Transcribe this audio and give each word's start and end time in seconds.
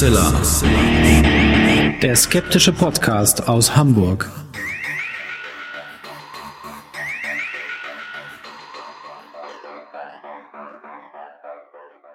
Huxilla. 0.00 0.32
Der 2.00 2.16
skeptische 2.16 2.72
Podcast 2.72 3.48
aus 3.48 3.76
Hamburg. 3.76 4.30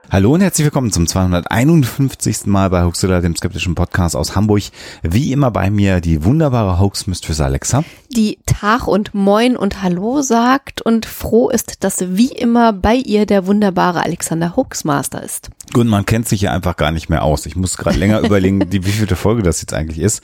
Hallo 0.09 0.33
und 0.33 0.41
herzlich 0.41 0.65
willkommen 0.65 0.91
zum 0.91 1.05
251. 1.05 2.47
Mal 2.47 2.71
bei 2.71 2.83
Hoaxilla, 2.83 3.21
dem 3.21 3.35
skeptischen 3.35 3.75
Podcast 3.75 4.15
aus 4.15 4.35
Hamburg. 4.35 4.63
Wie 5.03 5.31
immer 5.31 5.51
bei 5.51 5.69
mir 5.69 6.01
die 6.01 6.23
wunderbare 6.23 6.79
Hoax-Mistress 6.79 7.39
Alexa. 7.39 7.83
Die 8.09 8.39
Tag 8.47 8.87
und 8.87 9.13
Moin 9.13 9.55
und 9.55 9.83
Hallo 9.83 10.23
sagt 10.23 10.81
und 10.81 11.05
froh 11.05 11.49
ist, 11.49 11.83
dass 11.83 12.15
wie 12.17 12.31
immer 12.31 12.73
bei 12.73 12.95
ihr 12.95 13.27
der 13.27 13.45
wunderbare 13.45 14.01
Alexander 14.01 14.55
Hoaxmaster 14.55 15.21
ist. 15.21 15.51
Und 15.73 15.87
man 15.87 16.05
kennt 16.05 16.27
sich 16.27 16.41
ja 16.41 16.51
einfach 16.51 16.77
gar 16.77 16.91
nicht 16.91 17.09
mehr 17.09 17.23
aus. 17.23 17.45
Ich 17.45 17.55
muss 17.55 17.75
gerade 17.77 17.97
länger 17.97 18.19
überlegen, 18.21 18.69
die, 18.69 18.85
wie 18.85 18.91
vielte 18.91 19.15
Folge 19.15 19.43
das 19.43 19.61
jetzt 19.61 19.73
eigentlich 19.73 19.99
ist, 19.99 20.21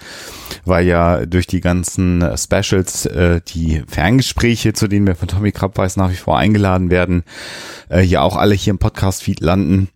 weil 0.66 0.86
ja 0.86 1.26
durch 1.26 1.48
die 1.48 1.60
ganzen 1.60 2.24
Specials 2.38 3.06
äh, 3.08 3.42
die 3.48 3.84
Ferngespräche, 3.88 4.74
zu 4.74 4.88
denen 4.88 5.08
wir 5.08 5.16
von 5.16 5.28
Tommy 5.28 5.52
Krabweis 5.52 5.98
nach 5.98 6.12
wie 6.12 6.16
vor 6.16 6.38
eingeladen 6.38 6.90
werden, 6.90 7.24
äh, 7.90 8.02
ja 8.02 8.22
auch 8.22 8.38
alle 8.38 8.56
hier 8.56 8.72
im 8.72 8.78
Podcast-Feed 8.80 9.42
landen. 9.42 9.90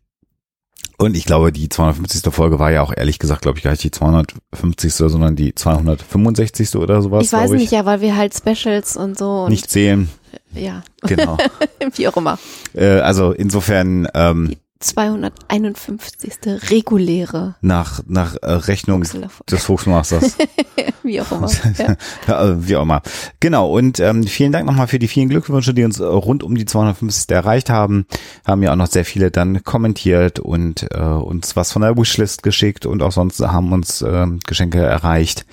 Und 0.97 1.15
ich 1.17 1.25
glaube, 1.25 1.51
die 1.51 1.67
250. 1.67 2.33
Folge 2.33 2.57
war 2.59 2.71
ja 2.71 2.81
auch 2.81 2.93
ehrlich 2.95 3.19
gesagt, 3.19 3.41
glaube 3.41 3.57
ich, 3.57 3.63
gar 3.63 3.71
nicht 3.71 3.83
die 3.83 3.91
250. 3.91 4.93
sondern 4.93 5.35
die 5.35 5.53
265. 5.53 6.75
oder 6.77 7.01
sowas. 7.01 7.25
Ich 7.25 7.33
weiß 7.33 7.51
ich. 7.51 7.57
nicht, 7.59 7.71
ja, 7.71 7.85
weil 7.85 8.01
wir 8.01 8.15
halt 8.15 8.33
Specials 8.33 8.95
und 8.95 9.17
so 9.17 9.43
und 9.43 9.49
Nicht 9.49 9.69
zählen. 9.69 10.09
ja, 10.53 10.83
Genau. 11.01 11.37
wie 11.95 12.07
auch 12.07 12.15
immer. 12.17 12.39
äh, 12.73 12.99
also 12.99 13.31
insofern 13.31 14.07
ähm, 14.13 14.55
251. 14.79 16.33
reguläre, 16.69 17.55
nach, 17.61 18.01
nach 18.07 18.35
äh, 18.41 18.51
Rechnung 18.51 19.03
des 19.49 19.69
Hochmasters. 19.69 20.37
wie 21.03 21.21
auch 21.21 21.31
immer. 21.31 21.49
Ja. 21.77 21.95
Ja, 22.27 22.45
äh, 22.49 22.67
wie 22.67 22.75
auch 22.75 22.81
immer. 22.83 23.01
Genau, 23.39 23.69
und 23.71 23.99
ähm, 23.99 24.23
vielen 24.23 24.51
Dank 24.51 24.65
nochmal 24.65 24.87
für 24.87 24.99
die 24.99 25.07
vielen 25.07 25.29
Glückwünsche, 25.29 25.73
die 25.73 25.83
uns 25.83 25.99
äh, 25.99 26.03
rund 26.05 26.43
um 26.43 26.55
die 26.55 26.65
250. 26.65 27.29
erreicht 27.31 27.69
haben. 27.69 28.05
Haben 28.45 28.63
ja 28.63 28.71
auch 28.71 28.75
noch 28.75 28.87
sehr 28.87 29.05
viele 29.05 29.31
dann 29.31 29.63
kommentiert 29.63 30.39
und 30.39 30.87
äh, 30.91 30.99
uns 30.99 31.55
was 31.55 31.71
von 31.71 31.81
der 31.81 31.97
Wishlist 31.97 32.43
geschickt 32.43 32.85
und 32.85 33.01
auch 33.03 33.11
sonst 33.11 33.39
haben 33.41 33.71
uns 33.73 34.01
ähm, 34.01 34.39
Geschenke 34.45 34.79
erreicht, 34.79 35.45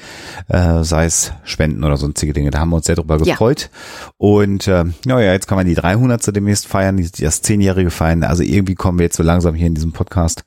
äh, 0.48 0.82
sei 0.84 1.04
es 1.06 1.32
Spenden 1.44 1.84
oder 1.84 1.96
sonstige 1.96 2.32
Dinge. 2.32 2.50
Da 2.50 2.58
haben 2.60 2.70
wir 2.70 2.76
uns 2.76 2.86
sehr 2.86 2.96
drüber 2.96 3.18
Ja. 3.18 3.34
gefreut. 3.34 3.70
Und 4.18 4.66
äh, 4.68 4.84
ja, 5.06 5.20
ja, 5.20 5.32
jetzt 5.32 5.46
kann 5.48 5.56
man 5.56 5.66
die 5.66 5.74
300. 5.74 6.34
demnächst 6.34 6.66
feiern, 6.66 6.96
die- 6.96 7.10
das 7.10 7.42
10-jährige 7.42 7.90
feiern. 7.90 8.24
Also 8.24 8.42
irgendwie 8.42 8.74
kommen 8.74 8.98
wir 8.98 9.04
jetzt 9.12 9.18
so 9.18 9.22
langsam 9.22 9.54
hier 9.54 9.66
in 9.66 9.74
diesem 9.74 9.92
Podcast 9.92 10.44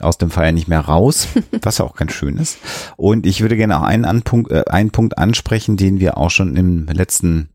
aus 0.00 0.18
dem 0.18 0.30
Feiern 0.30 0.54
nicht 0.54 0.68
mehr 0.68 0.80
raus, 0.80 1.26
was 1.62 1.78
ja 1.78 1.84
auch 1.84 1.96
ganz 1.96 2.12
schön 2.12 2.36
ist. 2.36 2.58
Und 2.96 3.26
ich 3.26 3.40
würde 3.40 3.56
gerne 3.56 3.78
auch 3.78 3.82
einen, 3.84 4.04
Anpunkt, 4.04 4.52
äh, 4.52 4.64
einen 4.70 4.90
Punkt 4.90 5.18
ansprechen, 5.18 5.76
den 5.76 5.98
wir 6.00 6.16
auch 6.16 6.30
schon 6.30 6.56
im 6.56 6.86
letzten 6.86 7.48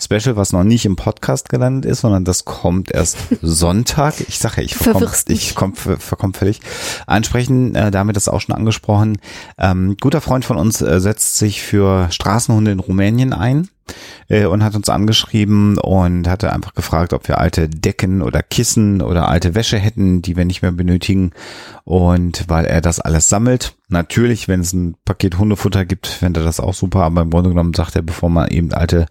Special, 0.00 0.36
was 0.36 0.52
noch 0.52 0.64
nicht 0.64 0.86
im 0.86 0.96
Podcast 0.96 1.48
gelandet 1.50 1.90
ist, 1.90 2.00
sondern 2.00 2.24
das 2.24 2.44
kommt 2.44 2.90
erst 2.90 3.16
Sonntag. 3.42 4.14
Ich 4.26 4.38
sage 4.38 4.56
ja, 4.58 4.62
ich 4.62 4.74
verkomm, 4.74 5.02
Verwirrst 5.02 5.28
mich. 5.28 5.48
ich 5.50 5.54
komm, 5.54 5.74
ver- 5.74 5.98
verkomm 5.98 6.34
völlig. 6.34 6.60
Ansprechen, 7.06 7.74
äh, 7.74 7.90
damit 7.90 8.16
das 8.16 8.28
auch 8.28 8.40
schon 8.40 8.54
angesprochen. 8.54 9.18
Ähm, 9.58 9.96
guter 10.00 10.20
Freund 10.20 10.44
von 10.44 10.56
uns 10.56 10.80
äh, 10.80 11.00
setzt 11.00 11.36
sich 11.36 11.62
für 11.62 12.10
Straßenhunde 12.10 12.70
in 12.72 12.78
Rumänien 12.80 13.32
ein 13.32 13.68
äh, 14.28 14.46
und 14.46 14.62
hat 14.62 14.74
uns 14.74 14.88
angeschrieben 14.88 15.78
und 15.78 16.28
hatte 16.28 16.52
einfach 16.52 16.74
gefragt, 16.74 17.12
ob 17.12 17.28
wir 17.28 17.38
alte 17.38 17.68
Decken 17.68 18.22
oder 18.22 18.42
Kissen 18.42 19.02
oder 19.02 19.28
alte 19.28 19.54
Wäsche 19.54 19.78
hätten, 19.78 20.22
die 20.22 20.36
wir 20.36 20.44
nicht 20.44 20.62
mehr 20.62 20.72
benötigen. 20.72 21.32
Und 21.84 22.44
weil 22.48 22.66
er 22.66 22.80
das 22.80 23.00
alles 23.00 23.28
sammelt, 23.28 23.74
natürlich, 23.88 24.48
wenn 24.48 24.60
es 24.60 24.72
ein 24.72 24.96
Paket 25.04 25.38
Hundefutter 25.38 25.84
gibt, 25.84 26.06
fände 26.06 26.40
er 26.40 26.44
das 26.44 26.60
auch 26.60 26.74
super, 26.74 27.04
aber 27.04 27.22
im 27.22 27.30
Grunde 27.30 27.50
genommen 27.50 27.74
sagt 27.74 27.96
er, 27.96 28.02
bevor 28.02 28.28
man 28.28 28.48
eben 28.48 28.72
alte 28.72 29.06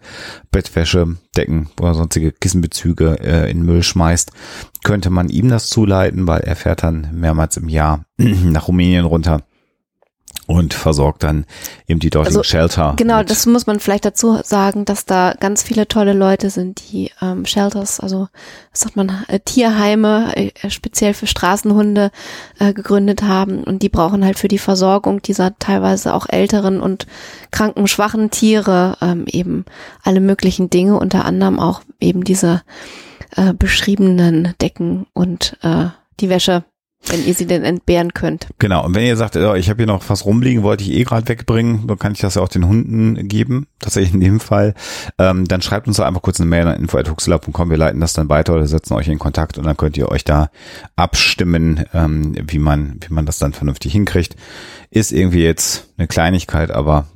Bettwäsche, 0.50 1.16
Decken 1.36 1.68
oder 1.80 1.94
sonstige 1.94 2.32
Kissenbezüge 2.32 3.18
äh, 3.20 3.50
in 3.50 3.64
Müll 3.64 3.82
schmeißt, 3.82 4.32
könnte 4.84 5.10
man 5.10 5.28
ihm 5.28 5.48
das 5.48 5.68
zuleiten, 5.68 6.26
weil 6.26 6.40
er 6.40 6.56
fährt 6.56 6.82
dann 6.82 7.08
mehrmals 7.12 7.56
im 7.56 7.68
Jahr 7.68 8.04
nach 8.16 8.68
Rumänien 8.68 9.04
runter 9.04 9.42
und 10.48 10.72
versorgt 10.72 11.24
dann 11.24 11.44
eben 11.86 12.00
die 12.00 12.08
dortigen 12.08 12.38
Also, 12.38 12.42
Shelter. 12.42 12.94
Genau, 12.96 13.22
das 13.22 13.44
muss 13.44 13.66
man 13.66 13.80
vielleicht 13.80 14.06
dazu 14.06 14.40
sagen, 14.42 14.86
dass 14.86 15.04
da 15.04 15.34
ganz 15.38 15.62
viele 15.62 15.86
tolle 15.88 16.14
Leute 16.14 16.48
sind, 16.48 16.90
die 16.90 17.10
ähm, 17.20 17.44
Shelters, 17.44 18.00
also 18.00 18.28
was 18.72 18.80
sagt 18.80 18.96
man, 18.96 19.24
äh, 19.28 19.40
Tierheime 19.40 20.32
äh, 20.34 20.70
speziell 20.70 21.12
für 21.12 21.26
Straßenhunde 21.26 22.10
äh, 22.58 22.72
gegründet 22.72 23.22
haben 23.22 23.62
und 23.62 23.82
die 23.82 23.90
brauchen 23.90 24.24
halt 24.24 24.38
für 24.38 24.48
die 24.48 24.58
Versorgung 24.58 25.20
dieser 25.20 25.58
teilweise 25.58 26.14
auch 26.14 26.26
älteren 26.26 26.80
und 26.80 27.06
kranken, 27.50 27.86
schwachen 27.86 28.30
Tiere 28.30 28.96
ähm, 29.02 29.26
eben 29.26 29.66
alle 30.02 30.20
möglichen 30.20 30.70
Dinge, 30.70 30.98
unter 30.98 31.26
anderem 31.26 31.60
auch 31.60 31.82
eben 32.00 32.24
diese 32.24 32.62
äh, 33.36 33.52
beschriebenen 33.52 34.54
Decken 34.62 35.06
und 35.12 35.58
äh, 35.62 35.88
die 36.20 36.30
Wäsche, 36.30 36.64
wenn 37.06 37.26
ihr 37.26 37.34
sie 37.34 37.46
denn 37.46 37.64
entbehren 37.64 38.12
könnt. 38.12 38.48
Genau, 38.58 38.84
und 38.84 38.94
wenn 38.94 39.04
ihr 39.04 39.16
sagt, 39.16 39.36
oh, 39.36 39.54
ich 39.54 39.70
habe 39.70 39.78
hier 39.78 39.86
noch 39.86 40.08
was 40.08 40.24
rumliegen, 40.24 40.62
wollte 40.62 40.84
ich 40.84 40.90
eh 40.90 41.04
gerade 41.04 41.28
wegbringen, 41.28 41.86
dann 41.86 41.98
kann 41.98 42.12
ich 42.12 42.18
das 42.18 42.34
ja 42.34 42.42
auch 42.42 42.48
den 42.48 42.66
Hunden 42.66 43.28
geben, 43.28 43.66
tatsächlich 43.78 44.14
in 44.14 44.20
dem 44.20 44.40
Fall, 44.40 44.74
ähm, 45.18 45.46
dann 45.46 45.62
schreibt 45.62 45.86
uns 45.86 45.96
doch 45.96 46.04
einfach 46.04 46.22
kurz 46.22 46.40
eine 46.40 46.50
Mail 46.50 46.66
an 46.66 46.80
info.huxela.com, 46.80 47.70
wir 47.70 47.76
leiten 47.76 48.00
das 48.00 48.12
dann 48.12 48.28
weiter 48.28 48.54
oder 48.54 48.66
setzen 48.66 48.94
euch 48.94 49.08
in 49.08 49.18
Kontakt 49.18 49.58
und 49.58 49.64
dann 49.64 49.76
könnt 49.76 49.96
ihr 49.96 50.10
euch 50.10 50.24
da 50.24 50.50
abstimmen, 50.96 51.84
ähm, 51.94 52.34
wie 52.46 52.58
man 52.58 52.98
wie 53.06 53.14
man 53.14 53.26
das 53.26 53.38
dann 53.38 53.52
vernünftig 53.52 53.92
hinkriegt. 53.92 54.36
Ist 54.90 55.12
irgendwie 55.12 55.42
jetzt 55.42 55.88
eine 55.98 56.08
Kleinigkeit, 56.08 56.70
aber 56.70 57.06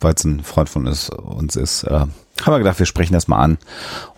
weil 0.00 0.14
es 0.14 0.24
ein 0.24 0.42
Freund 0.42 0.68
von 0.68 0.86
uns, 0.86 1.10
uns 1.10 1.56
ist, 1.56 1.84
äh, 1.84 2.06
haben 2.46 2.54
wir 2.54 2.58
gedacht, 2.58 2.78
wir 2.78 2.86
sprechen 2.86 3.12
das 3.14 3.28
mal 3.28 3.38
an. 3.38 3.58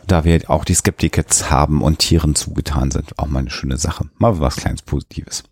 Und 0.01 0.11
da 0.11 0.25
wir 0.25 0.41
auch 0.51 0.65
die 0.65 0.75
Skeptikets 0.75 1.51
haben 1.51 1.81
und 1.83 1.99
Tieren 2.01 2.35
zugetan 2.35 2.91
sind, 2.91 3.19
auch 3.19 3.27
mal 3.29 3.41
eine 3.41 3.51
schöne 3.51 3.77
Sache. 3.79 4.07
Mal 4.19 4.41
was 4.41 4.57
kleines 4.57 4.83
Positives. 4.83 5.45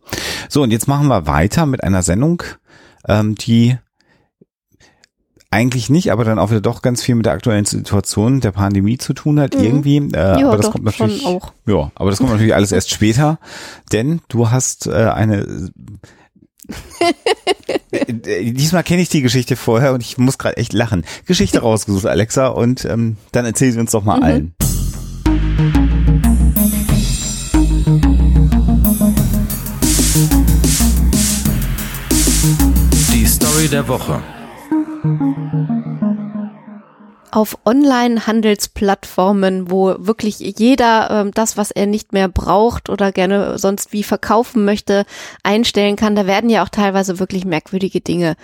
So, 0.48 0.62
und 0.62 0.70
jetzt 0.70 0.88
machen 0.88 1.06
wir 1.09 1.26
weiter 1.26 1.66
mit 1.66 1.84
einer 1.84 2.03
Sendung, 2.03 2.42
ähm, 3.06 3.34
die 3.36 3.76
eigentlich 5.53 5.91
nicht, 5.91 6.12
aber 6.12 6.22
dann 6.25 6.38
auch 6.38 6.50
wieder 6.50 6.60
doch 6.60 6.80
ganz 6.80 7.03
viel 7.03 7.16
mit 7.16 7.26
der 7.26 7.32
aktuellen 7.32 7.64
Situation 7.64 8.41
der 8.41 8.53
Pandemie 8.53 8.98
zu 8.98 9.14
tun 9.14 9.41
hat, 9.41 9.54
Mhm. 9.56 9.60
irgendwie. 9.64 9.97
Äh, 9.97 10.41
Ja, 10.41 10.47
aber 10.48 10.56
das 10.56 10.70
kommt 10.70 10.84
natürlich, 10.84 11.25
ja, 11.66 11.91
aber 11.97 12.10
das 12.10 12.19
kommt 12.19 12.30
natürlich 12.30 12.54
alles 12.54 12.70
erst 12.70 12.91
später, 12.91 13.38
denn 13.92 14.20
du 14.28 14.50
hast 14.50 14.86
äh, 14.86 14.92
eine 14.92 15.70
Diesmal 17.92 18.82
kenne 18.84 19.03
ich 19.03 19.08
die 19.08 19.22
Geschichte 19.22 19.56
vorher 19.56 19.92
und 19.92 20.00
ich 20.03 20.19
muss 20.19 20.38
gerade 20.38 20.56
echt 20.56 20.72
lachen. 20.72 21.04
Geschichte 21.26 21.58
rausgesucht, 21.62 22.06
Alexa, 22.06 22.48
und 22.48 22.84
ähm, 22.84 23.16
dann 23.32 23.44
erzähl 23.44 23.72
sie 23.72 23.81
uns 23.81 23.91
doch 23.92 24.04
mal 24.04 24.19
Mhm. 24.19 24.22
allen. 24.25 24.54
Die 33.12 33.26
Story 33.26 33.69
der 33.69 33.86
Woche. 33.88 34.20
Auf 37.32 37.58
Online-Handelsplattformen, 37.64 39.71
wo 39.71 39.94
wirklich 39.98 40.38
jeder 40.38 41.10
ähm, 41.10 41.30
das, 41.32 41.56
was 41.56 41.71
er 41.71 41.86
nicht 41.86 42.12
mehr 42.12 42.28
braucht 42.28 42.88
oder 42.88 43.12
gerne 43.12 43.59
sonst 43.59 43.92
wie 43.92 44.03
verkaufen 44.03 44.65
möchte, 44.65 45.04
einstellen 45.42 45.97
kann. 45.97 46.16
Da 46.16 46.27
werden 46.27 46.50
ja 46.50 46.65
auch 46.65 46.68
teilweise 46.68 47.18
wirklich 47.18 47.44
merkwürdige 47.44 48.00
Dinge 48.00 48.36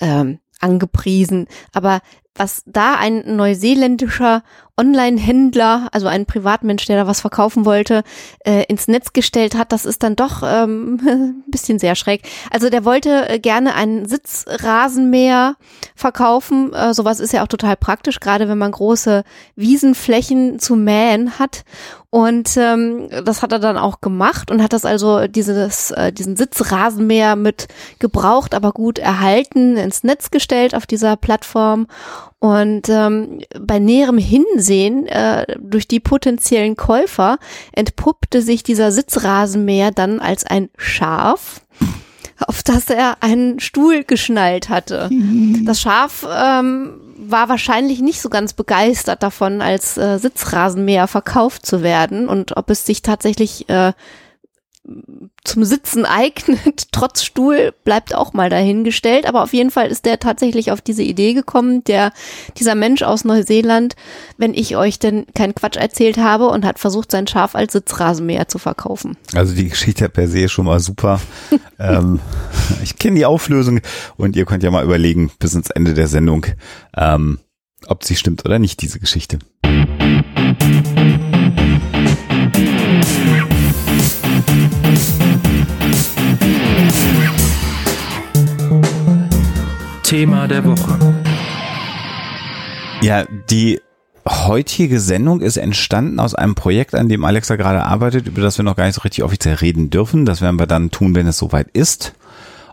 ähm, 0.00 0.38
angepriesen. 0.60 1.46
Aber 1.72 2.00
was 2.34 2.62
da 2.66 2.94
ein 2.94 3.36
neuseeländischer 3.36 4.42
Online-Händler, 4.80 5.88
also 5.92 6.06
ein 6.06 6.24
Privatmensch, 6.24 6.86
der 6.86 6.96
da 6.96 7.06
was 7.06 7.20
verkaufen 7.20 7.66
wollte, 7.66 8.02
äh, 8.46 8.64
ins 8.64 8.88
Netz 8.88 9.12
gestellt 9.12 9.54
hat, 9.54 9.72
das 9.72 9.84
ist 9.84 10.02
dann 10.02 10.16
doch 10.16 10.42
ähm, 10.42 10.98
ein 11.06 11.50
bisschen 11.50 11.78
sehr 11.78 11.94
schräg. 11.94 12.22
Also 12.50 12.70
der 12.70 12.86
wollte 12.86 13.28
äh, 13.28 13.38
gerne 13.38 13.74
einen 13.74 14.08
Sitzrasenmäher 14.08 15.56
verkaufen. 15.94 16.72
Äh, 16.72 16.94
sowas 16.94 17.20
ist 17.20 17.34
ja 17.34 17.42
auch 17.42 17.48
total 17.48 17.76
praktisch, 17.76 18.20
gerade 18.20 18.48
wenn 18.48 18.56
man 18.56 18.72
große 18.72 19.22
Wiesenflächen 19.54 20.58
zu 20.58 20.76
mähen 20.76 21.38
hat. 21.38 21.64
Und 22.08 22.56
ähm, 22.56 23.08
das 23.24 23.42
hat 23.42 23.52
er 23.52 23.60
dann 23.60 23.76
auch 23.76 24.00
gemacht 24.00 24.50
und 24.50 24.62
hat 24.62 24.72
das 24.72 24.84
also 24.84 25.26
dieses, 25.28 25.90
äh, 25.92 26.10
diesen 26.10 26.36
Sitzrasenmäher 26.36 27.36
mit 27.36 27.68
gebraucht, 27.98 28.54
aber 28.54 28.72
gut 28.72 28.98
erhalten 28.98 29.76
ins 29.76 30.02
Netz 30.02 30.30
gestellt 30.30 30.74
auf 30.74 30.86
dieser 30.86 31.16
Plattform. 31.16 31.86
Und 32.38 32.88
ähm, 32.88 33.40
bei 33.60 33.78
näherem 33.78 34.18
Hinsehen 34.18 35.06
äh, 35.06 35.46
durch 35.58 35.86
die 35.86 36.00
potenziellen 36.00 36.76
Käufer 36.76 37.38
entpuppte 37.72 38.42
sich 38.42 38.62
dieser 38.62 38.92
Sitzrasenmäher 38.92 39.90
dann 39.90 40.20
als 40.20 40.46
ein 40.46 40.70
Schaf, 40.76 41.60
auf 42.38 42.62
das 42.62 42.88
er 42.88 43.18
einen 43.20 43.60
Stuhl 43.60 44.04
geschnallt 44.04 44.68
hatte. 44.68 45.10
Das 45.64 45.80
Schaf 45.80 46.26
ähm, 46.34 47.00
war 47.16 47.48
wahrscheinlich 47.48 48.00
nicht 48.00 48.20
so 48.20 48.30
ganz 48.30 48.54
begeistert 48.54 49.22
davon, 49.22 49.60
als 49.60 49.96
äh, 49.98 50.18
Sitzrasenmäher 50.18 51.06
verkauft 51.06 51.66
zu 51.66 51.82
werden 51.82 52.28
und 52.28 52.56
ob 52.56 52.70
es 52.70 52.86
sich 52.86 53.02
tatsächlich 53.02 53.68
äh, 53.68 53.92
zum 55.44 55.64
Sitzen 55.64 56.04
eignet, 56.04 56.88
trotz 56.92 57.22
Stuhl, 57.22 57.72
bleibt 57.84 58.14
auch 58.14 58.32
mal 58.32 58.50
dahingestellt. 58.50 59.26
Aber 59.26 59.42
auf 59.42 59.52
jeden 59.52 59.70
Fall 59.70 59.88
ist 59.88 60.04
der 60.04 60.18
tatsächlich 60.18 60.72
auf 60.72 60.80
diese 60.80 61.02
Idee 61.02 61.34
gekommen, 61.34 61.84
der, 61.84 62.12
dieser 62.56 62.74
Mensch 62.74 63.02
aus 63.02 63.24
Neuseeland, 63.24 63.94
wenn 64.38 64.54
ich 64.54 64.76
euch 64.76 64.98
denn 64.98 65.26
keinen 65.34 65.54
Quatsch 65.54 65.76
erzählt 65.76 66.18
habe 66.18 66.48
und 66.48 66.64
hat 66.64 66.78
versucht, 66.78 67.10
sein 67.10 67.26
Schaf 67.26 67.54
als 67.54 67.72
Sitzrasenmäher 67.72 68.48
zu 68.48 68.58
verkaufen. 68.58 69.16
Also 69.34 69.54
die 69.54 69.68
Geschichte 69.68 70.08
per 70.08 70.28
se 70.28 70.40
ist 70.40 70.52
schon 70.52 70.66
mal 70.66 70.80
super. 70.80 71.20
ähm, 71.78 72.20
ich 72.82 72.98
kenne 72.98 73.16
die 73.16 73.26
Auflösung 73.26 73.80
und 74.16 74.36
ihr 74.36 74.46
könnt 74.46 74.62
ja 74.62 74.70
mal 74.70 74.84
überlegen 74.84 75.30
bis 75.38 75.54
ins 75.54 75.70
Ende 75.70 75.94
der 75.94 76.08
Sendung, 76.08 76.46
ähm, 76.96 77.38
ob 77.86 78.04
sie 78.04 78.16
stimmt 78.16 78.44
oder 78.44 78.58
nicht, 78.58 78.82
diese 78.82 78.98
Geschichte. 78.98 79.38
Thema 90.10 90.48
der 90.48 90.64
Woche. 90.64 90.98
Ja, 93.00 93.24
die 93.48 93.80
heutige 94.28 94.98
Sendung 94.98 95.40
ist 95.40 95.56
entstanden 95.56 96.18
aus 96.18 96.34
einem 96.34 96.56
Projekt, 96.56 96.96
an 96.96 97.08
dem 97.08 97.24
Alexa 97.24 97.54
gerade 97.54 97.84
arbeitet, 97.84 98.26
über 98.26 98.42
das 98.42 98.58
wir 98.58 98.64
noch 98.64 98.74
gar 98.74 98.86
nicht 98.86 98.96
so 98.96 99.02
richtig 99.02 99.22
offiziell 99.22 99.54
reden 99.54 99.88
dürfen. 99.88 100.26
Das 100.26 100.40
werden 100.40 100.58
wir 100.58 100.66
dann 100.66 100.90
tun, 100.90 101.14
wenn 101.14 101.28
es 101.28 101.38
soweit 101.38 101.68
ist. 101.74 102.14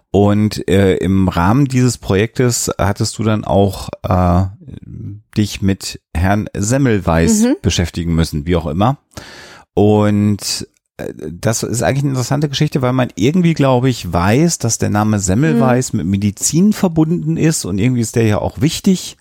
Und 0.10 0.68
äh, 0.68 0.96
im 0.96 1.28
Rahmen 1.28 1.66
dieses 1.66 2.00
Projektes 2.00 2.72
hattest 2.80 3.20
du 3.20 3.24
dann 3.24 3.46
auch 3.46 3.90
äh, 4.02 4.46
dich 5.38 5.62
mit 5.62 6.02
Herrn 6.16 6.50
Semmelweis 6.58 7.44
Mhm. 7.44 7.58
beschäftigen 7.62 8.16
müssen, 8.16 8.48
wie 8.48 8.56
auch 8.56 8.66
immer. 8.66 8.98
Und 9.76 10.68
das 10.98 11.62
ist 11.64 11.84
eigentlich 11.84 12.04
eine 12.04 12.12
interessante 12.12 12.50
Geschichte, 12.50 12.82
weil 12.82 12.94
man 12.94 13.10
irgendwie, 13.16 13.54
glaube 13.54 13.90
ich, 13.90 14.12
weiß, 14.12 14.58
dass 14.58 14.80
der 14.80 14.90
Name 14.90 15.20
Semmelweis 15.20 15.94
mit 15.94 16.08
Medizin 16.08 16.74
verbunden 16.74 17.38
ist 17.38 17.66
und 17.66 17.78
irgendwie 17.78 18.02
ist 18.02 18.16
der 18.16 18.26
ja 18.26 18.40
auch 18.40 18.62
wichtig. 18.62 19.18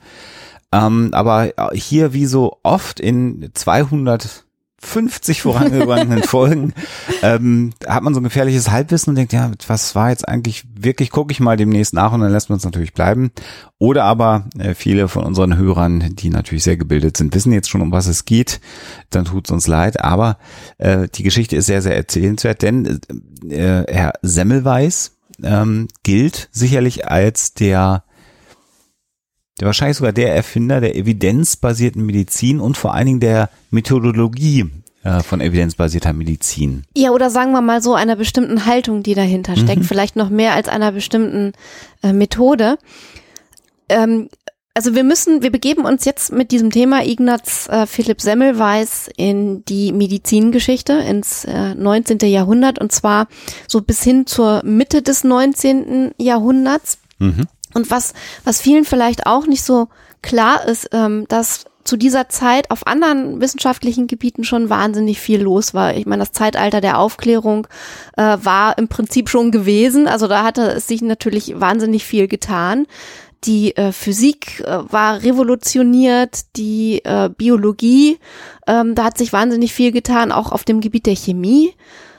Ähm, 0.73 1.11
aber 1.13 1.53
hier 1.75 2.13
wie 2.13 2.27
so 2.27 2.59
oft 2.63 2.99
in 2.99 3.51
250 4.79 5.43
vorangegangenen 5.43 6.23
Folgen 6.25 6.75
ähm, 7.23 7.73
hat 7.87 8.03
man 8.03 8.13
so 8.13 8.21
ein 8.21 8.25
gefährliches 8.25 8.71
Halbwissen 8.71 9.11
und 9.11 9.17
denkt, 9.17 9.33
ja, 9.33 9.51
was 9.67 9.95
war 9.95 10.11
jetzt 10.11 10.29
eigentlich 10.29 10.65
wirklich, 10.75 11.11
gucke 11.11 11.33
ich 11.33 11.41
mal 11.41 11.57
demnächst 11.57 11.95
nach 11.95 12.13
und 12.13 12.21
dann 12.21 12.31
lässt 12.31 12.51
man 12.51 12.59
es 12.59 12.65
natürlich 12.65 12.93
bleiben. 12.93 13.31
Oder 13.79 14.05
aber 14.05 14.47
äh, 14.59 14.75
viele 14.75 15.09
von 15.09 15.25
unseren 15.25 15.57
Hörern, 15.57 16.15
die 16.15 16.29
natürlich 16.29 16.65
sehr 16.65 16.77
gebildet 16.77 17.17
sind, 17.17 17.35
wissen 17.35 17.53
jetzt 17.53 17.71
schon, 17.71 17.81
um 17.81 17.91
was 17.91 18.07
es 18.07 18.27
geht. 18.27 18.61
Dann 19.11 19.25
tut 19.25 19.47
es 19.47 19.51
uns 19.51 19.67
leid. 19.67 20.03
Aber 20.05 20.39
äh, 20.79 21.09
die 21.15 21.23
Geschichte 21.23 21.57
ist 21.57 21.67
sehr, 21.67 21.83
sehr 21.83 21.97
erzählenswert, 21.97 22.63
denn 22.63 23.01
äh, 23.49 23.85
Herr 23.89 24.13
Semmelweis 24.21 25.17
ähm, 25.43 25.89
gilt 26.03 26.49
sicherlich 26.53 27.09
als 27.09 27.55
der 27.55 28.05
der 29.61 29.67
wahrscheinlich 29.67 29.97
sogar 29.97 30.13
der 30.13 30.35
Erfinder 30.35 30.81
der 30.81 30.97
evidenzbasierten 30.97 32.05
Medizin 32.05 32.61
und 32.61 32.77
vor 32.77 32.95
allen 32.95 33.07
Dingen 33.07 33.21
der 33.21 33.49
Methodologie 33.71 34.67
äh, 35.03 35.21
von 35.23 35.41
evidenzbasierter 35.41 36.13
Medizin. 36.13 36.83
Ja, 36.97 37.11
oder 37.11 37.31
sagen 37.31 37.53
wir 37.53 37.63
mal 37.63 37.81
so 37.83 37.95
einer 37.95 38.17
bestimmten 38.17 38.67
Haltung, 38.67 39.03
die 39.03 39.15
dahinter 39.15 39.57
steckt, 39.57 39.83
Mhm. 39.83 39.85
vielleicht 39.87 40.17
noch 40.17 40.29
mehr 40.31 40.55
als 40.55 40.69
einer 40.69 40.93
bestimmten 40.93 41.53
äh, 42.03 42.13
Methode. 42.13 42.79
Ähm, 43.89 44.29
also 44.75 44.95
wir 44.95 45.05
müssen, 45.05 45.43
wir 45.43 45.51
begeben 45.51 45.87
uns 45.87 46.05
jetzt 46.05 46.33
mit 46.33 46.51
diesem 46.51 46.71
Thema 46.71 47.03
Ignaz 47.07 47.67
äh, 47.71 47.87
Philipp 47.87 48.21
Semmelweis 48.21 49.09
in 49.17 49.65
die 49.65 49.91
Medizingeschichte 49.93 50.93
ins 50.93 51.45
äh, 51.47 51.75
19. 51.75 52.19
Jahrhundert 52.29 52.79
und 52.79 52.93
zwar 52.93 53.27
so 53.67 53.81
bis 53.81 54.03
hin 54.03 54.27
zur 54.27 54.63
Mitte 54.65 55.01
des 55.01 55.25
19. 55.25 56.11
Jahrhunderts. 56.19 56.99
Mhm. 57.19 57.47
Und 57.77 57.91
was, 57.91 58.15
was 58.45 58.61
vielen 58.61 58.85
vielleicht 58.85 59.27
auch 59.27 59.47
nicht 59.47 59.63
so 59.63 59.89
klar 60.23 60.67
ist, 60.67 60.89
ähm, 60.93 61.27
dass 61.29 61.67
zu 61.85 61.97
dieser 61.97 62.29
Zeit 62.29 62.71
auf 62.71 62.87
anderen 62.87 63.41
wissenschaftlichen 63.41 64.07
Gebieten 64.07 64.45
schon 64.45 64.71
wahnsinnig 64.71 65.21
viel 65.21 65.41
los 65.41 65.75
war. 65.75 65.95
Ich 65.95 66.07
meine, 66.07 66.23
das 66.23 66.33
Zeitalter 66.33 66.81
der 66.81 66.99
Aufklärung 66.99 67.69
äh, 68.17 68.39
war 68.43 68.77
im 68.79 68.89
Prinzip 68.89 69.29
schon 69.29 69.53
gewesen. 69.53 70.09
Also 70.09 70.27
da 70.27 70.43
hatte 70.43 70.63
es 70.63 70.89
sich 70.89 71.03
natürlich 71.03 71.61
wahnsinnig 71.61 72.05
viel 72.05 72.27
getan. 72.27 72.87
Die 73.45 73.77
äh, 73.77 73.93
Physik 73.93 74.61
äh, 74.61 74.79
war 74.91 75.23
revolutioniert, 75.23 76.57
die 76.57 77.05
äh, 77.05 77.29
Biologie, 77.29 78.19
ähm, 78.67 78.95
da 78.95 79.05
hat 79.05 79.19
sich 79.19 79.33
wahnsinnig 79.33 79.73
viel 79.73 79.93
getan, 79.93 80.33
auch 80.33 80.51
auf 80.51 80.65
dem 80.65 80.81
Gebiet 80.81 81.07
der 81.07 81.15
Chemie 81.15 81.75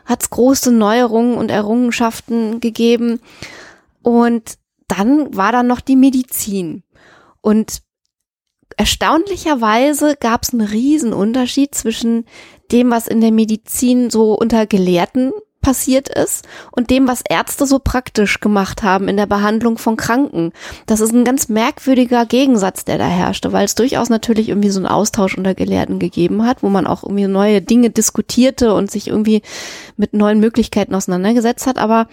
hat 0.06 0.24
es 0.24 0.30
große 0.30 0.72
Neuerungen 0.72 1.36
und 1.36 1.52
Errungenschaften 1.52 2.62
gegeben. 2.62 3.20
Und 4.02 4.58
dann 4.88 5.36
war 5.36 5.52
da 5.52 5.64
noch 5.64 5.82
die 5.82 5.96
Medizin. 5.96 6.84
Und 7.42 7.82
erstaunlicherweise 8.78 10.16
gab 10.20 10.44
es 10.44 10.54
einen 10.54 10.68
riesen 10.68 11.14
Unterschied 11.14 11.76
zwischen 11.76 12.26
dem, 12.72 12.92
was 12.92 13.08
in 13.08 13.22
der 13.22 13.32
Medizin 13.32 14.10
so 14.10 14.34
unter 14.34 14.66
Gelehrten 14.66 15.32
passiert 15.62 16.08
ist 16.08 16.48
und 16.72 16.90
dem, 16.90 17.10
was 17.10 17.24
Ärzte 17.28 17.66
so 17.66 17.80
praktisch 17.80 18.40
gemacht 18.40 18.84
haben 18.84 19.10
in 19.10 19.18
der 19.18 19.26
Behandlung 19.26 19.78
von 19.78 19.98
Kranken. 19.98 20.54
Das 20.86 21.02
ist 21.02 21.12
ein 21.12 21.26
ganz 21.26 21.50
merkwürdiger 21.50 22.26
Gegensatz, 22.26 22.86
der 22.86 22.98
da 22.98 23.08
herrschte, 23.08 23.52
weil 23.52 23.66
es 23.66 23.76
durchaus 23.76 24.10
natürlich 24.10 24.48
irgendwie 24.48 24.70
so 24.70 24.80
einen 24.80 24.88
Austausch 24.88 25.38
unter 25.38 25.56
Gelehrten 25.56 26.00
gegeben 26.00 26.46
hat, 26.46 26.64
wo 26.64 26.70
man 26.70 26.88
auch 26.88 27.04
irgendwie 27.04 27.28
neue 27.28 27.62
Dinge 27.62 27.90
diskutierte 27.90 28.74
und 28.74 28.90
sich 28.90 29.10
irgendwie 29.10 29.42
mit 29.98 30.14
neuen 30.14 30.40
Möglichkeiten 30.40 30.96
auseinandergesetzt 30.96 31.68
hat. 31.68 31.78
Aber 31.80 32.08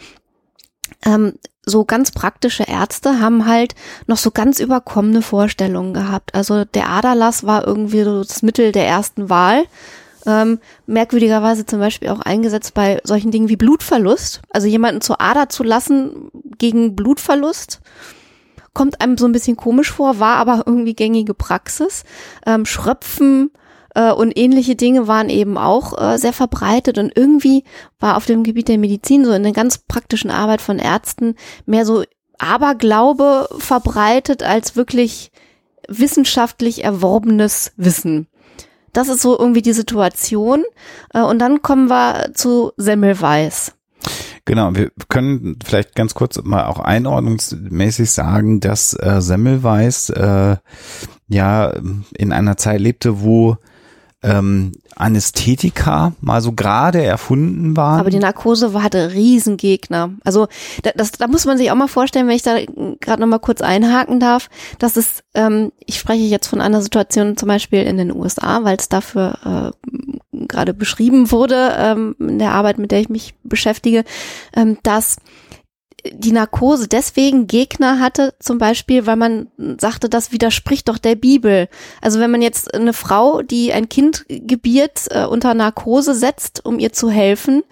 ähm, 1.05 1.35
so 1.67 1.85
ganz 1.85 2.11
praktische 2.11 2.65
Ärzte 2.65 3.21
haben 3.21 3.47
halt 3.47 3.75
noch 4.07 4.19
so 4.19 4.31
ganz 4.31 4.61
überkommene 4.61 5.23
Vorstellungen 5.23 5.95
gehabt. 5.95 6.35
Also 6.35 6.65
der 6.65 6.91
Aderlass 6.91 7.47
war 7.47 7.67
irgendwie 7.67 8.05
so 8.05 8.23
das 8.23 8.43
Mittel 8.43 8.73
der 8.73 8.87
ersten 8.87 9.31
Wahl. 9.31 9.65
Ähm, 10.27 10.59
merkwürdigerweise 10.87 11.67
zum 11.67 11.81
Beispiel 11.81 12.09
auch 12.09 12.21
eingesetzt 12.21 12.75
bei 12.75 13.01
solchen 13.05 13.31
Dingen 13.31 13.49
wie 13.49 13.57
Blutverlust. 13.57 14.43
Also 14.51 14.67
jemanden 14.67 15.01
zur 15.01 15.21
Ader 15.21 15.49
zu 15.49 15.63
lassen 15.63 16.31
gegen 16.59 16.97
Blutverlust 16.97 17.81
kommt 18.75 19.01
einem 19.01 19.17
so 19.17 19.27
ein 19.27 19.33
bisschen 19.33 19.57
komisch 19.57 19.93
vor, 19.93 20.19
war 20.19 20.37
aber 20.37 20.65
irgendwie 20.67 20.95
gängige 20.95 21.33
Praxis. 21.33 22.05
Ähm, 22.45 22.67
Schröpfen 22.67 23.51
äh, 23.95 24.13
und 24.13 24.37
ähnliche 24.39 24.77
Dinge 24.77 25.09
waren 25.09 25.29
eben 25.29 25.57
auch 25.57 25.99
äh, 26.01 26.19
sehr 26.19 26.33
verbreitet 26.33 26.99
und 26.99 27.13
irgendwie 27.17 27.65
war 27.99 28.17
auf 28.17 28.27
dem 28.27 28.43
Gebiet 28.43 28.69
der 28.69 28.79
Medizin 28.79 29.25
so 29.25 29.33
in 29.33 29.43
der 29.43 29.53
ganz 29.53 29.79
praktischen 29.79 30.31
Arbeit 30.31 30.61
von 30.61 30.79
Ärzten 30.79 31.35
mehr 31.67 31.87
so 31.87 32.05
Aberglaube 32.39 33.49
verbreitet 33.59 34.43
als 34.43 34.77
wirklich 34.77 35.31
wissenschaftlich 35.89 36.85
erworbenes 36.85 37.73
Wissen. 37.77 38.27
Das 38.93 39.09
ist 39.09 39.23
so 39.23 39.39
irgendwie 39.39 39.63
die 39.63 39.73
Situation. 39.73 40.65
Äh, 41.13 41.23
und 41.23 41.39
dann 41.39 41.63
kommen 41.63 41.89
wir 41.89 42.33
zu 42.35 42.73
Semmelweis. 42.77 43.73
Genau, 44.45 44.75
wir 44.75 44.91
können 45.09 45.59
vielleicht 45.65 45.95
ganz 45.95 46.15
kurz 46.15 46.41
mal 46.43 46.67
auch 46.67 46.79
einordnungsmäßig 46.79 48.11
sagen, 48.11 48.61
dass 48.61 48.95
äh, 48.95 49.21
Semmelweis 49.21 50.11
äh, 50.11 50.57
ja 51.29 51.73
in 52.13 52.33
einer 52.33 52.57
Zeit 52.57 52.81
lebte, 52.81 53.23
wo 53.23 53.57
ähm, 54.25 54.73
Anästhetika 54.97 56.13
mal 56.21 56.41
so 56.41 56.53
gerade 56.53 57.03
erfunden 57.03 57.77
waren. 57.77 58.01
Aber 58.01 58.11
die 58.11 58.19
Narkose 58.19 58.83
hatte 58.83 59.13
Riesengegner. 59.13 60.11
Also 60.25 60.49
da, 60.83 60.93
das, 60.95 61.13
da 61.13 61.27
muss 61.27 61.45
man 61.45 61.59
sich 61.59 61.71
auch 61.71 61.77
mal 61.77 61.89
vorstellen, 61.89 62.27
wenn 62.27 62.37
ich 62.37 62.43
da 62.43 62.57
gerade 63.01 63.21
noch 63.21 63.29
mal 63.29 63.39
kurz 63.39 63.61
einhaken 63.61 64.21
darf, 64.21 64.49
dass 64.79 64.97
es, 64.97 65.23
ähm, 65.35 65.73
ich 65.85 65.99
spreche 65.99 66.25
jetzt 66.25 66.47
von 66.47 66.61
einer 66.61 66.81
Situation 66.81 67.37
zum 67.37 67.49
Beispiel 67.49 67.83
in 67.83 67.99
den 67.99 68.15
USA, 68.15 68.65
weil 68.65 68.77
es 68.77 68.89
dafür 68.89 69.73
äh, 70.33 70.47
gerade 70.49 70.73
beschrieben 70.73 71.31
wurde 71.31 71.75
ähm, 71.77 72.17
in 72.19 72.39
der 72.39 72.53
Arbeit, 72.53 72.79
mit 72.79 72.93
der 72.93 73.01
ich 73.01 73.09
mich 73.09 73.35
beschäftige, 73.45 74.05
ähm, 74.57 74.79
dass 74.83 75.17
die 76.13 76.33
Narkose 76.33 76.89
deswegen 76.89 77.47
Gegner 77.47 77.99
hatte, 77.99 78.35
zum 78.39 78.59
Beispiel, 78.59 79.07
weil 79.07 79.17
man 79.17 79.49
sagte, 79.79 80.09
das 80.09 80.33
widerspricht 80.33 80.89
doch 80.89 80.99
der 80.99 81.15
Bibel. 81.15 81.69
Also 82.01 82.21
wenn 82.21 82.31
man 82.31 82.43
jetzt 82.43 82.75
eine 82.75 82.93
Frau, 82.93 83.43
die 83.43 83.73
ein 83.73 83.89
Kind 83.89 84.27
gebiert, 84.29 85.07
äh, 85.11 85.25
unter 85.25 85.55
Narkose 85.55 86.15
setzt, 86.15 86.65
um 86.65 86.79
ihr 86.79 86.93
zu 86.93 87.11
helfen, 87.11 87.63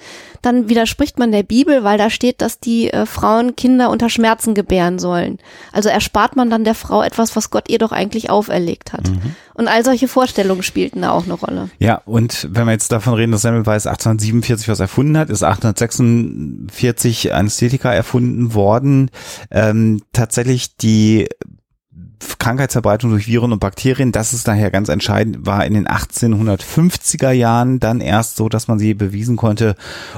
dann 0.43 0.69
widerspricht 0.69 1.19
man 1.19 1.33
der 1.33 1.45
Bibel, 1.45 1.85
weil 1.85 1.99
da 1.99 2.11
steht, 2.11 2.43
dass 2.43 2.59
die 2.59 2.93
äh, 2.93 3.07
Frauen 3.07 3.57
Kinder 3.57 3.91
unter 3.91 4.11
Schmerzen 4.11 4.55
gebären 4.55 4.99
sollen. 4.99 5.39
Also 5.73 5.89
erspart 5.89 6.37
man 6.37 6.51
dann 6.51 6.65
der 6.65 6.75
Frau 6.75 7.03
etwas, 7.03 7.35
was 7.37 7.51
Gott 7.51 7.71
ihr 7.71 7.79
doch 7.79 7.93
eigentlich 7.93 8.29
auferlegt 8.29 8.93
hat. 8.93 9.11
Und 9.55 9.69
all 9.69 9.85
solche 9.85 10.09
Vorstellungen 10.09 10.63
spielten 10.63 11.03
da 11.03 11.11
auch 11.11 11.25
eine 11.25 11.35
Rolle. 11.35 11.71
Ja, 11.79 12.03
und 12.05 12.49
wenn 12.51 12.67
wir 12.67 12.73
jetzt 12.73 12.91
davon 12.91 13.15
reden, 13.15 13.33
dass 13.33 13.43
Semmelweis 13.43 13.87
1847 13.87 14.69
was 14.69 14.81
erfunden 14.81 15.17
hat, 15.17 15.31
ist 15.31 15.43
1846 15.43 17.33
Anästhetika 17.33 17.93
erfunden 17.93 18.55
worden. 18.55 19.11
Ähm, 19.51 20.03
tatsächlich 20.13 20.77
die 20.77 21.29
Krankheitsverbreitung 22.38 23.11
durch 23.11 23.26
Viren 23.26 23.52
und 23.52 23.59
Bakterien, 23.59 24.12
das 24.12 24.33
ist 24.33 24.49
daher 24.49 24.71
ganz 24.71 24.88
entscheidend, 24.88 25.47
war 25.47 25.64
in 25.64 25.75
den 25.75 25.87
1850er 25.87 27.31
Jahren 27.31 27.81
dann 27.81 28.00
erst 28.00 28.37
so, 28.37 28.49
dass 28.49 28.69
man 28.69 28.79
sie 28.79 28.95
bewiesen 28.95 29.37
konnte 29.37 29.75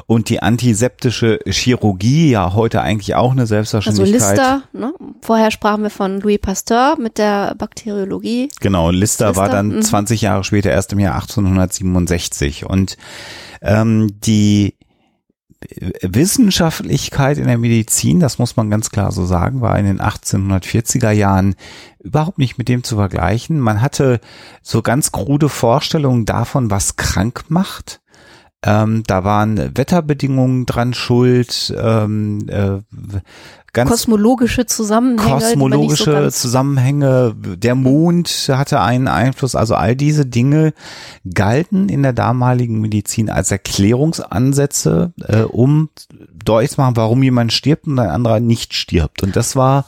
und 0.07 0.29
die 0.29 0.43
antiseptische 0.43 1.39
Chirurgie 1.47 2.31
ja 2.31 2.55
heute 2.55 2.81
eigentlich 2.83 3.15
auch 3.15 3.33
eine 3.33 3.43
Also 3.43 3.55
Selbstverständlichkeit. 3.55 4.31
Lister, 4.31 4.63
ne? 4.73 4.93
vorher 5.21 5.51
sprachen 5.51 5.83
wir 5.83 5.91
von 5.91 6.21
Louis 6.21 6.39
Pasteur 6.39 6.97
mit 6.99 7.19
der 7.19 7.55
Bakteriologie. 7.57 8.49
Genau, 8.61 8.91
Lister, 8.91 9.29
Lister, 9.29 9.41
war 9.41 9.49
dann 9.49 9.69
mhm. 9.69 9.83
20 9.83 10.21
Jahre 10.23 10.45
später, 10.45 10.71
erst 10.71 10.93
im 10.93 10.99
Jahr 10.99 11.15
1867. 11.15 12.67
Und 12.67 12.97
ähm, 13.63 14.11
die 14.25 14.75
Wissenschaftlichkeit 16.03 17.39
in 17.39 17.47
der 17.47 17.59
Medizin, 17.59 18.21
das 18.21 18.39
muss 18.39 18.57
man 18.57 18.71
ganz 18.71 18.91
klar 18.91 19.13
so 19.13 19.25
sagen, 19.25 19.61
war 19.61 19.79
in 19.79 19.87
den 19.87 20.01
1840er 20.01 21.11
Jahren 21.11 21.55
überhaupt 22.01 22.39
nicht 22.39 22.59
mit 22.59 22.69
dem 22.69 22.85
zu 22.85 22.97
vergleichen. 22.97 23.59
Man 23.59 23.81
hatte 23.81 24.21
so 24.63 24.83
ganz 24.83 25.13
krude 25.13 25.49
Vorstellungen 25.49 26.27
davon, 26.27 26.71
was 26.71 26.97
krank 26.97 27.45
macht. 27.49 28.01
Ähm, 28.67 29.03
da 29.07 29.25
waren 29.25 29.77
Wetterbedingungen 29.77 30.65
dran 30.65 30.95
schuld, 30.95 31.73
ähm, 31.79 32.49
äh, 32.49 32.79
ganz 33.75 33.91
Kosmologische 33.91 34.65
Zusammenhänge. 34.65 35.41
so 35.41 35.47
kosmologische 35.49 36.13
ganz- 36.13 36.41
Zusammenhänge, 36.41 37.35
der 37.37 37.75
Mond 37.75 38.29
hatte 38.51 38.81
einen 38.81 39.07
Einfluss, 39.09 39.55
also 39.55 39.75
all 39.75 39.97
diese 39.97 40.25
Dinge 40.25 40.73
galten 41.31 41.89
in 41.91 42.03
der 42.03 42.15
damaligen 42.15 42.81
Medizin 42.81 43.29
als 43.29 43.51
Erklärungsansätze, 43.51 45.13
äh, 45.27 45.43
um 45.43 45.91
deutlich 46.45 46.71
zu 46.71 46.81
machen, 46.81 46.97
warum 46.97 47.23
jemand 47.23 47.53
stirbt 47.53 47.87
und 47.87 47.99
ein 47.99 48.09
anderer 48.11 48.41
nicht 48.41 48.73
stirbt. 48.75 49.23
Und 49.23 49.37
das 49.37 49.57
war 49.57 49.85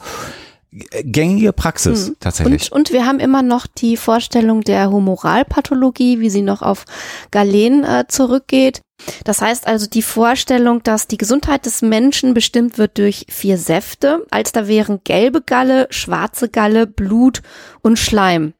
gängige 0.71 1.53
Praxis 1.53 2.13
tatsächlich. 2.19 2.71
Und, 2.71 2.89
und 2.89 2.91
wir 2.93 3.05
haben 3.05 3.19
immer 3.19 3.41
noch 3.41 3.67
die 3.67 3.97
Vorstellung 3.97 4.61
der 4.61 4.91
Humoralpathologie, 4.91 6.19
wie 6.19 6.29
sie 6.29 6.41
noch 6.41 6.61
auf 6.61 6.85
Galen 7.31 7.83
äh, 7.83 8.05
zurückgeht. 8.07 8.81
Das 9.23 9.41
heißt 9.41 9.67
also 9.67 9.87
die 9.87 10.01
Vorstellung, 10.01 10.83
dass 10.83 11.07
die 11.07 11.17
Gesundheit 11.17 11.65
des 11.65 11.81
Menschen 11.81 12.33
bestimmt 12.33 12.77
wird 12.77 12.97
durch 12.97 13.27
vier 13.29 13.57
Säfte, 13.57 14.25
als 14.31 14.51
da 14.51 14.67
wären 14.67 15.01
gelbe 15.03 15.41
Galle, 15.41 15.87
schwarze 15.91 16.49
Galle, 16.49 16.87
Blut 16.87 17.41
und 17.81 17.97
Schleim. 17.99 18.53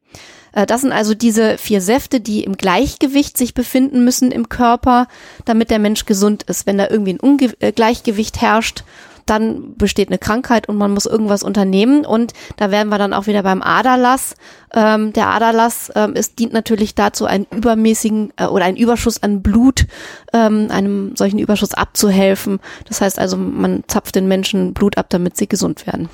Äh, 0.54 0.66
Das 0.66 0.82
sind 0.82 0.92
also 0.92 1.14
diese 1.14 1.58
vier 1.58 1.82
Säfte, 1.82 2.20
die 2.20 2.44
im 2.44 2.56
Gleichgewicht 2.56 3.38
sich 3.38 3.54
befinden 3.54 4.04
müssen 4.04 4.32
im 4.32 4.48
Körper, 4.48 5.08
damit 5.46 5.72
der 5.72 5.80
Mensch 5.80 6.06
gesund 6.06 6.44
ist. 6.44 6.66
Wenn 6.66 6.78
da 6.78 6.88
irgendwie 6.90 7.14
ein 7.14 7.20
Ungleichgewicht 7.20 8.40
herrscht, 8.42 8.84
dann 9.30 9.76
besteht 9.76 10.10
eine 10.10 10.18
Krankheit 10.18 10.70
und 10.70 10.78
man 10.78 10.92
muss 10.92 11.06
irgendwas 11.06 11.44
unternehmen. 11.44 12.06
Und 12.06 12.34
da 12.58 12.72
wären 12.72 12.90
wir 12.90 12.98
dann 12.98 13.14
auch 13.14 13.28
wieder 13.28 13.44
beim 13.44 13.62
Aderlass. 13.62 14.36
Ähm, 14.74 15.14
der 15.14 15.28
Aderlass 15.28 15.92
ähm, 15.96 16.14
ist, 16.14 16.40
dient 16.40 16.54
natürlich 16.54 16.96
dazu, 16.96 17.26
einen 17.26 17.46
übermäßigen 17.52 18.34
äh, 18.38 18.46
oder 18.46 18.66
einen 18.66 18.78
Überschuss 18.78 19.22
an 19.24 19.42
Blut, 19.42 19.86
ähm, 20.34 20.68
einem 20.70 21.16
solchen 21.16 21.40
Überschuss 21.40 21.74
abzuhelfen. 21.74 22.60
Das 22.88 23.02
heißt 23.02 23.20
also, 23.20 23.38
man 23.38 23.84
zapft 23.88 24.16
den 24.16 24.28
Menschen 24.28 24.74
Blut 24.74 24.98
ab, 24.98 25.08
damit 25.10 25.38
sie 25.38 25.48
gesund 25.48 25.88
werden. 25.88 26.10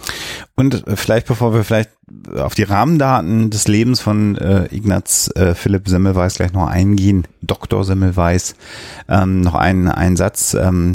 Und 0.55 0.83
vielleicht, 0.95 1.27
bevor 1.27 1.53
wir 1.53 1.63
vielleicht 1.63 1.91
auf 2.35 2.53
die 2.53 2.63
Rahmendaten 2.63 3.49
des 3.49 3.67
Lebens 3.67 3.99
von 3.99 4.37
äh, 4.37 4.65
Ignaz 4.75 5.31
äh, 5.35 5.55
Philipp 5.55 5.87
Semmelweis 5.87 6.35
gleich 6.35 6.53
noch 6.53 6.67
eingehen, 6.67 7.27
Dr. 7.41 7.83
Semmelweis, 7.83 8.55
ähm, 9.09 9.41
noch 9.41 9.55
einen, 9.55 9.87
einen 9.87 10.15
Satz. 10.15 10.53
Ähm, 10.53 10.93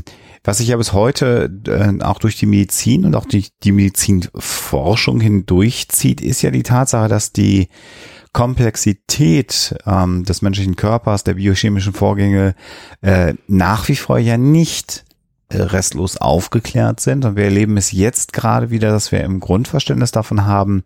was 0.49 0.57
sich 0.57 0.69
ja 0.69 0.79
bis 0.79 0.95
heute 0.95 1.51
äh, 1.67 2.03
auch 2.03 2.19
durch 2.19 2.37
die 2.37 2.47
Medizin 2.47 3.05
und 3.05 3.15
auch 3.15 3.27
die, 3.27 3.49
die 3.65 3.73
Medizinforschung 3.73 5.21
hindurchzieht, 5.21 6.23
ist 6.23 6.41
ja 6.41 6.51
die 6.51 6.63
Tatsache, 6.63 7.07
dass 7.07 7.33
die 7.33 7.69
Komplexität 8.33 9.77
ähm, 9.85 10.25
des 10.25 10.41
menschlichen 10.41 10.75
Körpers, 10.75 11.23
der 11.23 11.35
biochemischen 11.35 11.93
Vorgänge 11.93 12.55
äh, 13.03 13.35
nach 13.47 13.89
wie 13.89 13.97
vor 13.97 14.19
ja 14.19 14.39
nicht 14.39 15.05
äh, 15.51 15.59
restlos 15.59 16.17
aufgeklärt 16.17 17.01
sind. 17.01 17.27
Und 17.27 17.37
wir 17.37 17.45
erleben 17.45 17.77
es 17.77 17.93
jetzt 17.93 18.33
gerade 18.33 18.71
wieder, 18.71 18.89
dass 18.91 19.13
wir 19.13 19.21
im 19.21 19.41
Grundverständnis 19.41 20.13
davon 20.13 20.47
haben, 20.47 20.83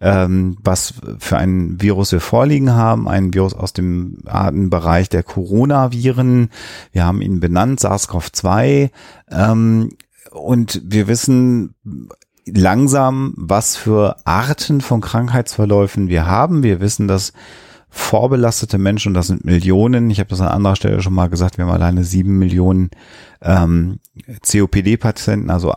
ähm, 0.00 0.56
was 0.62 0.94
für 1.18 1.36
ein 1.36 1.80
Virus 1.80 2.12
wir 2.12 2.20
vorliegen 2.20 2.72
haben. 2.72 3.08
Ein 3.08 3.34
Virus 3.34 3.54
aus 3.54 3.72
dem 3.72 4.18
Artenbereich 4.26 5.08
der 5.08 5.22
Coronaviren. 5.22 6.50
Wir 6.92 7.04
haben 7.04 7.20
ihn 7.20 7.40
benannt, 7.40 7.80
SARS-CoV-2. 7.80 8.90
Ähm, 9.30 9.90
und 10.30 10.80
wir 10.84 11.08
wissen 11.08 11.74
langsam, 12.46 13.34
was 13.36 13.76
für 13.76 14.16
Arten 14.24 14.80
von 14.80 15.00
Krankheitsverläufen 15.00 16.08
wir 16.08 16.26
haben. 16.26 16.62
Wir 16.62 16.80
wissen, 16.80 17.06
dass 17.06 17.32
vorbelastete 17.90 18.78
Menschen, 18.78 19.08
und 19.08 19.14
das 19.14 19.26
sind 19.26 19.44
Millionen, 19.44 20.10
ich 20.10 20.20
habe 20.20 20.30
das 20.30 20.40
an 20.40 20.48
anderer 20.48 20.76
Stelle 20.76 21.02
schon 21.02 21.12
mal 21.12 21.28
gesagt, 21.28 21.58
wir 21.58 21.66
haben 21.66 21.72
alleine 21.72 22.04
sieben 22.04 22.38
Millionen 22.38 22.90
ähm, 23.42 23.98
COPD-Patienten, 24.48 25.50
also 25.50 25.72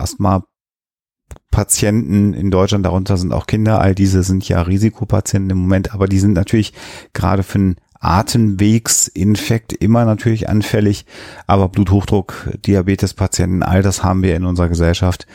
Asthma-Patienten 1.54 2.34
in 2.34 2.50
Deutschland, 2.50 2.84
darunter 2.84 3.16
sind 3.16 3.32
auch 3.32 3.46
Kinder, 3.46 3.80
all 3.80 3.94
diese 3.94 4.22
sind 4.22 4.46
ja 4.48 4.60
Risikopatienten 4.62 5.50
im 5.50 5.58
Moment, 5.58 5.94
aber 5.94 6.08
die 6.08 6.18
sind 6.18 6.32
natürlich 6.32 6.72
gerade 7.12 7.42
für 7.42 7.58
einen 7.58 7.76
Atemwegsinfekt 8.00 9.72
immer 9.72 10.04
natürlich 10.04 10.48
anfällig, 10.48 11.06
aber 11.46 11.68
Bluthochdruck, 11.68 12.50
Diabetespatienten, 12.66 13.62
all 13.62 13.82
das 13.82 14.02
haben 14.02 14.22
wir 14.22 14.36
in 14.36 14.44
unserer 14.44 14.68
Gesellschaft. 14.68 15.26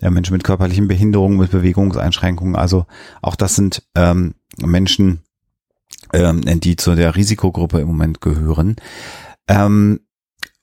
Ja, 0.00 0.10
Menschen 0.10 0.32
mit 0.32 0.44
körperlichen 0.44 0.88
Behinderungen, 0.88 1.38
mit 1.38 1.50
Bewegungseinschränkungen, 1.50 2.56
also 2.56 2.86
auch 3.20 3.36
das 3.36 3.56
sind 3.56 3.82
ähm, 3.94 4.34
Menschen, 4.58 5.22
ähm, 6.12 6.42
die 6.60 6.76
zu 6.76 6.94
der 6.94 7.16
Risikogruppe 7.16 7.80
im 7.80 7.88
Moment 7.88 8.20
gehören. 8.20 8.76
Ähm, 9.48 10.00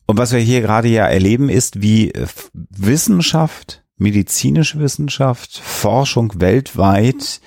und 0.08 0.18
was 0.18 0.32
wir 0.32 0.40
hier 0.40 0.62
gerade 0.62 0.90
ja 0.90 1.06
erleben, 1.06 1.50
ist, 1.50 1.82
wie 1.82 2.12
Wissenschaft, 2.54 3.81
medizinische 4.02 4.80
Wissenschaft, 4.80 5.58
Forschung 5.58 6.34
weltweit 6.38 7.40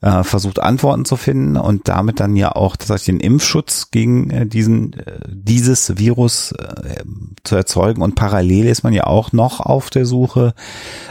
äh, 0.00 0.22
versucht 0.22 0.60
Antworten 0.60 1.04
zu 1.04 1.16
finden 1.16 1.56
und 1.56 1.88
damit 1.88 2.20
dann 2.20 2.36
ja 2.36 2.52
auch 2.52 2.76
tatsächlich 2.76 3.18
den 3.18 3.20
Impfschutz 3.20 3.90
gegen 3.90 4.30
äh, 4.30 4.46
diesen 4.46 4.92
äh, 4.92 5.18
dieses 5.28 5.98
Virus 5.98 6.52
äh, 6.52 7.02
zu 7.44 7.56
erzeugen 7.56 8.02
und 8.02 8.14
parallel 8.14 8.66
ist 8.66 8.84
man 8.84 8.92
ja 8.92 9.04
auch 9.04 9.32
noch 9.32 9.60
auf 9.60 9.90
der 9.90 10.06
Suche 10.06 10.54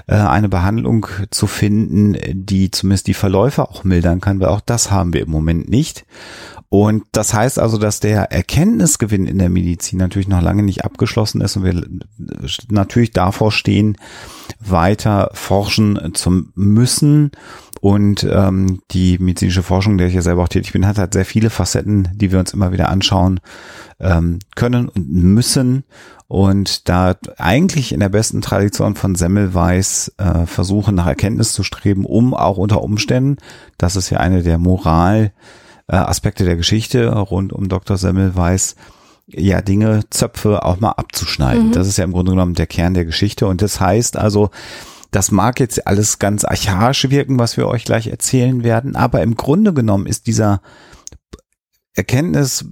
äh, 0.08 0.15
eine 0.15 0.50
Behandlung 0.50 1.08
zu 1.32 1.48
finden, 1.48 2.17
die 2.34 2.72
zumindest 2.72 3.08
die 3.08 3.13
Verläufe 3.13 3.70
auch 3.70 3.84
mildern 3.84 4.22
kann, 4.22 4.39
weil 4.39 4.50
auch 4.50 4.62
das 4.62 4.91
haben 4.91 5.13
wir 5.13 5.22
im 5.22 5.32
Moment 5.32 5.70
nicht. 5.70 6.06
Und 6.70 7.06
das 7.13 7.34
heißt 7.34 7.60
also, 7.60 7.77
dass 7.77 8.01
der 8.01 8.32
Erkenntnisgewinn 8.32 9.25
in 9.25 9.38
der 9.38 9.50
Medizin 9.50 10.00
natürlich 10.00 10.27
noch 10.27 10.41
lange 10.41 10.63
nicht 10.63 10.84
abgeschlossen 10.84 11.39
ist 11.39 11.56
und 11.56 11.63
wir 11.63 11.88
natürlich 12.70 13.12
davor 13.12 13.53
stehen, 13.53 13.96
weiter 14.60 15.29
forschen 15.34 16.13
zu 16.13 16.44
müssen. 16.56 17.32
Und 17.81 18.27
ähm, 18.29 18.81
die 18.91 19.17
medizinische 19.19 19.63
Forschung, 19.63 19.98
der 19.98 20.07
ich 20.07 20.13
ja 20.13 20.22
selber 20.22 20.43
auch 20.43 20.48
tätig 20.48 20.74
bin, 20.74 20.88
hat 20.88 20.98
halt 20.98 21.13
sehr 21.13 21.25
viele 21.25 21.50
Facetten, 21.50 22.10
die 22.13 22.31
wir 22.31 22.39
uns 22.39 22.53
immer 22.53 22.72
wieder 22.72 22.89
anschauen 22.89 23.39
ähm, 24.00 24.39
können 24.55 24.89
und 24.89 25.10
müssen. 25.10 25.84
Und 26.27 26.89
da 26.89 27.15
eigentlich 27.38 27.93
in 27.93 28.01
der 28.01 28.10
besten 28.10 28.41
Tradition 28.41 28.96
von 28.96 29.15
Semmelweis 29.15 30.13
äh, 30.17 30.46
versuchen, 30.46 30.96
nach 30.96 31.07
Erkenntnis 31.07 31.53
zu 31.53 31.63
streben, 31.63 32.05
um 32.05 32.34
auch 32.34 32.57
unter 32.57 32.84
Umständen, 32.84 33.38
das 33.77 33.96
ist 33.96 34.10
ja 34.10 34.19
eine 34.19 34.43
der 34.43 34.57
Moral 34.57 35.31
äh, 35.88 35.96
Aspekte 35.96 36.43
der 36.43 36.57
Geschichte 36.57 37.07
rund 37.10 37.53
um 37.53 37.69
Dr. 37.69 37.98
Semmelweis, 37.98 38.75
ja 39.27 39.62
Dinge, 39.62 40.01
Zöpfe 40.10 40.65
auch 40.65 40.79
mal 40.79 40.91
abzuschneiden. 40.91 41.67
Mhm. 41.67 41.72
Das 41.72 41.88
ist 41.88 41.98
ja 41.98 42.03
im 42.03 42.12
Grunde 42.12 42.31
genommen 42.31 42.55
der 42.55 42.67
Kern 42.67 42.93
der 42.93 43.05
Geschichte. 43.05 43.48
Und 43.48 43.62
das 43.62 43.79
heißt 43.79 44.17
also, 44.17 44.50
das 45.11 45.31
mag 45.31 45.59
jetzt 45.59 45.87
alles 45.87 46.19
ganz 46.19 46.43
archaisch 46.43 47.09
wirken, 47.09 47.39
was 47.39 47.57
wir 47.57 47.67
euch 47.67 47.85
gleich 47.85 48.07
erzählen 48.07 48.63
werden, 48.63 48.95
aber 48.95 49.21
im 49.21 49.35
Grunde 49.35 49.73
genommen 49.73 50.07
ist 50.07 50.27
dieser 50.27 50.61
Erkenntnis 51.93 52.65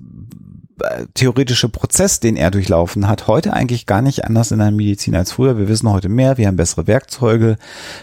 äh, 0.81 1.05
theoretische 1.13 1.69
Prozess, 1.69 2.19
den 2.19 2.35
er 2.35 2.51
durchlaufen 2.51 3.07
hat, 3.07 3.27
heute 3.27 3.53
eigentlich 3.53 3.85
gar 3.85 4.01
nicht 4.01 4.25
anders 4.25 4.51
in 4.51 4.59
der 4.59 4.71
Medizin 4.71 5.15
als 5.15 5.31
früher. 5.31 5.57
Wir 5.57 5.69
wissen 5.69 5.89
heute 5.89 6.09
mehr, 6.09 6.37
wir 6.37 6.47
haben 6.47 6.57
bessere 6.57 6.85
Werkzeuge, 6.85 7.55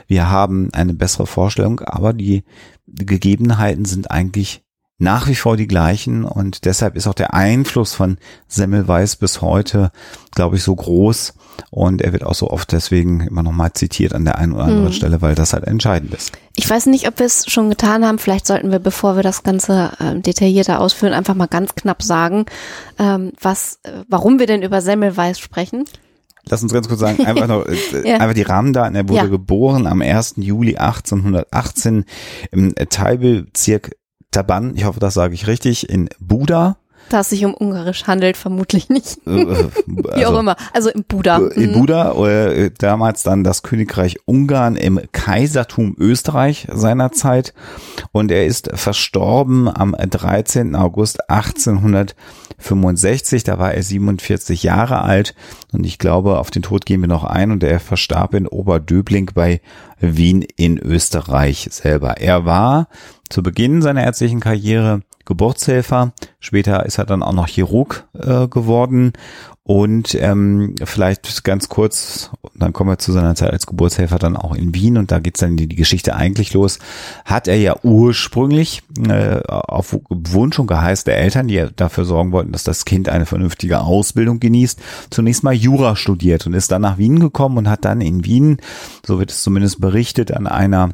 wir 0.07 0.31
haben 0.31 0.71
eine 0.73 0.95
bessere 0.95 1.27
Vorstellung, 1.27 1.81
aber 1.81 2.15
die 2.15 2.45
Gegebenheiten 2.87 3.85
sind 3.85 4.11
eigentlich 4.11 4.62
nach 5.03 5.27
wie 5.29 5.35
vor 5.35 5.57
die 5.57 5.67
gleichen 5.67 6.25
und 6.25 6.65
deshalb 6.65 6.95
ist 6.97 7.07
auch 7.09 7.15
der 7.15 7.35
Einfluss 7.35 7.93
von 7.93 8.19
Semmelweis 8.47 9.17
bis 9.17 9.41
heute, 9.43 9.91
glaube 10.35 10.57
ich, 10.57 10.63
so 10.63 10.75
groß 10.77 11.35
und 11.71 12.01
er 12.01 12.13
wird 12.13 12.25
auch 12.25 12.35
so 12.35 12.49
oft 12.51 12.71
deswegen 12.73 13.21
immer 13.21 13.43
nochmal 13.43 13.73
zitiert 13.73 14.15
an 14.15 14.25
der 14.25 14.39
einen 14.39 14.53
oder 14.53 14.65
anderen 14.65 14.87
Hm. 14.87 14.93
Stelle, 14.93 15.21
weil 15.21 15.35
das 15.35 15.53
halt 15.53 15.65
entscheidend 15.65 16.15
ist. 16.15 16.33
Ich 16.55 16.71
weiß 16.71 16.87
nicht, 16.87 17.09
ob 17.09 17.19
wir 17.19 17.27
es 17.27 17.51
schon 17.51 17.69
getan 17.69 18.05
haben. 18.07 18.19
Vielleicht 18.19 18.47
sollten 18.47 18.71
wir, 18.71 18.79
bevor 18.79 19.17
wir 19.17 19.23
das 19.23 19.43
Ganze 19.43 19.91
ähm, 20.01 20.23
detaillierter 20.23 20.81
ausführen, 20.81 21.13
einfach 21.15 21.35
mal 21.35 21.47
ganz 21.49 21.75
knapp 21.75 22.03
sagen, 22.03 22.47
ähm, 22.99 23.33
was, 23.41 23.81
äh, 23.83 23.91
warum 24.09 24.39
wir 24.39 24.47
denn 24.47 24.63
über 24.63 24.81
Semmelweis 24.81 25.39
sprechen. 25.41 25.85
lass 26.49 26.63
uns 26.63 26.73
ganz 26.73 26.87
kurz 26.89 27.01
sagen, 27.01 27.25
einfach 27.27 27.49
noch, 27.49 27.67
äh, 27.93 28.09
Ja. 28.09 28.17
einfach 28.19 28.35
die 28.35 28.43
Rahmendaten. 28.43 28.95
Er 28.95 29.09
wurde 29.09 29.25
Ja. 29.25 29.27
geboren 29.27 29.87
am 29.87 30.01
1. 30.01 30.35
Juli 30.37 30.77
1818 30.77 32.05
im 32.53 32.75
Teilbezirk 32.89 33.97
Taban, 34.33 34.77
ich 34.77 34.85
hoffe, 34.85 34.99
das 34.99 35.15
sage 35.15 35.35
ich 35.35 35.47
richtig, 35.47 35.89
in 35.89 36.09
Buda. 36.19 36.77
Da 37.09 37.21
es 37.21 37.31
sich 37.31 37.45
um 37.45 37.55
Ungarisch 37.55 38.07
handelt, 38.07 38.37
vermutlich 38.39 38.89
nicht. 38.89 39.19
Äh, 39.27 39.43
äh, 39.43 39.69
Wie 39.87 40.25
auch 40.25 40.31
also, 40.31 40.41
immer. 40.41 40.57
Also 40.73 40.91
im 40.91 41.05
Buda. 41.05 41.37
In 41.55 41.71
Mhm. 41.71 41.75
Buda, 41.75 42.13
äh, 42.27 42.73
damals 42.77 43.23
dann 43.23 43.45
das 43.45 43.63
Königreich 43.63 44.19
Ungarn 44.25 44.75
im 44.77 44.99
Kaisertum 45.13 45.95
Österreich 45.99 46.67
seinerzeit. 46.73 47.53
Und 48.13 48.31
er 48.31 48.47
ist 48.47 48.71
verstorben 48.73 49.69
am 49.69 49.95
13. 49.95 50.75
August 50.75 51.29
1865. 51.29 53.45
Da 53.45 53.59
war 53.59 53.75
er 53.75 53.83
47 53.83 54.63
Jahre 54.63 55.03
alt. 55.03 55.35
Und 55.73 55.85
ich 55.85 55.99
glaube, 55.99 56.39
auf 56.39 56.51
den 56.51 56.63
Tod 56.63 56.87
gehen 56.87 57.03
wir 57.03 57.09
noch 57.09 57.25
ein. 57.25 57.51
Und 57.51 57.63
er 57.63 57.79
verstarb 57.79 58.33
in 58.33 58.47
Oberdöbling 58.47 59.33
bei 59.35 59.61
Wien 60.01 60.47
in 60.57 60.79
Österreich 60.79 61.69
selber. 61.71 62.21
Er 62.21 62.47
war 62.47 62.89
zu 63.33 63.43
Beginn 63.43 63.83
seiner 63.83 64.05
ärztlichen 64.05 64.41
Karriere 64.41 65.01
Geburtshelfer. 65.25 66.13
Später 66.41 66.85
ist 66.85 66.99
er 66.99 67.07
dann 67.07 67.23
auch 67.23 67.33
noch 67.33 67.49
Chirurg 67.49 68.07
äh, 68.15 68.49
geworden. 68.49 69.13
Und 69.65 70.17
ähm, 70.17 70.75
vielleicht 70.83 71.45
ganz 71.45 71.69
kurz, 71.69 72.31
dann 72.57 72.73
kommen 72.73 72.91
wir 72.91 72.99
zu 72.99 73.13
seiner 73.13 73.37
Zeit 73.37 73.53
als 73.53 73.67
Geburtshelfer 73.67 74.19
dann 74.19 74.37
auch 74.37 74.57
in 74.57 74.75
Wien 74.75 74.99
und 74.99 75.13
da 75.13 75.21
geht's 75.21 75.39
dann 75.39 75.57
die, 75.57 75.69
die 75.69 75.77
Geschichte 75.77 76.17
eigentlich 76.17 76.53
los. 76.53 76.81
Hat 77.25 77.47
er 77.47 77.57
ja 77.57 77.77
ursprünglich 77.85 78.83
äh, 79.09 79.41
auf 79.47 79.97
Wunsch 80.11 80.59
und 80.59 80.67
Geheiß 80.67 81.05
der 81.05 81.19
Eltern, 81.19 81.47
die 81.47 81.55
ja 81.55 81.71
dafür 81.71 82.05
sorgen 82.05 82.33
wollten, 82.33 82.51
dass 82.51 82.65
das 82.65 82.85
Kind 82.85 83.09
eine 83.09 83.25
vernünftige 83.25 83.83
Ausbildung 83.83 84.41
genießt, 84.41 84.81
zunächst 85.11 85.45
mal 85.45 85.55
Jura 85.55 85.95
studiert 85.95 86.45
und 86.45 86.55
ist 86.55 86.73
dann 86.73 86.83
nach 86.83 86.99
Wien 86.99 87.21
gekommen 87.21 87.57
und 87.57 87.69
hat 87.69 87.85
dann 87.85 88.01
in 88.01 88.25
Wien, 88.25 88.57
so 89.07 89.21
wird 89.21 89.31
es 89.31 89.45
zumindest 89.45 89.81
berichtet, 89.81 90.33
an 90.33 90.49
einer 90.49 90.91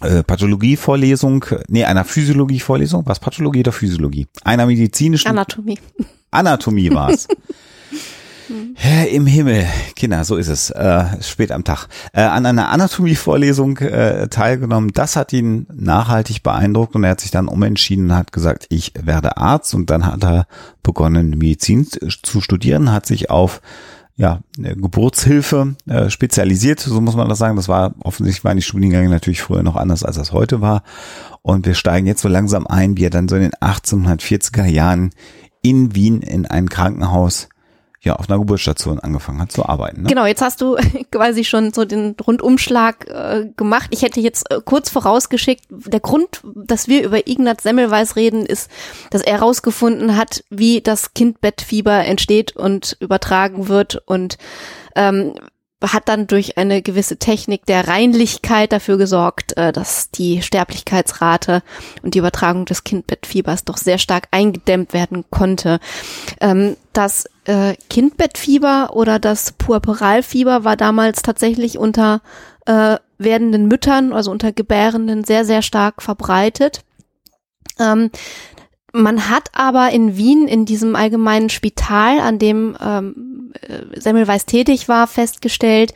äh, 0.00 0.22
Pathologievorlesung, 0.22 1.44
nee, 1.68 1.84
einer 1.84 2.04
Physiologievorlesung, 2.04 3.06
was 3.06 3.20
Pathologie 3.20 3.60
oder 3.60 3.72
Physiologie? 3.72 4.26
Einer 4.44 4.66
medizinischen 4.66 5.28
Anatomie. 5.28 5.78
Anatomie 6.30 6.90
war's. 6.92 7.26
Herr 8.74 9.08
Im 9.08 9.26
Himmel, 9.26 9.66
Kinder, 9.94 10.24
so 10.24 10.36
ist 10.36 10.48
es. 10.48 10.70
Äh, 10.70 11.22
spät 11.22 11.52
am 11.52 11.64
Tag. 11.64 11.88
Äh, 12.12 12.22
an 12.22 12.46
einer 12.46 12.70
Anatomievorlesung 12.70 13.76
äh, 13.78 14.28
teilgenommen. 14.28 14.92
Das 14.94 15.16
hat 15.16 15.32
ihn 15.32 15.66
nachhaltig 15.74 16.42
beeindruckt 16.42 16.94
und 16.94 17.04
er 17.04 17.10
hat 17.10 17.20
sich 17.20 17.30
dann 17.30 17.48
umentschieden 17.48 18.06
und 18.06 18.16
hat 18.16 18.32
gesagt, 18.32 18.66
ich 18.70 18.92
werde 18.98 19.36
Arzt. 19.36 19.74
Und 19.74 19.90
dann 19.90 20.06
hat 20.06 20.24
er 20.24 20.46
begonnen, 20.82 21.30
Medizin 21.36 21.86
zu 21.86 22.40
studieren, 22.40 22.90
hat 22.90 23.04
sich 23.04 23.28
auf 23.28 23.60
ja, 24.18 24.40
äh, 24.60 24.74
Geburtshilfe 24.74 25.76
äh, 25.86 26.10
spezialisiert, 26.10 26.80
so 26.80 27.00
muss 27.00 27.14
man 27.14 27.28
das 27.28 27.38
sagen. 27.38 27.56
Das 27.56 27.68
war 27.68 27.94
offensichtlich 28.00 28.44
waren 28.44 28.56
die 28.56 28.62
Studiengänge 28.62 29.08
natürlich 29.08 29.40
früher 29.40 29.62
noch 29.62 29.76
anders, 29.76 30.02
als 30.02 30.16
das 30.16 30.32
heute 30.32 30.60
war. 30.60 30.82
Und 31.42 31.64
wir 31.64 31.74
steigen 31.74 32.06
jetzt 32.06 32.20
so 32.20 32.28
langsam 32.28 32.66
ein, 32.66 32.96
wie 32.96 33.04
er 33.04 33.10
dann 33.10 33.28
so 33.28 33.36
in 33.36 33.42
den 33.42 33.52
1840er 33.52 34.66
Jahren 34.66 35.10
in 35.62 35.94
Wien 35.94 36.20
in 36.20 36.46
ein 36.46 36.68
Krankenhaus 36.68 37.48
ja 38.00 38.14
auf 38.16 38.28
einer 38.28 38.38
Geburtsstation 38.38 39.00
angefangen 39.00 39.40
hat 39.40 39.52
zu 39.52 39.66
arbeiten. 39.66 40.02
Ne? 40.02 40.08
Genau, 40.08 40.24
jetzt 40.24 40.42
hast 40.42 40.60
du 40.60 40.76
quasi 41.10 41.44
schon 41.44 41.72
so 41.72 41.84
den 41.84 42.14
Rundumschlag 42.24 43.08
äh, 43.08 43.46
gemacht. 43.56 43.88
Ich 43.90 44.02
hätte 44.02 44.20
jetzt 44.20 44.50
äh, 44.50 44.60
kurz 44.64 44.88
vorausgeschickt, 44.90 45.64
der 45.70 46.00
Grund, 46.00 46.42
dass 46.54 46.88
wir 46.88 47.04
über 47.04 47.26
Ignaz 47.26 47.62
Semmelweis 47.62 48.16
reden, 48.16 48.46
ist, 48.46 48.70
dass 49.10 49.22
er 49.22 49.34
herausgefunden 49.34 50.16
hat, 50.16 50.44
wie 50.48 50.80
das 50.80 51.14
Kindbettfieber 51.14 52.04
entsteht 52.04 52.54
und 52.54 52.96
übertragen 53.00 53.68
wird 53.68 54.00
und 54.06 54.38
ähm, 54.94 55.34
hat 55.82 56.08
dann 56.08 56.26
durch 56.26 56.58
eine 56.58 56.82
gewisse 56.82 57.18
Technik 57.18 57.64
der 57.66 57.86
Reinlichkeit 57.86 58.72
dafür 58.72 58.96
gesorgt, 58.96 59.56
äh, 59.56 59.72
dass 59.72 60.10
die 60.10 60.42
Sterblichkeitsrate 60.42 61.62
und 62.02 62.14
die 62.14 62.18
Übertragung 62.18 62.64
des 62.64 62.84
Kindbettfiebers 62.84 63.64
doch 63.64 63.76
sehr 63.76 63.98
stark 63.98 64.28
eingedämmt 64.30 64.92
werden 64.92 65.24
konnte. 65.30 65.78
Ähm, 66.40 66.76
das 66.92 67.28
äh, 67.48 67.76
Kindbettfieber 67.88 68.90
oder 68.92 69.18
das 69.18 69.52
Puerperalfieber 69.52 70.64
war 70.64 70.76
damals 70.76 71.22
tatsächlich 71.22 71.78
unter 71.78 72.20
äh, 72.66 72.98
werdenden 73.16 73.66
Müttern, 73.68 74.12
also 74.12 74.30
unter 74.30 74.52
Gebärenden, 74.52 75.24
sehr, 75.24 75.46
sehr 75.46 75.62
stark 75.62 76.02
verbreitet. 76.02 76.84
Ähm, 77.78 78.10
man 78.92 79.30
hat 79.30 79.48
aber 79.54 79.90
in 79.90 80.16
Wien 80.16 80.46
in 80.46 80.66
diesem 80.66 80.94
allgemeinen 80.94 81.48
Spital, 81.48 82.20
an 82.20 82.38
dem 82.38 82.76
ähm, 82.80 83.52
äh, 83.62 83.98
Semmelweis 83.98 84.44
tätig 84.44 84.88
war, 84.88 85.06
festgestellt, 85.06 85.94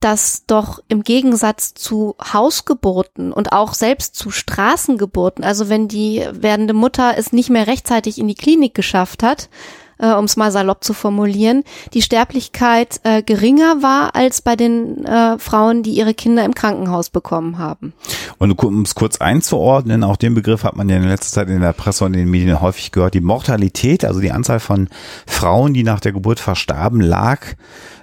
dass 0.00 0.46
doch 0.46 0.78
im 0.88 1.02
Gegensatz 1.02 1.74
zu 1.74 2.14
Hausgeburten 2.32 3.32
und 3.32 3.52
auch 3.52 3.74
selbst 3.74 4.14
zu 4.14 4.30
Straßengeburten, 4.30 5.44
also 5.44 5.68
wenn 5.68 5.88
die 5.88 6.24
werdende 6.32 6.72
Mutter 6.72 7.14
es 7.18 7.32
nicht 7.32 7.50
mehr 7.50 7.66
rechtzeitig 7.66 8.18
in 8.18 8.28
die 8.28 8.36
Klinik 8.36 8.74
geschafft 8.74 9.22
hat, 9.22 9.50
äh, 9.98 10.12
um 10.12 10.24
es 10.24 10.36
mal 10.36 10.50
salopp 10.50 10.84
zu 10.84 10.92
formulieren, 10.92 11.64
die 11.94 12.02
Sterblichkeit 12.02 13.00
äh, 13.04 13.22
geringer 13.22 13.82
war 13.82 14.14
als 14.14 14.42
bei 14.42 14.56
den 14.56 15.04
äh, 15.04 15.38
Frauen, 15.38 15.82
die 15.82 15.92
ihre 15.92 16.14
Kinder 16.14 16.44
im 16.44 16.54
Krankenhaus 16.54 17.10
bekommen 17.10 17.58
haben. 17.58 17.92
Und 18.38 18.52
um 18.62 18.82
es 18.82 18.94
kurz 18.94 19.20
einzuordnen, 19.20 20.04
auch 20.04 20.16
den 20.16 20.34
Begriff 20.34 20.64
hat 20.64 20.76
man 20.76 20.88
ja 20.88 20.96
in 20.96 21.04
letzter 21.04 21.40
Zeit 21.40 21.48
in 21.48 21.60
der 21.60 21.72
Presse 21.72 22.04
und 22.04 22.14
in 22.14 22.20
den 22.20 22.30
Medien 22.30 22.60
häufig 22.60 22.92
gehört, 22.92 23.14
die 23.14 23.20
Mortalität, 23.20 24.04
also 24.04 24.20
die 24.20 24.32
Anzahl 24.32 24.60
von 24.60 24.88
Frauen, 25.26 25.74
die 25.74 25.82
nach 25.82 26.00
der 26.00 26.12
Geburt 26.12 26.40
verstarben, 26.40 27.00
lag 27.00 27.40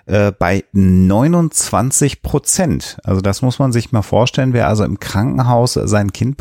äh, 0.06 0.32
bei 0.32 0.66
29 0.74 2.22
Prozent. 2.22 2.98
Also 3.04 3.22
das 3.22 3.42
muss 3.42 3.60
man 3.60 3.72
sich 3.72 3.92
mal 3.92 4.02
vorstellen, 4.02 4.54
wer 4.54 4.68
also 4.68 4.84
im 4.84 5.00
Krankenhaus 5.00 5.74
sein 5.74 6.14
Kind 6.14 6.38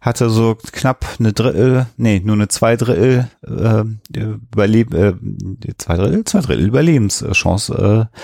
hatte 0.00 0.30
so 0.30 0.56
knapp 0.72 1.04
eine 1.18 1.32
Drittel, 1.32 1.86
nee, 1.96 2.22
nur 2.24 2.34
eine 2.34 2.48
zwei 2.48 2.76
Drittel 2.76 3.28
äh, 3.42 3.84
Überleb 4.18 4.94
äh, 4.94 5.14
zwei 5.76 5.96
Drittel, 5.96 6.24
zwei 6.24 6.40
Drittel 6.40 6.66
Überlebenschance 6.66 8.08
äh, 8.10 8.16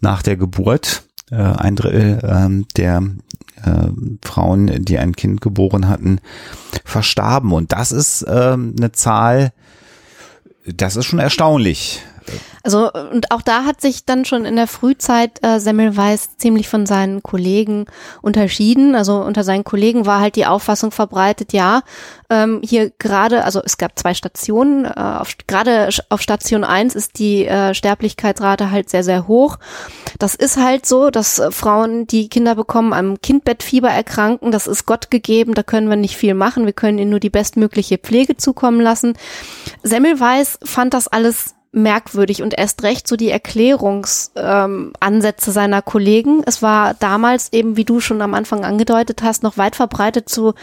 nach 0.00 0.22
der 0.22 0.36
Geburt. 0.36 1.04
Äh, 1.30 1.36
ein 1.36 1.76
Drittel 1.76 2.18
äh, 2.22 2.64
der 2.76 3.02
äh, 3.64 3.88
Frauen, 4.22 4.84
die 4.84 4.98
ein 4.98 5.16
Kind 5.16 5.40
geboren 5.40 5.88
hatten, 5.88 6.20
verstarben. 6.84 7.52
Und 7.52 7.72
das 7.72 7.92
ist 7.92 8.22
äh, 8.22 8.52
eine 8.52 8.92
Zahl, 8.92 9.52
das 10.66 10.96
ist 10.96 11.06
schon 11.06 11.18
erstaunlich. 11.18 12.02
Also 12.62 12.92
und 12.92 13.30
auch 13.30 13.42
da 13.42 13.64
hat 13.64 13.80
sich 13.80 14.04
dann 14.04 14.24
schon 14.24 14.44
in 14.44 14.56
der 14.56 14.66
Frühzeit 14.66 15.42
äh, 15.42 15.58
Semmelweis 15.58 16.36
ziemlich 16.36 16.68
von 16.68 16.86
seinen 16.86 17.22
Kollegen 17.22 17.86
unterschieden. 18.20 18.94
Also 18.94 19.20
unter 19.20 19.44
seinen 19.44 19.64
Kollegen 19.64 20.06
war 20.06 20.20
halt 20.20 20.36
die 20.36 20.46
Auffassung 20.46 20.90
verbreitet, 20.90 21.52
ja, 21.52 21.82
ähm, 22.32 22.60
hier 22.64 22.90
gerade, 22.98 23.44
also 23.44 23.60
es 23.62 23.76
gab 23.76 23.98
zwei 23.98 24.14
Stationen, 24.14 24.86
äh, 24.86 24.90
auf, 24.90 25.34
gerade 25.46 25.90
auf 26.08 26.22
Station 26.22 26.64
1 26.64 26.94
ist 26.94 27.18
die 27.18 27.44
äh, 27.46 27.74
Sterblichkeitsrate 27.74 28.70
halt 28.70 28.88
sehr, 28.88 29.04
sehr 29.04 29.28
hoch. 29.28 29.58
Das 30.18 30.34
ist 30.34 30.56
halt 30.56 30.86
so, 30.86 31.10
dass 31.10 31.38
äh, 31.38 31.50
Frauen, 31.50 32.06
die 32.06 32.30
Kinder 32.30 32.54
bekommen, 32.54 32.94
am 32.94 33.20
Kindbettfieber 33.20 33.90
erkranken. 33.90 34.50
Das 34.50 34.66
ist 34.66 34.86
Gott 34.86 35.10
gegeben, 35.10 35.52
da 35.52 35.62
können 35.62 35.90
wir 35.90 35.96
nicht 35.96 36.16
viel 36.16 36.32
machen. 36.32 36.64
Wir 36.64 36.72
können 36.72 36.98
ihnen 36.98 37.10
nur 37.10 37.20
die 37.20 37.28
bestmögliche 37.28 37.98
Pflege 37.98 38.38
zukommen 38.38 38.80
lassen. 38.80 39.12
Semmelweis 39.82 40.58
fand 40.64 40.94
das 40.94 41.08
alles 41.08 41.54
merkwürdig 41.72 42.42
und 42.42 42.56
erst 42.56 42.82
recht 42.82 43.08
so 43.08 43.16
die 43.16 43.30
Erklärungsansätze 43.30 45.50
ähm, 45.50 45.54
seiner 45.54 45.82
Kollegen. 45.82 46.42
Es 46.44 46.62
war 46.62 46.94
damals 46.94 47.52
eben, 47.52 47.76
wie 47.76 47.84
du 47.84 48.00
schon 48.00 48.22
am 48.22 48.34
Anfang 48.34 48.64
angedeutet 48.64 49.22
hast, 49.22 49.42
noch 49.42 49.56
weit 49.56 49.76
verbreitet 49.76 50.28
zu 50.28 50.54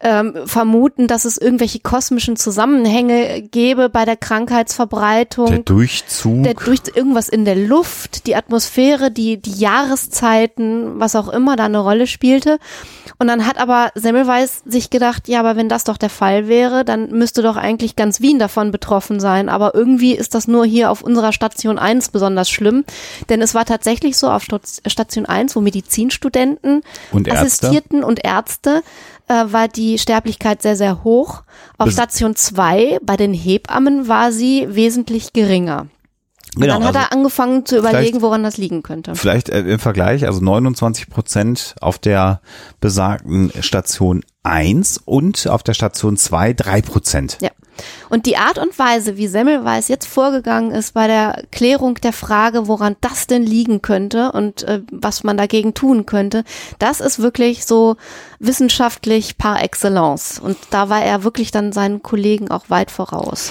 ähm, 0.00 0.34
vermuten, 0.46 1.06
dass 1.06 1.24
es 1.24 1.38
irgendwelche 1.38 1.80
kosmischen 1.80 2.36
Zusammenhänge 2.36 3.42
gäbe 3.42 3.88
bei 3.88 4.04
der 4.04 4.16
Krankheitsverbreitung. 4.16 5.46
Der 5.46 5.58
Durchzug. 5.60 6.42
Der 6.44 6.54
durch 6.54 6.80
irgendwas 6.94 7.28
in 7.28 7.44
der 7.44 7.56
Luft, 7.56 8.26
die 8.26 8.36
Atmosphäre, 8.36 9.10
die, 9.10 9.36
die 9.40 9.52
Jahreszeiten, 9.52 10.98
was 11.00 11.16
auch 11.16 11.28
immer 11.28 11.56
da 11.56 11.64
eine 11.64 11.78
Rolle 11.78 12.06
spielte. 12.06 12.58
Und 13.18 13.28
dann 13.28 13.46
hat 13.46 13.58
aber 13.58 13.90
Semmelweis 13.94 14.62
sich 14.66 14.90
gedacht, 14.90 15.28
ja, 15.28 15.40
aber 15.40 15.56
wenn 15.56 15.68
das 15.68 15.84
doch 15.84 15.96
der 15.96 16.10
Fall 16.10 16.48
wäre, 16.48 16.84
dann 16.84 17.10
müsste 17.10 17.42
doch 17.42 17.56
eigentlich 17.56 17.96
ganz 17.96 18.20
Wien 18.20 18.38
davon 18.38 18.70
betroffen 18.70 19.20
sein. 19.20 19.48
Aber 19.48 19.74
irgendwie 19.74 20.14
ist 20.14 20.34
das 20.34 20.48
nur 20.48 20.66
hier 20.66 20.90
auf 20.90 21.02
unserer 21.02 21.32
Station 21.32 21.78
1 21.78 22.10
besonders 22.10 22.50
schlimm. 22.50 22.84
Denn 23.28 23.40
es 23.40 23.54
war 23.54 23.64
tatsächlich 23.64 24.16
so 24.16 24.30
auf 24.30 24.44
Station 24.44 25.26
1, 25.26 25.56
wo 25.56 25.60
Medizinstudenten 25.60 26.82
Und 27.12 27.26
Ärzte. 27.26 27.46
assistierten 27.46 28.04
und 28.04 28.24
Ärzte, 28.24 28.82
äh, 29.28 29.44
war 29.52 29.68
die 29.68 29.98
Sterblichkeit 29.98 30.62
sehr, 30.62 30.76
sehr 30.76 31.04
hoch. 31.04 31.42
Auf 31.78 31.88
Bes- 31.88 31.92
Station 31.92 32.36
2 32.36 32.98
bei 33.02 33.16
den 33.16 33.34
Hebammen 33.34 34.08
war 34.08 34.32
sie 34.32 34.66
wesentlich 34.70 35.32
geringer. 35.32 35.88
Und 36.54 36.62
Genau, 36.62 36.74
dann 36.78 36.84
hat 36.84 36.96
also 36.96 37.06
er 37.08 37.12
angefangen 37.12 37.66
zu 37.66 37.76
überlegen, 37.76 38.22
woran 38.22 38.42
das 38.42 38.56
liegen 38.56 38.82
könnte. 38.82 39.14
Vielleicht 39.14 39.50
äh, 39.50 39.60
im 39.60 39.78
Vergleich, 39.78 40.26
also 40.26 40.40
29 40.42 41.10
Prozent 41.10 41.74
auf 41.82 41.98
der 41.98 42.40
besagten 42.80 43.52
Station 43.60 44.22
1 44.42 44.98
und 45.04 45.48
auf 45.48 45.62
der 45.62 45.74
Station 45.74 46.16
2 46.16 46.54
3 46.54 46.80
Prozent. 46.82 47.38
Ja. 47.42 47.50
Und 48.08 48.26
die 48.26 48.36
Art 48.36 48.58
und 48.58 48.78
Weise, 48.78 49.16
wie 49.16 49.26
Semmelweis 49.26 49.88
jetzt 49.88 50.06
vorgegangen 50.06 50.70
ist 50.70 50.94
bei 50.94 51.06
der 51.06 51.42
Klärung 51.50 51.94
der 51.96 52.12
Frage, 52.12 52.68
woran 52.68 52.96
das 53.00 53.26
denn 53.26 53.42
liegen 53.42 53.82
könnte 53.82 54.32
und 54.32 54.62
äh, 54.62 54.82
was 54.90 55.24
man 55.24 55.36
dagegen 55.36 55.74
tun 55.74 56.06
könnte, 56.06 56.44
das 56.78 57.00
ist 57.00 57.20
wirklich 57.20 57.66
so 57.66 57.96
wissenschaftlich 58.38 59.38
par 59.38 59.62
excellence. 59.62 60.38
Und 60.38 60.56
da 60.70 60.88
war 60.88 61.02
er 61.02 61.24
wirklich 61.24 61.50
dann 61.50 61.72
seinen 61.72 62.02
Kollegen 62.02 62.50
auch 62.50 62.70
weit 62.70 62.90
voraus. 62.90 63.50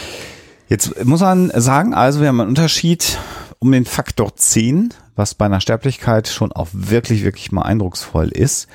Jetzt 0.68 1.06
muss 1.06 1.22
man 1.22 1.52
sagen, 1.54 1.94
also 1.94 2.22
wir 2.22 2.28
haben 2.28 2.40
einen 2.40 2.50
Unterschied 2.50 3.20
um 3.60 3.72
den 3.72 3.86
Faktor 3.86 4.36
10, 4.36 4.94
was 5.16 5.36
bei 5.36 5.46
einer 5.46 5.62
Sterblichkeit 5.62 6.28
schon 6.28 6.52
auch 6.52 6.68
wirklich, 6.72 7.24
wirklich 7.24 7.52
mal 7.52 7.64
eindrucksvoll 7.64 8.30
ist. 8.30 8.68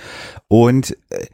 Und 0.49 0.97
äh, 1.11 1.27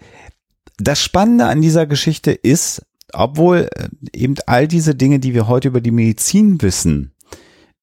das 0.79 1.00
Spannende 1.00 1.46
an 1.46 1.62
dieser 1.62 1.87
Geschichte 1.87 2.33
ist, 2.33 2.83
obwohl 3.12 3.68
äh, 3.74 3.88
eben 4.12 4.34
all 4.46 4.68
diese 4.68 4.94
Dinge, 4.94 5.18
die 5.18 5.34
wir 5.34 5.48
heute 5.48 5.68
über 5.68 5.80
die 5.80 5.90
Medizin 5.90 6.60
wissen, 6.62 7.12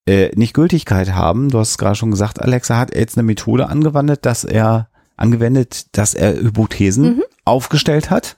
äh, 0.06 0.30
nicht 0.36 0.54
Gültigkeit 0.54 1.14
haben, 1.14 1.50
du 1.50 1.60
hast 1.60 1.72
es 1.72 1.78
gerade 1.78 1.96
schon 1.96 2.12
gesagt, 2.12 2.42
Alexa 2.42 2.78
hat 2.78 2.96
jetzt 2.96 3.18
eine 3.18 3.24
Methode 3.24 3.70
angewendet, 3.70 4.26
dass 4.26 4.44
er 4.44 4.90
angewendet, 5.16 5.98
dass 5.98 6.14
er 6.14 6.36
Hypothesen 6.36 7.18
mhm. 7.18 7.24
aufgestellt 7.46 8.10
hat. 8.10 8.38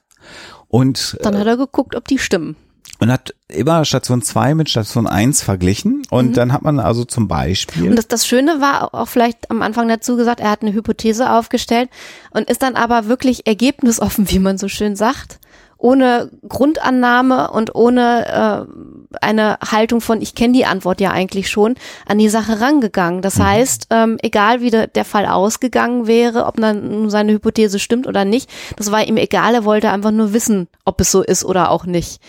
Und 0.68 1.18
dann 1.22 1.38
hat 1.38 1.48
er 1.48 1.58
geguckt, 1.58 1.96
ob 1.96 2.08
die 2.08 2.20
stimmen 2.20 2.56
und 3.00 3.12
hat 3.12 3.34
immer 3.48 3.84
Station 3.86 4.22
2 4.22 4.56
mit 4.56 4.70
Station 4.70 5.08
1 5.08 5.42
verglichen 5.42 6.04
und 6.10 6.30
mhm. 6.30 6.34
dann 6.34 6.54
hat 6.54 6.62
man 6.62 6.80
also 6.80 7.04
zum 7.04 7.28
Beispiel. 7.28 7.90
Und 7.90 7.96
das, 7.96 8.08
das 8.08 8.26
Schöne 8.26 8.62
war 8.62 8.94
auch 8.94 9.08
vielleicht 9.08 9.52
am 9.52 9.62
Anfang 9.62 9.88
dazu 9.88 10.16
gesagt, 10.16 10.40
er 10.40 10.50
hat 10.50 10.62
eine 10.62 10.74
Hypothese 10.74 11.32
aufgestellt 11.32 11.90
und 12.32 12.50
ist 12.50 12.62
dann 12.62 12.76
aber 12.76 13.08
wirklich 13.08 13.48
ergebnisoffen, 13.48 14.30
wie 14.30 14.40
man 14.40 14.58
so 14.58 14.68
schön 14.68 14.96
sagt 14.96 15.40
ohne 15.86 16.32
Grundannahme 16.50 17.52
und 17.52 17.76
ohne 17.76 18.66
äh, 18.68 19.18
eine 19.22 19.60
Haltung 19.60 20.02
von, 20.02 20.20
ich 20.20 20.34
kenne 20.34 20.54
die 20.54 20.66
Antwort 20.66 21.00
ja 21.00 21.12
eigentlich 21.12 21.48
schon, 21.48 21.76
an 22.08 22.18
die 22.18 22.28
Sache 22.28 22.60
rangegangen. 22.60 23.22
Das 23.22 23.38
mhm. 23.38 23.44
heißt, 23.44 23.88
ähm, 23.92 24.18
egal 24.24 24.62
wie 24.62 24.72
de, 24.72 24.88
der 24.88 25.06
Fall 25.06 25.28
ausgegangen 25.28 26.08
wäre, 26.08 26.48
ob 26.48 26.58
dann 26.58 27.12
seine 27.12 27.34
Hypothese 27.34 27.78
stimmt 27.78 28.08
oder 28.08 28.26
nicht, 28.26 28.50
das 28.78 28.92
war 28.92 29.08
ihm 29.08 29.18
egal, 29.18 29.54
er 29.54 29.64
wollte 29.64 29.92
einfach 29.92 30.10
nur 30.10 30.34
wissen, 30.34 30.68
ob 30.86 31.00
es 31.02 31.12
so 31.12 31.22
ist 31.22 31.46
oder 31.46 31.70
auch 31.70 31.86
nicht. 31.86 32.20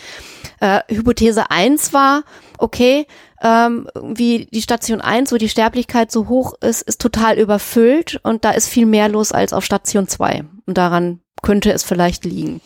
Äh, 0.61 0.81
Hypothese 0.91 1.51
eins 1.51 1.95
war, 1.95 2.25
okay, 2.59 3.07
ähm, 3.43 3.89
wie 4.03 4.49
die 4.53 4.61
Station 4.61 5.01
eins, 5.01 5.33
wo 5.33 5.37
die 5.37 5.49
Sterblichkeit 5.49 6.13
so 6.13 6.29
hoch 6.29 6.53
ist, 6.61 6.83
ist 6.83 7.01
total 7.01 7.39
überfüllt 7.39 8.21
und 8.23 8.45
da 8.45 8.51
ist 8.51 8.69
viel 8.69 8.85
mehr 8.85 9.09
los 9.09 9.33
als 9.33 9.55
auf 9.55 9.65
Station 9.65 10.09
zwei 10.09 10.45
Und 10.67 10.77
daran 10.77 11.21
könnte 11.43 11.73
es 11.73 11.85
vielleicht 11.85 12.27
liegen. 12.27 12.61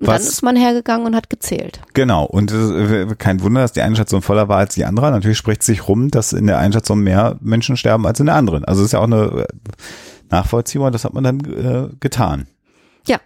Und 0.00 0.06
Was? 0.06 0.22
dann 0.22 0.32
ist 0.32 0.42
man 0.42 0.56
hergegangen 0.56 1.06
und 1.06 1.14
hat 1.14 1.28
gezählt. 1.28 1.80
Genau. 1.92 2.24
Und 2.24 2.50
äh, 2.52 3.14
kein 3.18 3.42
Wunder, 3.42 3.60
dass 3.60 3.72
die 3.72 3.82
eine 3.82 3.94
Station 3.94 4.22
voller 4.22 4.48
war 4.48 4.56
als 4.56 4.74
die 4.74 4.86
andere. 4.86 5.10
Natürlich 5.10 5.36
spricht 5.36 5.62
sich 5.62 5.88
rum, 5.88 6.10
dass 6.10 6.32
in 6.32 6.46
der 6.46 6.58
einen 6.58 6.72
Station 6.72 7.00
mehr 7.00 7.36
Menschen 7.40 7.76
sterben 7.76 8.06
als 8.06 8.18
in 8.18 8.26
der 8.26 8.34
anderen. 8.34 8.64
Also 8.64 8.82
ist 8.82 8.92
ja 8.92 9.00
auch 9.00 9.04
eine 9.04 9.42
äh, 9.42 9.46
nachvollziehbar. 10.30 10.90
Das 10.90 11.04
hat 11.04 11.12
man 11.12 11.24
dann 11.24 11.40
äh, 11.40 11.94
getan. 12.00 12.46
Ja, 13.06 13.18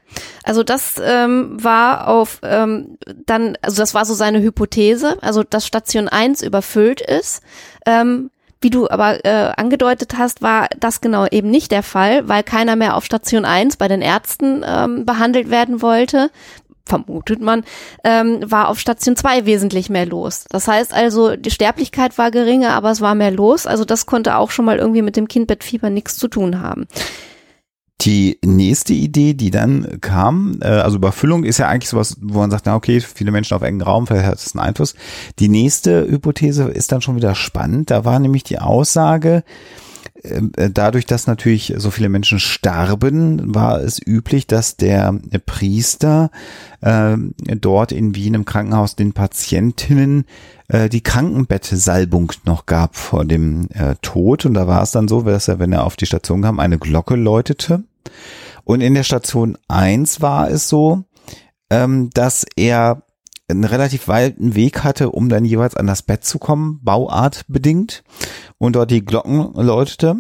also 0.43 0.65
das 0.65 1.01
ähm, 1.05 1.63
war 1.63 2.09
auf 2.09 2.41
ähm, 2.43 2.99
dann, 3.27 3.57
also 3.63 3.77
das 3.77 3.95
war 3.95 4.05
so 4.05 4.15
seine 4.15 4.41
Hypothese, 4.43 5.19
also 5.23 5.45
dass 5.45 5.67
Station 5.67 6.09
1 6.09 6.43
überfüllt 6.43 7.01
ist. 7.01 7.41
Ähm, 7.87 8.31
wie 8.65 8.71
du 8.71 8.89
aber 8.89 9.23
äh, 9.27 9.53
angedeutet 9.59 10.15
hast, 10.17 10.41
war 10.41 10.69
das 10.81 11.03
genau 11.03 11.27
eben 11.27 11.51
nicht 11.51 11.71
der 11.71 11.83
Fall, 11.83 12.27
weil 12.29 12.43
keiner 12.43 12.77
mehr 12.77 12.97
auf 12.97 13.05
Station 13.05 13.45
1 13.45 13.77
bei 13.77 13.89
den 13.89 14.01
Ärzten 14.01 14.65
ähm, 14.67 15.05
behandelt 15.05 15.51
werden 15.51 15.83
wollte, 15.83 16.31
vermutet 16.87 17.41
man, 17.41 17.65
ähm, 18.05 18.41
war 18.45 18.69
auf 18.69 18.79
Station 18.79 19.17
2 19.17 19.47
wesentlich 19.47 19.91
mehr 19.91 20.07
los. 20.07 20.45
Das 20.51 20.69
heißt 20.69 20.93
also, 20.93 21.37
die 21.37 21.51
Sterblichkeit 21.51 22.19
war 22.19 22.31
geringer, 22.31 22.73
aber 22.73 22.91
es 22.91 23.01
war 23.01 23.15
mehr 23.15 23.31
los. 23.31 23.67
Also 23.67 23.85
das 23.85 24.07
konnte 24.07 24.37
auch 24.37 24.51
schon 24.51 24.65
mal 24.65 24.79
irgendwie 24.79 25.03
mit 25.03 25.17
dem 25.17 25.29
Kindbettfieber 25.29 25.91
nichts 25.91 26.17
zu 26.17 26.29
tun 26.29 26.61
haben. 26.61 26.87
Die 28.03 28.39
nächste 28.45 28.93
Idee, 28.93 29.33
die 29.33 29.51
dann 29.51 29.99
kam, 30.01 30.59
äh, 30.61 30.67
also 30.67 30.97
Überfüllung 30.97 31.45
ist 31.45 31.59
ja 31.59 31.69
eigentlich 31.69 31.89
sowas, 31.89 32.17
wo 32.21 32.41
man 32.41 32.51
sagt, 32.51 32.67
na 32.67 32.75
okay, 32.75 33.01
viele 33.01 33.31
Menschen 33.31 33.55
auf 33.55 33.63
engen 33.63 33.81
Raum, 33.81 34.07
vielleicht 34.07 34.27
hat 34.27 34.35
das 34.35 34.55
einen 34.55 34.67
Einfluss. 34.67 34.95
Die 35.39 35.49
nächste 35.49 36.07
Hypothese 36.07 36.65
ist 36.65 36.93
dann 36.93 37.01
schon 37.01 37.17
wieder 37.17 37.35
spannend. 37.35 37.91
Da 37.91 38.05
war 38.05 38.19
nämlich 38.19 38.43
die 38.43 38.59
Aussage, 38.59 39.43
dadurch, 40.25 41.07
dass 41.07 41.27
natürlich 41.27 41.75
so 41.77 41.91
viele 41.91 42.09
Menschen 42.09 42.41
starben, 42.41 43.55
war 43.55 43.81
es 43.81 44.01
üblich, 44.05 44.47
dass 44.47 44.77
der 44.77 45.19
Priester 45.45 46.31
äh, 46.81 47.17
dort 47.61 47.93
in 47.93 48.15
Wien 48.15 48.35
im 48.35 48.45
Krankenhaus 48.45 48.97
den 48.97 49.13
Patientinnen 49.13 50.25
äh, 50.69 50.89
die 50.89 51.03
Krankenbettsalbung 51.03 52.33
noch 52.45 52.67
gab 52.67 52.97
vor 52.97 53.25
dem 53.25 53.69
äh, 53.75 53.97
Tod. 54.03 54.47
Und 54.47 54.55
da 54.55 54.67
war 54.67 54.83
es 54.83 54.93
dann 54.93 55.09
so, 55.09 55.23
dass 55.23 55.49
er, 55.49 55.59
wenn 55.59 55.73
er 55.73 55.85
auf 55.85 55.97
die 55.97 56.07
Station 56.07 56.43
kam, 56.43 56.61
eine 56.61 56.79
Glocke 56.79 57.17
läutete. 57.17 57.85
Und 58.65 58.81
in 58.81 58.95
der 58.95 59.05
Station 59.05 59.59
1 59.69 60.23
war 60.23 60.51
es 60.51 60.69
so, 60.69 61.05
ähm, 61.71 62.11
dass 62.15 62.47
er 62.57 63.03
einen 63.49 63.65
relativ 63.65 64.09
weiten 64.09 64.55
Weg 64.55 64.85
hatte, 64.85 65.11
um 65.11 65.29
dann 65.29 65.45
jeweils 65.45 65.77
an 65.77 65.87
das 65.87 66.03
Bett 66.03 66.25
zu 66.25 66.39
kommen, 66.39 66.81
Bauart 66.83 67.45
bedingt, 67.49 68.03
und 68.59 68.77
dort 68.77 68.91
die 68.91 69.05
Glocken 69.05 69.53
läutete. 69.55 70.17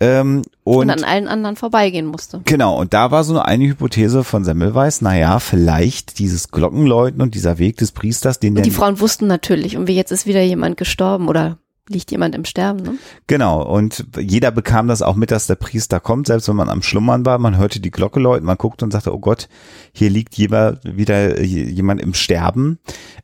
Ähm, 0.00 0.42
und, 0.64 0.76
und, 0.76 0.90
an 0.90 1.04
allen 1.04 1.28
anderen 1.28 1.56
vorbeigehen 1.56 2.06
musste. 2.06 2.40
Genau, 2.44 2.78
und 2.78 2.92
da 2.92 3.10
war 3.10 3.22
so 3.22 3.38
eine 3.38 3.64
Hypothese 3.64 4.24
von 4.24 4.44
Semmelweis, 4.44 5.00
naja, 5.00 5.38
vielleicht 5.38 6.18
dieses 6.18 6.50
Glockenläuten 6.50 7.22
und 7.22 7.34
dieser 7.34 7.58
Weg 7.58 7.76
des 7.76 7.92
Priesters, 7.92 8.40
den 8.40 8.56
und 8.56 8.66
die 8.66 8.70
Frauen 8.70 8.98
wussten 8.98 9.28
natürlich, 9.28 9.76
und 9.76 9.86
wie 9.86 9.94
jetzt 9.94 10.10
ist 10.10 10.26
wieder 10.26 10.42
jemand 10.42 10.76
gestorben 10.76 11.28
oder 11.28 11.58
liegt 11.88 12.10
jemand 12.10 12.34
im 12.34 12.44
Sterben, 12.44 12.82
ne? 12.82 12.94
Genau, 13.26 13.62
und 13.62 14.06
jeder 14.18 14.50
bekam 14.50 14.88
das 14.88 15.02
auch 15.02 15.14
mit, 15.14 15.30
dass 15.30 15.46
der 15.46 15.54
Priester 15.54 16.00
kommt, 16.00 16.26
selbst 16.26 16.48
wenn 16.48 16.56
man 16.56 16.70
am 16.70 16.82
Schlummern 16.82 17.24
war, 17.24 17.38
man 17.38 17.56
hörte 17.56 17.78
die 17.78 17.90
Glocke 17.90 18.20
läuten, 18.20 18.46
man 18.46 18.58
guckte 18.58 18.84
und 18.84 18.90
sagte, 18.90 19.14
oh 19.14 19.18
Gott, 19.20 19.48
hier 19.92 20.10
liegt 20.10 20.34
jemand, 20.34 20.80
wieder 20.84 21.40
jemand 21.42 22.00
im 22.00 22.14
Sterben. 22.14 22.78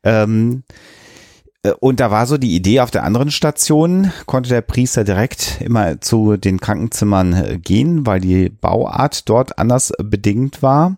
Ähm, 0.04 0.62
äh, 0.68 0.72
und 1.80 2.00
da 2.00 2.10
war 2.10 2.26
so 2.26 2.38
die 2.38 2.54
Idee, 2.56 2.80
auf 2.80 2.90
der 2.90 3.04
anderen 3.04 3.30
Station 3.30 4.12
konnte 4.26 4.48
der 4.48 4.62
Priester 4.62 5.04
direkt 5.04 5.60
immer 5.60 6.00
zu 6.00 6.36
den 6.36 6.60
Krankenzimmern 6.60 7.32
äh, 7.34 7.58
gehen, 7.58 8.06
weil 8.06 8.20
die 8.20 8.48
Bauart 8.48 9.28
dort 9.28 9.58
anders 9.58 9.92
bedingt 9.98 10.62
war. 10.62 10.96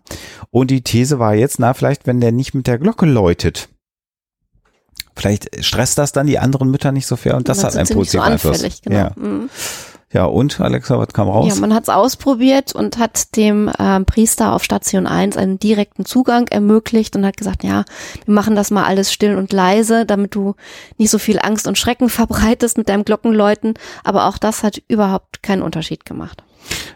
Und 0.51 0.71
die 0.71 0.81
These 0.81 1.19
war 1.19 1.35
jetzt, 1.35 1.59
na, 1.59 1.73
vielleicht, 1.73 2.07
wenn 2.07 2.21
der 2.21 2.31
nicht 2.31 2.53
mit 2.53 2.67
der 2.67 2.79
Glocke 2.79 3.05
läutet, 3.05 3.69
Vielleicht 5.15 5.63
stresst 5.63 5.99
das 5.99 6.11
dann 6.11 6.25
die 6.25 6.39
anderen 6.39 6.71
Mütter 6.71 6.91
nicht 6.91 7.05
so 7.05 7.15
fair 7.15 7.35
und 7.35 7.47
das, 7.47 7.59
das 7.59 7.75
hat 7.75 7.77
einen 7.77 7.87
positiven 7.87 8.25
so 8.25 8.31
Einfluss. 8.31 8.81
Genau. 8.81 8.95
Ja. 8.95 9.11
Mhm. 9.15 9.49
Ja, 10.13 10.25
und 10.25 10.61
Alexa, 10.61 10.99
was 10.99 11.07
kam 11.07 11.27
raus? 11.27 11.47
Ja, 11.47 11.59
man 11.59 11.73
hat 11.73 11.83
es 11.83 11.89
ausprobiert 11.89 12.73
und 12.73 12.99
hat 12.99 13.35
dem 13.35 13.71
ähm, 13.79 14.05
Priester 14.05 14.53
auf 14.53 14.63
Station 14.63 15.07
1 15.07 15.37
einen 15.37 15.57
direkten 15.57 16.05
Zugang 16.05 16.47
ermöglicht 16.49 17.15
und 17.15 17.25
hat 17.25 17.35
gesagt, 17.35 17.63
ja, 17.63 17.83
wir 18.25 18.33
machen 18.33 18.55
das 18.55 18.69
mal 18.69 18.83
alles 18.83 19.11
still 19.11 19.35
und 19.35 19.51
leise, 19.51 20.05
damit 20.05 20.35
du 20.35 20.53
nicht 20.99 21.09
so 21.09 21.17
viel 21.17 21.39
Angst 21.39 21.67
und 21.67 21.79
Schrecken 21.79 22.09
verbreitest 22.09 22.77
mit 22.77 22.89
deinem 22.89 23.05
Glockenläuten. 23.05 23.73
Aber 24.03 24.27
auch 24.27 24.37
das 24.37 24.61
hat 24.61 24.81
überhaupt 24.87 25.41
keinen 25.41 25.63
Unterschied 25.63 26.05
gemacht. 26.05 26.43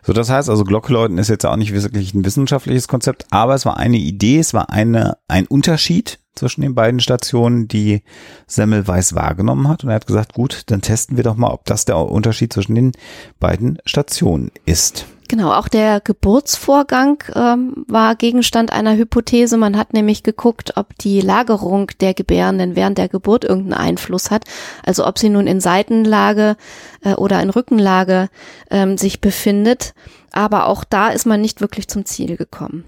So, 0.04 0.14
das 0.14 0.30
heißt 0.30 0.50
also, 0.50 0.64
Glockenläuten 0.64 1.18
ist 1.18 1.30
jetzt 1.30 1.46
auch 1.46 1.58
nicht 1.58 1.74
wirklich 1.74 2.14
ein 2.14 2.24
wissenschaftliches 2.24 2.88
Konzept, 2.88 3.26
aber 3.32 3.56
es 3.56 3.66
war 3.66 3.78
eine 3.78 3.98
Idee, 3.98 4.40
es 4.40 4.54
war 4.54 4.70
eine, 4.70 5.18
ein 5.28 5.48
Unterschied 5.48 6.20
zwischen 6.38 6.62
den 6.62 6.76
beiden 6.76 7.00
Stationen, 7.00 7.68
die 7.68 8.04
Semmelweis 8.46 9.16
wahrgenommen 9.16 9.68
hat. 9.68 9.84
Und 9.84 9.90
er 9.90 9.96
hat 9.96 10.08
gesagt, 10.08 10.34
gut, 10.34 10.64
dann 10.68 10.82
testen 10.82 11.18
wir 11.18 11.24
doch 11.24 11.36
mal, 11.36 11.52
ob 11.52 11.66
das 11.66 11.86
der 11.86 11.98
Unterschied 11.98 12.54
zwischen 12.54 12.76
den 12.76 12.92
beiden 13.40 13.80
Stationen 13.86 14.52
ist. 14.66 15.06
Genau, 15.30 15.52
auch 15.52 15.68
der 15.68 16.00
Geburtsvorgang 16.00 17.22
ähm, 17.36 17.84
war 17.88 18.16
Gegenstand 18.16 18.72
einer 18.72 18.96
Hypothese. 18.96 19.58
Man 19.58 19.76
hat 19.76 19.92
nämlich 19.92 20.24
geguckt, 20.24 20.78
ob 20.78 20.98
die 21.00 21.20
Lagerung 21.20 21.92
der 22.00 22.14
Gebärenden 22.14 22.78
während 22.78 22.98
der 22.98 23.10
Geburt 23.10 23.44
irgendeinen 23.44 23.88
Einfluss 23.88 24.32
hat. 24.32 24.46
Also 24.86 25.06
ob 25.06 25.20
sie 25.20 25.28
nun 25.28 25.46
in 25.46 25.60
Seitenlage 25.60 26.56
äh, 27.04 27.14
oder 27.14 27.42
in 27.42 27.50
Rückenlage 27.50 28.30
ähm, 28.72 28.98
sich 28.98 29.20
befindet. 29.20 29.94
Aber 30.32 30.68
auch 30.68 30.86
da 30.86 31.10
ist 31.10 31.26
man 31.26 31.42
nicht 31.42 31.60
wirklich 31.60 31.90
zum 31.90 32.06
Ziel 32.06 32.38
gekommen. 32.38 32.86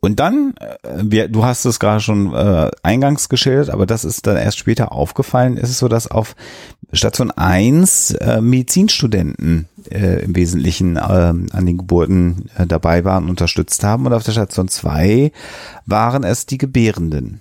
Und 0.00 0.20
dann, 0.20 0.54
äh, 0.60 0.76
wir, 1.02 1.28
du 1.28 1.44
hast 1.44 1.64
es 1.64 1.80
gerade 1.80 2.00
schon 2.00 2.32
äh, 2.32 2.70
eingangs 2.82 3.28
geschildert, 3.28 3.70
aber 3.70 3.84
das 3.84 4.04
ist 4.04 4.26
dann 4.26 4.36
erst 4.36 4.58
später 4.58 4.92
aufgefallen, 4.92 5.56
ist 5.56 5.70
es 5.70 5.78
so, 5.78 5.88
dass 5.88 6.08
auf 6.08 6.36
Station 6.92 7.32
1 7.32 8.12
äh, 8.12 8.40
Medizinstudenten 8.40 9.68
äh, 9.90 10.22
im 10.22 10.36
Wesentlichen 10.36 10.96
äh, 10.96 11.00
an 11.00 11.66
den 11.66 11.78
Geburten 11.78 12.48
äh, 12.56 12.66
dabei 12.66 13.04
waren 13.04 13.24
und 13.24 13.30
unterstützt 13.30 13.82
haben 13.82 14.06
und 14.06 14.12
auf 14.12 14.22
der 14.22 14.32
Station 14.32 14.68
2 14.68 15.32
waren 15.84 16.22
es 16.22 16.46
die 16.46 16.58
Gebärenden. 16.58 17.40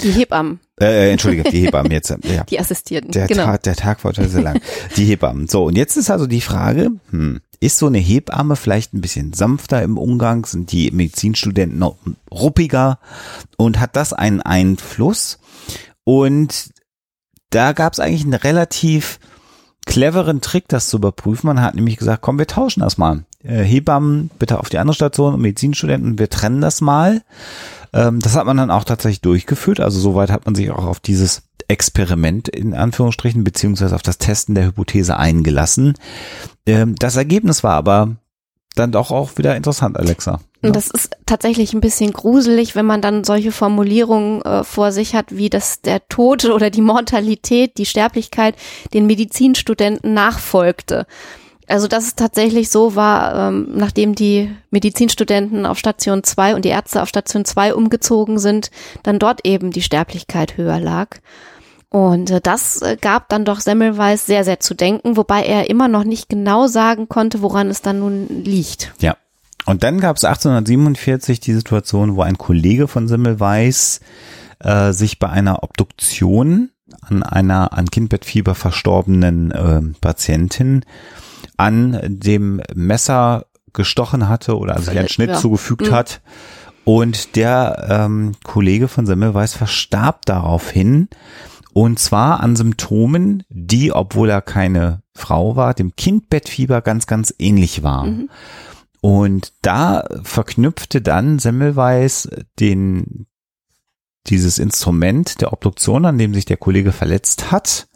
Die 0.00 0.10
Hebammen. 0.10 0.60
Äh, 0.78 1.08
äh 1.08 1.10
entschuldige, 1.10 1.50
die 1.50 1.64
Hebammen 1.64 1.90
jetzt. 1.90 2.10
Ja. 2.10 2.44
Die 2.50 2.60
Assistierten. 2.60 3.10
Der, 3.12 3.26
genau. 3.26 3.46
Tag, 3.46 3.62
der 3.62 3.76
Tag 3.76 4.04
war 4.04 4.10
heute 4.10 4.28
sehr 4.28 4.42
lang. 4.42 4.60
Die 4.96 5.06
Hebammen. 5.06 5.48
So, 5.48 5.64
und 5.64 5.76
jetzt 5.76 5.96
ist 5.96 6.10
also 6.10 6.26
die 6.26 6.42
Frage, 6.42 6.90
hm, 7.10 7.40
ist 7.60 7.78
so 7.78 7.86
eine 7.86 7.98
Hebamme 7.98 8.56
vielleicht 8.56 8.94
ein 8.94 9.00
bisschen 9.00 9.32
sanfter 9.32 9.82
im 9.82 9.98
Umgang, 9.98 10.44
sind 10.46 10.72
die 10.72 10.90
Medizinstudenten 10.90 11.78
noch 11.78 11.96
ruppiger 12.30 12.98
und 13.56 13.80
hat 13.80 13.96
das 13.96 14.12
einen 14.12 14.40
Einfluss? 14.42 15.38
Und 16.04 16.70
da 17.50 17.72
gab 17.72 17.92
es 17.92 18.00
eigentlich 18.00 18.24
einen 18.24 18.34
relativ 18.34 19.18
cleveren 19.86 20.40
Trick, 20.40 20.68
das 20.68 20.88
zu 20.88 20.98
überprüfen. 20.98 21.46
Man 21.46 21.62
hat 21.62 21.74
nämlich 21.74 21.96
gesagt, 21.96 22.22
komm, 22.22 22.38
wir 22.38 22.46
tauschen 22.46 22.80
das 22.80 22.98
mal. 22.98 23.24
Äh, 23.42 23.62
Hebammen 23.62 24.30
bitte 24.38 24.58
auf 24.58 24.68
die 24.68 24.78
andere 24.78 24.94
Station 24.94 25.34
und 25.34 25.40
Medizinstudenten, 25.40 26.18
wir 26.18 26.28
trennen 26.28 26.60
das 26.60 26.80
mal. 26.80 27.22
Ähm, 27.92 28.20
das 28.20 28.36
hat 28.36 28.46
man 28.46 28.56
dann 28.56 28.70
auch 28.70 28.84
tatsächlich 28.84 29.20
durchgeführt. 29.20 29.80
Also 29.80 30.00
soweit 30.00 30.30
hat 30.30 30.46
man 30.46 30.54
sich 30.54 30.70
auch 30.70 30.86
auf 30.86 31.00
dieses 31.00 31.42
Experiment 31.68 32.48
in 32.48 32.74
Anführungsstrichen 32.74 33.44
beziehungsweise 33.44 33.94
auf 33.94 34.02
das 34.02 34.18
Testen 34.18 34.54
der 34.54 34.66
Hypothese 34.66 35.16
eingelassen. 35.16 35.94
Ähm, 36.66 36.94
das 36.96 37.16
Ergebnis 37.16 37.64
war 37.64 37.74
aber 37.74 38.16
dann 38.76 38.92
doch 38.92 39.10
auch 39.10 39.38
wieder 39.38 39.56
interessant, 39.56 39.96
Alexa. 39.96 40.40
Und 40.62 40.76
das 40.76 40.90
ist 40.90 41.10
tatsächlich 41.26 41.72
ein 41.72 41.80
bisschen 41.80 42.12
gruselig, 42.12 42.74
wenn 42.74 42.86
man 42.86 43.00
dann 43.00 43.24
solche 43.24 43.52
Formulierungen 43.52 44.42
äh, 44.42 44.64
vor 44.64 44.92
sich 44.92 45.14
hat, 45.14 45.36
wie 45.36 45.48
dass 45.48 45.80
der 45.80 46.06
Tod 46.08 46.44
oder 46.44 46.70
die 46.70 46.82
Mortalität, 46.82 47.78
die 47.78 47.86
Sterblichkeit 47.86 48.56
den 48.92 49.06
Medizinstudenten 49.06 50.12
nachfolgte. 50.12 51.06
Also 51.68 51.88
dass 51.88 52.04
es 52.04 52.14
tatsächlich 52.14 52.70
so 52.70 52.94
war, 52.94 53.48
ähm, 53.48 53.68
nachdem 53.74 54.14
die 54.14 54.50
Medizinstudenten 54.70 55.66
auf 55.66 55.78
Station 55.78 56.22
2 56.22 56.54
und 56.54 56.64
die 56.64 56.70
Ärzte 56.70 57.02
auf 57.02 57.08
Station 57.08 57.44
2 57.44 57.74
umgezogen 57.74 58.38
sind, 58.38 58.70
dann 59.02 59.18
dort 59.18 59.44
eben 59.44 59.72
die 59.72 59.82
Sterblichkeit 59.82 60.56
höher 60.56 60.78
lag. 60.78 61.18
Und 61.88 62.30
äh, 62.30 62.40
das 62.40 62.82
äh, 62.82 62.96
gab 63.00 63.28
dann 63.28 63.44
doch 63.44 63.60
Semmelweis 63.60 64.26
sehr, 64.26 64.44
sehr 64.44 64.60
zu 64.60 64.74
denken, 64.74 65.16
wobei 65.16 65.42
er 65.42 65.68
immer 65.70 65.88
noch 65.88 66.04
nicht 66.04 66.28
genau 66.28 66.66
sagen 66.66 67.08
konnte, 67.08 67.42
woran 67.42 67.68
es 67.68 67.82
dann 67.82 68.00
nun 68.00 68.28
liegt. 68.44 68.92
Ja. 69.00 69.16
Und 69.64 69.82
dann 69.82 69.98
gab 69.98 70.16
es 70.16 70.24
1847 70.24 71.40
die 71.40 71.52
Situation, 71.52 72.14
wo 72.14 72.22
ein 72.22 72.38
Kollege 72.38 72.86
von 72.86 73.08
Semmelweis 73.08 74.00
äh, 74.60 74.92
sich 74.92 75.18
bei 75.18 75.28
einer 75.28 75.64
Obduktion 75.64 76.70
an 77.00 77.24
einer 77.24 77.72
an 77.72 77.90
Kindbettfieber 77.90 78.54
verstorbenen 78.54 79.50
äh, 79.50 79.80
Patientin 80.00 80.84
an 81.56 81.98
dem 82.04 82.60
Messer 82.74 83.46
gestochen 83.72 84.28
hatte 84.28 84.56
oder 84.58 84.74
also 84.74 84.90
sich 84.90 84.98
einen 84.98 85.08
Schnitt 85.08 85.30
ja. 85.30 85.36
zugefügt 85.36 85.90
Mhm. 85.90 85.94
hat. 85.94 86.20
Und 86.84 87.34
der 87.36 87.86
ähm, 87.90 88.32
Kollege 88.44 88.88
von 88.88 89.06
Semmelweis 89.06 89.54
verstarb 89.54 90.24
daraufhin. 90.26 91.08
Und 91.72 91.98
zwar 91.98 92.40
an 92.40 92.56
Symptomen, 92.56 93.42
die, 93.48 93.92
obwohl 93.92 94.30
er 94.30 94.40
keine 94.40 95.02
Frau 95.14 95.56
war, 95.56 95.74
dem 95.74 95.94
Kindbettfieber 95.96 96.80
ganz, 96.80 97.06
ganz 97.06 97.34
ähnlich 97.38 97.82
waren. 97.82 98.30
Und 99.00 99.52
da 99.62 100.04
verknüpfte 100.22 101.02
dann 101.02 101.38
Semmelweis 101.38 102.28
den, 102.58 103.26
dieses 104.26 104.58
Instrument 104.58 105.40
der 105.40 105.52
Obduktion, 105.52 106.06
an 106.06 106.18
dem 106.18 106.34
sich 106.34 106.44
der 106.44 106.56
Kollege 106.56 106.92
verletzt 106.92 107.50
hat, 107.52 107.88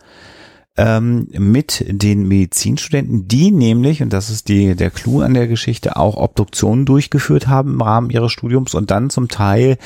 ähm, 0.76 1.28
mit 1.32 1.84
den 1.88 2.26
Medizinstudenten, 2.28 3.28
die 3.28 3.50
nämlich, 3.50 4.02
und 4.02 4.12
das 4.12 4.30
ist 4.30 4.48
die, 4.48 4.74
der 4.74 4.90
Clou 4.90 5.20
an 5.20 5.34
der 5.34 5.48
Geschichte, 5.48 5.96
auch 5.96 6.16
Obduktionen 6.16 6.86
durchgeführt 6.86 7.48
haben 7.48 7.74
im 7.74 7.80
Rahmen 7.82 8.10
ihres 8.10 8.32
Studiums 8.32 8.74
und 8.74 8.90
dann 8.90 9.10
zum 9.10 9.28
Teil 9.28 9.78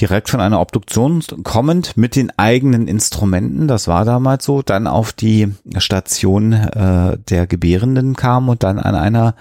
direkt 0.00 0.28
von 0.28 0.40
einer 0.40 0.60
Obduktion 0.60 1.22
kommend 1.44 1.96
mit 1.96 2.16
den 2.16 2.36
eigenen 2.36 2.88
Instrumenten, 2.88 3.68
das 3.68 3.86
war 3.86 4.04
damals 4.04 4.44
so, 4.44 4.62
dann 4.62 4.86
auf 4.86 5.12
die 5.12 5.52
Station 5.78 6.52
äh, 6.52 7.18
der 7.28 7.46
Gebärenden 7.46 8.16
kamen 8.16 8.48
und 8.48 8.62
dann 8.62 8.78
an 8.78 8.94
einer 8.96 9.34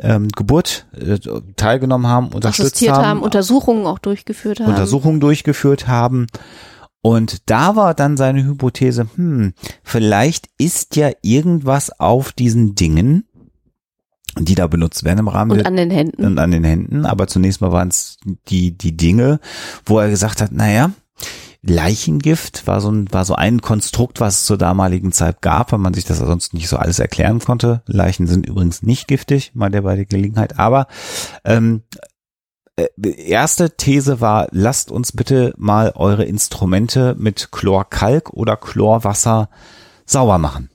ähm, 0.00 0.28
Geburt 0.28 0.86
äh, 0.92 1.18
teilgenommen 1.56 2.08
haben, 2.08 2.28
unterstützt 2.28 2.88
haben, 2.88 3.06
haben, 3.06 3.22
Untersuchungen 3.22 3.86
auch 3.86 3.98
durchgeführt 3.98 4.60
haben. 4.60 4.70
Untersuchungen 4.70 5.20
durchgeführt 5.20 5.86
haben. 5.86 6.26
Und 7.02 7.50
da 7.50 7.74
war 7.74 7.94
dann 7.94 8.16
seine 8.16 8.44
Hypothese, 8.44 9.08
hm, 9.16 9.54
vielleicht 9.82 10.48
ist 10.56 10.94
ja 10.96 11.10
irgendwas 11.20 11.98
auf 11.98 12.32
diesen 12.32 12.76
Dingen, 12.76 13.24
die 14.38 14.54
da 14.54 14.66
benutzt 14.68 15.04
werden 15.04 15.18
im 15.18 15.28
Rahmen 15.28 15.50
und 15.50 15.66
an 15.66 15.76
den 15.76 15.90
Händen. 15.90 16.24
und 16.24 16.38
an 16.38 16.52
den 16.52 16.64
Händen. 16.64 17.04
Aber 17.04 17.26
zunächst 17.26 17.60
mal 17.60 17.72
waren 17.72 17.88
es 17.88 18.18
die, 18.48 18.70
die 18.76 18.96
Dinge, 18.96 19.40
wo 19.84 19.98
er 19.98 20.08
gesagt 20.08 20.40
hat, 20.40 20.52
naja, 20.52 20.92
Leichengift 21.64 22.66
war 22.66 22.80
so 22.80 22.90
ein, 22.90 23.12
war 23.12 23.24
so 23.24 23.34
ein 23.34 23.60
Konstrukt, 23.60 24.20
was 24.20 24.40
es 24.40 24.46
zur 24.46 24.58
damaligen 24.58 25.12
Zeit 25.12 25.42
gab, 25.42 25.70
weil 25.70 25.78
man 25.78 25.94
sich 25.94 26.04
das 26.04 26.18
sonst 26.18 26.54
nicht 26.54 26.68
so 26.68 26.76
alles 26.76 26.98
erklären 26.98 27.38
konnte. 27.38 27.82
Leichen 27.86 28.26
sind 28.26 28.46
übrigens 28.46 28.82
nicht 28.82 29.06
giftig, 29.06 29.52
mal 29.54 29.70
der 29.70 29.82
bei 29.82 29.94
der 29.94 30.06
Gelegenheit. 30.06 30.58
Aber 30.58 30.88
ähm, 31.44 31.82
äh, 31.94 31.98
erste 32.76 33.76
These 33.76 34.20
war, 34.20 34.48
lasst 34.50 34.90
uns 34.90 35.12
bitte 35.12 35.52
mal 35.56 35.92
eure 35.94 36.24
Instrumente 36.24 37.14
mit 37.18 37.50
Chlorkalk 37.52 38.30
oder 38.30 38.56
Chlorwasser 38.56 39.50
sauber 40.06 40.38
machen. 40.38 40.70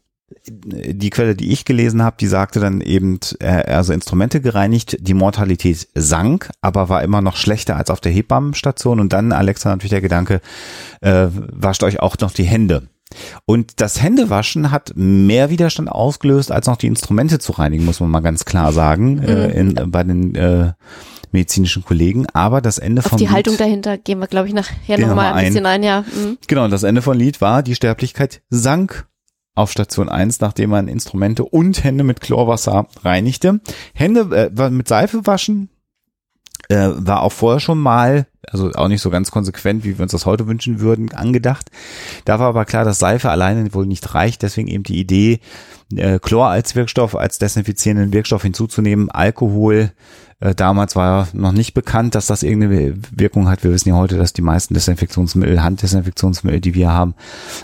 Die 0.49 1.09
Quelle, 1.09 1.35
die 1.35 1.51
ich 1.51 1.65
gelesen 1.65 2.03
habe, 2.03 2.17
die 2.19 2.27
sagte 2.27 2.59
dann 2.59 2.81
eben, 2.81 3.19
äh, 3.39 3.63
also 3.71 3.93
Instrumente 3.93 4.41
gereinigt, 4.41 4.97
die 5.01 5.13
Mortalität 5.13 5.87
sank, 5.93 6.49
aber 6.61 6.89
war 6.89 7.03
immer 7.03 7.21
noch 7.21 7.35
schlechter 7.35 7.75
als 7.75 7.89
auf 7.89 7.99
der 8.01 8.11
Hebammenstation. 8.11 8.99
Und 8.99 9.13
dann, 9.13 9.31
Alexa, 9.31 9.69
natürlich 9.69 9.91
der 9.91 10.01
Gedanke, 10.01 10.41
äh, 11.01 11.27
wascht 11.31 11.83
euch 11.83 12.01
auch 12.01 12.17
noch 12.19 12.31
die 12.31 12.43
Hände. 12.43 12.89
Und 13.45 13.79
das 13.79 14.01
Händewaschen 14.01 14.71
hat 14.71 14.93
mehr 14.95 15.49
Widerstand 15.49 15.89
ausgelöst, 15.89 16.51
als 16.51 16.67
noch 16.67 16.77
die 16.77 16.87
Instrumente 16.87 17.39
zu 17.39 17.53
reinigen, 17.53 17.85
muss 17.85 17.99
man 17.99 18.09
mal 18.09 18.19
ganz 18.19 18.45
klar 18.45 18.73
sagen, 18.73 19.19
äh, 19.19 19.51
in, 19.51 19.91
bei 19.91 20.03
den 20.03 20.35
äh, 20.35 20.73
medizinischen 21.31 21.83
Kollegen. 21.83 22.27
Aber 22.33 22.61
das 22.61 22.77
Ende 22.77 23.01
Auf 23.01 23.09
vom 23.09 23.17
die 23.17 23.25
Lied, 23.25 23.33
Haltung 23.33 23.57
dahinter 23.57 23.97
gehen 23.97 24.19
wir, 24.19 24.27
glaube 24.27 24.47
ich, 24.47 24.53
nachher 24.53 24.97
nochmal 24.97 25.15
mal 25.15 25.33
ein 25.33 25.35
ein. 25.35 25.45
bisschen 25.47 25.65
ein. 25.65 25.83
Ja, 25.83 26.01
mhm. 26.01 26.37
Genau, 26.47 26.67
das 26.67 26.83
Ende 26.83 27.01
von 27.01 27.17
Lied 27.17 27.41
war, 27.41 27.63
die 27.63 27.75
Sterblichkeit 27.75 28.41
sank 28.49 29.07
auf 29.55 29.71
Station 29.71 30.07
1, 30.07 30.39
nachdem 30.39 30.69
man 30.69 30.87
Instrumente 30.87 31.43
und 31.43 31.83
Hände 31.83 32.03
mit 32.03 32.21
Chlorwasser 32.21 32.87
reinigte. 33.03 33.59
Hände 33.93 34.51
äh, 34.55 34.69
mit 34.69 34.87
Seife 34.87 35.25
waschen 35.25 35.69
äh, 36.69 36.89
war 36.95 37.21
auch 37.21 37.31
vorher 37.31 37.59
schon 37.59 37.79
mal, 37.79 38.27
also 38.49 38.71
auch 38.71 38.87
nicht 38.87 39.01
so 39.01 39.09
ganz 39.09 39.31
konsequent, 39.31 39.83
wie 39.83 39.97
wir 39.97 40.03
uns 40.03 40.11
das 40.11 40.25
heute 40.25 40.47
wünschen 40.47 40.79
würden, 40.79 41.13
angedacht. 41.13 41.69
Da 42.25 42.39
war 42.39 42.47
aber 42.47 42.65
klar, 42.65 42.83
dass 42.83 42.99
Seife 42.99 43.29
alleine 43.29 43.73
wohl 43.73 43.85
nicht 43.85 44.13
reicht, 44.13 44.41
deswegen 44.41 44.67
eben 44.67 44.83
die 44.83 44.99
Idee, 44.99 45.39
äh, 45.95 46.19
Chlor 46.19 46.47
als 46.47 46.75
Wirkstoff, 46.75 47.15
als 47.15 47.39
desinfizierenden 47.39 48.11
Wirkstoff 48.11 48.43
hinzuzunehmen, 48.43 49.09
Alkohol, 49.09 49.91
äh, 50.39 50.53
damals 50.53 50.95
war 50.95 51.05
ja 51.05 51.27
noch 51.33 51.51
nicht 51.51 51.73
bekannt, 51.73 52.15
dass 52.15 52.27
das 52.27 52.43
irgendeine 52.43 52.95
Wirkung 53.11 53.49
hat. 53.49 53.63
Wir 53.63 53.71
wissen 53.71 53.89
ja 53.89 53.95
heute, 53.95 54.17
dass 54.17 54.33
die 54.33 54.41
meisten 54.41 54.73
Desinfektionsmittel, 54.73 55.63
Handdesinfektionsmittel, 55.63 56.61
die 56.61 56.75
wir 56.75 56.91
haben, 56.91 57.15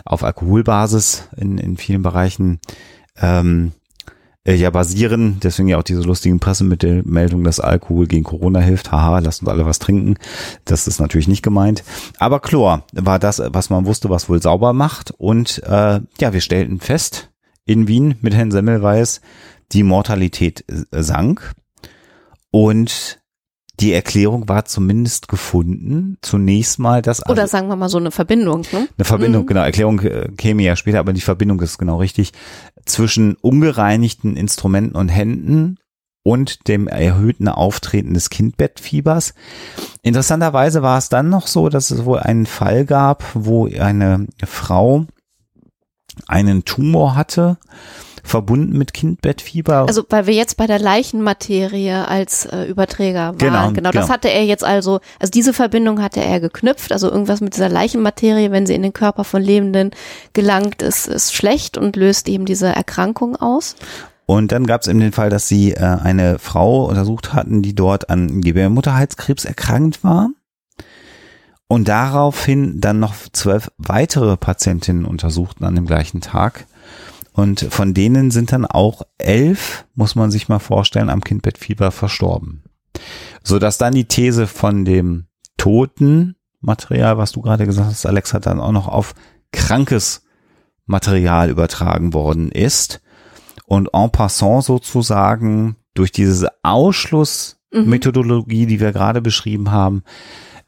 auf 0.06 0.24
Alkoholbasis 0.24 1.30
in, 1.38 1.58
in 1.58 1.78
vielen 1.78 2.02
Bereichen 2.02 2.60
ähm, 3.18 3.74
äh, 4.44 4.56
ja 4.56 4.70
basieren. 4.72 5.40
Deswegen 5.42 5.68
ja 5.70 5.78
auch 5.78 5.84
diese 5.84 6.02
lustigen 6.02 6.40
Pressemittelmeldungen, 6.40 7.46
dass 7.46 7.60
Alkohol 7.60 8.08
gegen 8.08 8.24
Corona 8.24 8.60
hilft. 8.60 8.92
Haha, 8.92 9.20
lasst 9.20 9.42
uns 9.42 9.50
alle 9.50 9.66
was 9.66 9.80
trinken. 9.80 10.16
Das 10.66 10.88
ist 10.88 11.00
natürlich 11.00 11.28
nicht 11.28 11.44
gemeint. 11.44 11.84
Aber 12.18 12.40
Chlor 12.40 12.86
war 12.94 13.20
das, 13.20 13.42
was 13.46 13.70
man 13.70 13.86
wusste, 13.86 14.10
was 14.10 14.30
wohl 14.30 14.42
sauber 14.42 14.74
macht. 14.74 15.12
Und 15.12 15.62
äh, 15.64 16.00
ja, 16.20 16.34
wir 16.34 16.42
stellten 16.42 16.80
fest, 16.80 17.30
in 17.66 17.88
Wien 17.88 18.16
mit 18.22 18.34
Herrn 18.34 18.52
Semmelweis, 18.52 19.22
die 19.72 19.84
Mortalität 19.84 20.66
äh, 20.68 21.04
sank. 21.04 21.54
Und 22.56 23.20
die 23.80 23.94
Erklärung 23.94 24.48
war 24.48 24.66
zumindest 24.66 25.28
gefunden. 25.28 26.18
Zunächst 26.22 26.78
mal, 26.78 27.02
dass 27.02 27.24
also 27.24 27.34
Oder 27.34 27.48
sagen 27.48 27.68
wir 27.68 27.76
mal 27.76 27.90
so 27.90 27.98
eine 27.98 28.12
Verbindung. 28.12 28.62
Ne? 28.72 28.88
eine 28.96 29.06
Verbindung, 29.06 29.42
Mhm. 29.44 29.48
genau, 29.48 29.62
Erklärung 29.62 30.00
äh, 30.02 30.30
käme 30.38 30.62
ja 30.62 30.76
später, 30.76 31.00
aber 31.00 31.14
die 31.14 31.22
Verbindung 31.22 31.60
ist 31.62 31.80
genau 31.80 31.98
richtig, 31.98 32.32
zwischen 32.86 33.34
ungereinigten 33.42 34.38
Instrumenten 34.38 34.96
und 34.96 35.10
Händen 35.10 35.80
und 36.22 36.68
dem 36.68 36.88
erhöhten 36.88 37.48
Auftreten 37.48 38.14
des 38.14 38.30
Kindbettfiebers. 38.30 39.34
Interessanterweise 40.04 40.84
war 40.84 41.00
es 41.00 41.10
dann 41.10 41.30
noch 41.30 41.48
so, 41.48 41.70
dass 41.70 41.90
es 41.90 42.06
wohl 42.06 42.20
einen 42.20 42.46
Fall 42.46 42.86
gab, 42.86 43.24
wo 43.34 43.66
eine 43.66 44.28
Frau 44.46 45.08
einen 46.28 46.64
Tumor 46.64 47.16
hatte, 47.16 47.58
verbunden 48.24 48.78
mit 48.78 48.94
Kindbettfieber. 48.94 49.86
Also 49.88 50.04
weil 50.10 50.26
wir 50.26 50.34
jetzt 50.34 50.58
bei 50.58 50.66
der 50.66 50.80
Leichenmaterie 50.80 52.08
als 52.08 52.46
äh, 52.46 52.64
Überträger 52.64 53.28
waren. 53.28 53.38
Genau, 53.38 53.72
genau, 53.72 53.92
das 53.92 54.06
genau. 54.06 54.14
hatte 54.14 54.30
er 54.30 54.46
jetzt 54.46 54.64
also, 54.64 55.02
also 55.20 55.32
diese 55.32 55.54
Verbindung 55.54 56.02
hatte 56.02 56.22
er 56.22 56.40
geknüpft, 56.40 56.92
also 56.92 57.12
irgendwas 57.12 57.42
mit 57.42 57.54
dieser 57.54 57.70
Leichenmaterie, 57.70 58.50
wenn 58.50 58.66
sie 58.66 58.74
in 58.74 58.82
den 58.82 58.94
Körper 58.94 59.26
von 59.26 59.42
Lebenden 59.42 59.92
gelangt, 60.32 60.82
ist, 60.82 61.08
ist 61.08 61.36
schlecht 61.36 61.78
und 61.78 61.96
löst 61.96 62.30
eben 62.30 62.46
diese 62.46 62.68
Erkrankung 62.68 63.36
aus. 63.36 63.76
Und 64.26 64.54
dann 64.54 64.66
gab 64.66 64.82
es 64.82 64.88
eben 64.88 65.02
den 65.02 65.12
Fall, 65.12 65.30
dass 65.30 65.48
sie 65.48 65.74
äh, 65.74 65.80
eine 65.80 66.40
Frau 66.40 66.86
untersucht 66.86 67.34
hatten, 67.34 67.62
die 67.62 67.76
dort 67.76 68.10
an 68.10 68.42
Gebärmutterhalskrebs 68.42 69.44
erkrankt 69.44 70.04
war. 70.04 70.30
Und 71.68 71.88
daraufhin 71.88 72.80
dann 72.80 73.00
noch 73.00 73.16
zwölf 73.34 73.72
weitere 73.78 74.38
Patientinnen 74.38 75.06
untersuchten 75.06 75.66
an 75.66 75.76
dem 75.76 75.86
gleichen 75.86 76.22
Tag. 76.22 76.68
Und 77.34 77.68
von 77.70 77.94
denen 77.94 78.32
sind 78.32 78.52
dann 78.52 78.66
auch 78.66 79.04
elf, 79.18 79.86
muss 79.96 80.16
man 80.16 80.32
sich 80.32 80.50
mal 80.50 80.60
vorstellen, 80.60 81.10
am 81.10 81.24
Kindbettfieber 81.24 81.92
verstorben. 81.92 82.64
Sodass 83.44 83.80
dann 83.80 83.94
die 83.94 84.06
These 84.06 84.48
von 84.48 84.86
dem 84.86 85.26
toten 85.58 86.36
Material, 86.62 87.18
was 87.18 87.32
du 87.32 87.42
gerade 87.42 87.66
gesagt 87.66 87.90
hast, 87.90 88.06
Alexa, 88.06 88.40
dann 88.40 88.60
auch 88.60 88.72
noch 88.72 88.88
auf 88.88 89.16
krankes 89.52 90.22
Material 90.86 91.50
übertragen 91.50 92.14
worden 92.14 92.52
ist. 92.52 93.02
Und 93.66 93.90
en 93.94 94.12
passant 94.12 94.64
sozusagen 94.64 95.78
durch 95.94 96.12
diese 96.12 96.52
Ausschlussmethodologie, 96.64 98.68
die 98.68 98.80
wir 98.80 98.92
gerade 98.92 99.22
beschrieben 99.22 99.72
haben, 99.72 100.04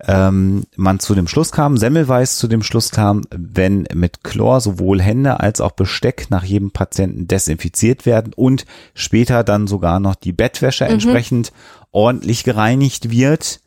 ähm, 0.01 0.63
man 0.75 0.99
zu 0.99 1.15
dem 1.15 1.27
Schluss 1.27 1.51
kam, 1.51 1.77
Semmelweis 1.77 2.37
zu 2.37 2.47
dem 2.47 2.63
Schluss 2.63 2.91
kam, 2.91 3.21
wenn 3.29 3.87
mit 3.93 4.23
Chlor 4.23 4.61
sowohl 4.61 5.01
Hände 5.01 5.39
als 5.39 5.61
auch 5.61 5.71
Besteck 5.71 6.27
nach 6.29 6.43
jedem 6.43 6.71
Patienten 6.71 7.27
desinfiziert 7.27 8.05
werden 8.05 8.33
und 8.35 8.65
später 8.93 9.43
dann 9.43 9.67
sogar 9.67 9.99
noch 9.99 10.15
die 10.15 10.33
Bettwäsche 10.33 10.85
Mhm. 10.85 10.91
entsprechend 10.91 11.51
ordentlich 11.91 12.43
gereinigt 12.43 13.09
wird, 13.09 13.61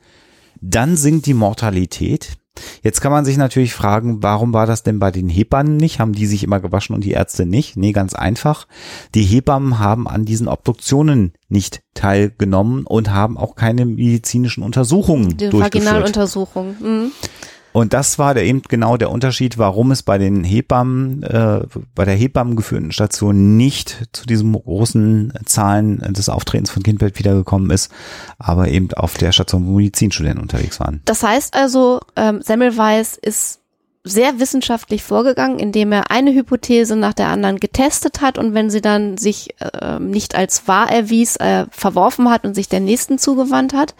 dann 0.60 0.96
sinkt 0.96 1.26
die 1.26 1.34
Mortalität. 1.34 2.37
Jetzt 2.82 3.00
kann 3.00 3.12
man 3.12 3.24
sich 3.24 3.36
natürlich 3.36 3.74
fragen, 3.74 4.22
warum 4.22 4.52
war 4.52 4.66
das 4.66 4.82
denn 4.82 4.98
bei 4.98 5.10
den 5.10 5.28
Hebammen 5.28 5.76
nicht? 5.76 6.00
Haben 6.00 6.12
die 6.12 6.26
sich 6.26 6.44
immer 6.44 6.60
gewaschen 6.60 6.94
und 6.94 7.04
die 7.04 7.12
Ärzte 7.12 7.46
nicht? 7.46 7.76
Nee, 7.76 7.92
ganz 7.92 8.14
einfach. 8.14 8.66
Die 9.14 9.22
Hebammen 9.22 9.78
haben 9.78 10.08
an 10.08 10.24
diesen 10.24 10.48
Obduktionen 10.48 11.32
nicht 11.48 11.82
teilgenommen 11.94 12.84
und 12.86 13.10
haben 13.10 13.36
auch 13.36 13.54
keine 13.54 13.84
medizinischen 13.86 14.62
Untersuchungen 14.62 15.36
Die 15.36 15.48
durchgeführt. 15.48 15.86
Vaginaluntersuchung. 15.86 16.76
Mhm. 16.80 17.12
Und 17.72 17.92
das 17.92 18.18
war 18.18 18.34
der, 18.34 18.44
eben 18.44 18.62
genau 18.62 18.96
der 18.96 19.10
Unterschied, 19.10 19.58
warum 19.58 19.90
es 19.90 20.02
bei 20.02 20.18
den 20.18 20.42
Hebammen, 20.42 21.22
äh, 21.22 21.60
bei 21.94 22.04
der 22.04 22.14
Hebammen 22.14 22.56
geführten 22.56 22.92
Station 22.92 23.56
nicht 23.56 24.08
zu 24.12 24.26
diesen 24.26 24.52
großen 24.52 25.32
Zahlen 25.44 25.98
des 26.12 26.28
Auftretens 26.28 26.70
von 26.70 26.82
Kindbett 26.82 27.18
wiedergekommen 27.18 27.70
ist, 27.70 27.92
aber 28.38 28.68
eben 28.68 28.92
auf 28.94 29.18
der 29.18 29.32
Station, 29.32 29.66
wo 29.66 29.76
Medizinstudenten 29.76 30.42
unterwegs 30.42 30.80
waren. 30.80 31.02
Das 31.04 31.22
heißt 31.22 31.54
also, 31.54 32.00
ähm, 32.16 32.42
Semmelweis 32.42 33.16
ist 33.16 33.60
sehr 34.04 34.40
wissenschaftlich 34.40 35.02
vorgegangen, 35.02 35.58
indem 35.58 35.92
er 35.92 36.10
eine 36.10 36.32
Hypothese 36.32 36.96
nach 36.96 37.14
der 37.14 37.28
anderen 37.28 37.60
getestet 37.60 38.20
hat 38.20 38.38
und 38.38 38.54
wenn 38.54 38.70
sie 38.70 38.80
dann 38.80 39.18
sich 39.18 39.54
äh, 39.60 39.98
nicht 39.98 40.34
als 40.34 40.66
wahr 40.66 40.90
erwies, 40.90 41.36
äh, 41.36 41.66
verworfen 41.70 42.30
hat 42.30 42.44
und 42.44 42.54
sich 42.54 42.68
der 42.68 42.80
nächsten 42.80 43.18
zugewandt 43.18 43.74
hat. 43.74 43.94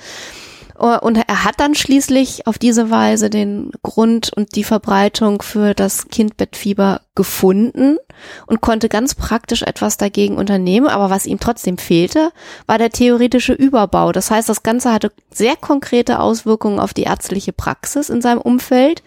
Äh, 0.78 0.98
Und 0.98 1.16
er 1.16 1.44
hat 1.44 1.58
dann 1.58 1.74
schließlich 1.74 2.46
auf 2.46 2.58
diese 2.58 2.90
Weise 2.90 3.30
den 3.30 3.70
Grund 3.82 4.32
und 4.34 4.54
die 4.56 4.64
Verbreitung 4.64 5.42
für 5.42 5.74
das 5.74 6.08
Kindbettfieber 6.08 7.00
gefunden 7.14 7.98
und 8.46 8.60
konnte 8.60 8.88
ganz 8.88 9.14
praktisch 9.14 9.62
etwas 9.62 9.96
dagegen 9.96 10.36
unternehmen. 10.36 10.86
Aber 10.86 11.10
was 11.10 11.26
ihm 11.26 11.40
trotzdem 11.40 11.78
fehlte, 11.78 12.32
war 12.66 12.78
der 12.78 12.90
theoretische 12.90 13.52
Überbau. 13.52 14.12
Das 14.12 14.30
heißt, 14.30 14.48
das 14.48 14.62
Ganze 14.62 14.92
hatte 14.92 15.12
sehr 15.32 15.56
konkrete 15.56 16.20
Auswirkungen 16.20 16.80
auf 16.80 16.94
die 16.94 17.02
ärztliche 17.02 17.52
Praxis 17.52 18.08
in 18.08 18.22
seinem 18.22 18.40
Umfeld 18.40 19.02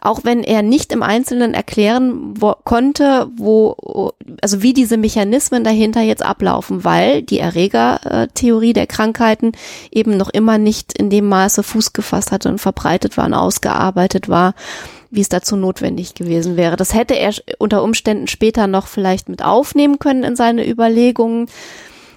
auch 0.00 0.20
wenn 0.24 0.42
er 0.42 0.62
nicht 0.62 0.92
im 0.92 1.02
Einzelnen 1.02 1.54
erklären 1.54 2.34
wo, 2.40 2.54
konnte, 2.64 3.28
wo, 3.36 4.12
also 4.40 4.62
wie 4.62 4.72
diese 4.72 4.96
Mechanismen 4.96 5.64
dahinter 5.64 6.00
jetzt 6.00 6.24
ablaufen, 6.24 6.84
weil 6.84 7.22
die 7.22 7.38
Erregertheorie 7.38 8.72
der 8.72 8.86
Krankheiten 8.86 9.52
eben 9.90 10.16
noch 10.16 10.30
immer 10.30 10.58
nicht 10.58 10.96
in 10.96 11.10
dem 11.10 11.28
Maße 11.28 11.62
Fuß 11.62 11.92
gefasst 11.92 12.32
hatte 12.32 12.48
und 12.48 12.58
verbreitet 12.58 13.16
war 13.16 13.26
und 13.26 13.34
ausgearbeitet 13.34 14.28
war, 14.28 14.54
wie 15.10 15.20
es 15.20 15.28
dazu 15.28 15.56
notwendig 15.56 16.14
gewesen 16.14 16.56
wäre. 16.56 16.76
Das 16.76 16.94
hätte 16.94 17.14
er 17.14 17.34
unter 17.58 17.82
Umständen 17.82 18.28
später 18.28 18.66
noch 18.66 18.86
vielleicht 18.86 19.28
mit 19.28 19.44
aufnehmen 19.44 19.98
können 19.98 20.22
in 20.22 20.36
seine 20.36 20.68
Überlegungen. 20.68 21.46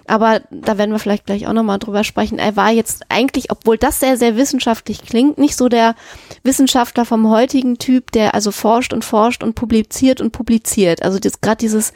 Aber 0.07 0.41
da 0.51 0.77
werden 0.77 0.91
wir 0.91 0.99
vielleicht 0.99 1.25
gleich 1.25 1.47
auch 1.47 1.53
nochmal 1.53 1.79
drüber 1.79 2.03
sprechen. 2.03 2.39
Er 2.39 2.55
war 2.55 2.71
jetzt 2.71 3.05
eigentlich, 3.09 3.51
obwohl 3.51 3.77
das 3.77 3.99
sehr, 3.99 4.17
sehr 4.17 4.35
wissenschaftlich 4.35 5.01
klingt, 5.03 5.37
nicht 5.37 5.55
so 5.55 5.69
der 5.69 5.95
Wissenschaftler 6.43 7.05
vom 7.05 7.29
heutigen 7.29 7.77
Typ, 7.77 8.11
der 8.11 8.33
also 8.33 8.51
forscht 8.51 8.93
und 8.93 9.05
forscht 9.05 9.43
und 9.43 9.55
publiziert 9.55 10.21
und 10.21 10.31
publiziert. 10.31 11.03
Also 11.03 11.19
gerade 11.41 11.57
dieses 11.57 11.93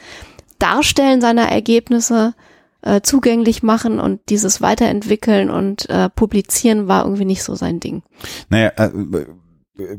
Darstellen 0.58 1.20
seiner 1.20 1.48
Ergebnisse 1.48 2.34
äh, 2.82 3.00
zugänglich 3.02 3.62
machen 3.62 4.00
und 4.00 4.20
dieses 4.28 4.60
Weiterentwickeln 4.60 5.50
und 5.50 5.88
äh, 5.90 6.08
publizieren 6.08 6.88
war 6.88 7.04
irgendwie 7.04 7.24
nicht 7.24 7.42
so 7.42 7.54
sein 7.54 7.80
Ding. 7.80 8.02
Naja, 8.48 8.72
äh, 8.76 8.90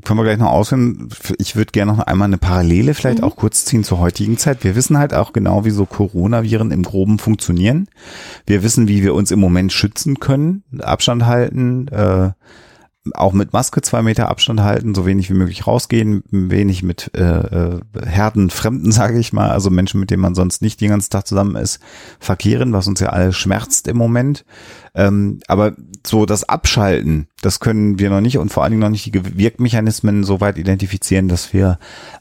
können 0.04 0.20
wir 0.20 0.24
gleich 0.24 0.38
noch 0.38 0.52
ausführen. 0.52 1.08
Ich 1.38 1.56
würde 1.56 1.72
gerne 1.72 1.94
noch 1.94 2.00
einmal 2.00 2.28
eine 2.28 2.38
Parallele 2.38 2.94
vielleicht 2.94 3.20
Mhm. 3.20 3.24
auch 3.24 3.36
kurz 3.38 3.64
ziehen 3.66 3.84
zur 3.86 4.00
heutigen 4.00 4.38
Zeit. 4.38 4.64
Wir 4.64 4.76
wissen 4.76 4.98
halt 4.98 5.14
auch 5.14 5.32
genau, 5.32 5.64
wie 5.64 5.70
so 5.70 5.86
Coronaviren 5.86 6.72
im 6.72 6.84
Groben 6.84 7.18
funktionieren. 7.18 7.88
Wir 8.46 8.62
wissen, 8.62 8.88
wie 8.90 9.04
wir 9.04 9.14
uns 9.14 9.32
im 9.32 9.40
Moment 9.40 9.72
schützen 9.72 10.20
können, 10.20 10.64
Abstand 10.80 11.26
halten, 11.26 11.88
äh, 11.88 12.32
auch 13.14 13.32
mit 13.34 13.54
Maske 13.54 13.82
zwei 13.82 14.02
Meter 14.02 14.30
Abstand 14.30 14.62
halten, 14.62 14.94
so 14.94 15.06
wenig 15.06 15.30
wie 15.30 15.34
möglich 15.34 15.66
rausgehen, 15.66 16.24
wenig 16.32 16.84
mit 16.84 17.12
äh, 17.16 17.24
äh, 17.24 17.80
Herden 18.06 18.50
Fremden, 18.50 18.92
sage 18.92 19.20
ich 19.20 19.34
mal, 19.34 19.50
also 19.50 19.70
Menschen, 19.70 20.00
mit 20.00 20.12
denen 20.12 20.22
man 20.22 20.36
sonst 20.36 20.62
nicht 20.62 20.82
den 20.82 20.90
ganzen 20.90 21.10
Tag 21.10 21.26
zusammen 21.26 21.56
ist, 21.56 21.80
verkehren, 22.20 22.74
was 22.74 22.88
uns 22.88 23.00
ja 23.00 23.10
alle 23.10 23.32
schmerzt 23.32 23.88
im 23.88 23.98
Moment. 23.98 24.46
Ähm, 24.96 25.40
aber 25.48 25.76
so 26.06 26.26
das 26.26 26.48
Abschalten, 26.48 27.28
das 27.42 27.60
können 27.60 28.00
wir 28.00 28.10
noch 28.10 28.22
nicht 28.22 28.38
und 28.38 28.52
vor 28.52 28.64
allen 28.64 28.72
Dingen 28.72 28.82
noch 28.82 28.90
nicht 28.90 29.06
die 29.06 29.38
Wirkmechanismen 29.38 30.24
so 30.24 30.42
weit 30.42 30.58
identifizieren, 30.58 31.30
dass 31.30 31.54
wir 31.54 31.80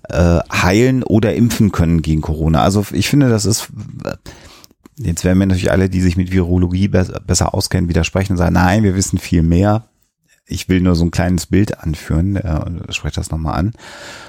äh, 0.09 0.38
heilen 0.53 1.03
oder 1.03 1.35
impfen 1.35 1.73
können 1.73 2.03
gegen 2.03 2.21
Corona. 2.21 2.62
Also 2.62 2.85
ich 2.93 3.09
finde, 3.09 3.29
das 3.29 3.47
ist 3.47 3.69
Jetzt 5.01 5.25
werden 5.25 5.38
mir 5.38 5.47
natürlich 5.47 5.71
alle, 5.71 5.88
die 5.88 6.01
sich 6.01 6.17
mit 6.17 6.33
Virologie 6.33 6.88
be 6.88 7.21
besser 7.25 7.55
auskennen, 7.55 7.88
widersprechen 7.88 8.33
und 8.33 8.38
sagen, 8.38 8.55
nein, 8.55 8.83
wir 8.83 8.97
wissen 8.97 9.19
viel 9.19 9.43
mehr. 9.43 9.85
Ich 10.49 10.69
will 10.69 10.81
nur 10.81 10.97
so 10.97 11.05
ein 11.05 11.11
kleines 11.11 11.47
Bild 11.47 11.79
anführen, 11.79 12.37
äh, 12.37 12.93
spreche 12.93 13.17
das 13.17 13.31
nochmal 13.31 13.59
an. 13.59 13.73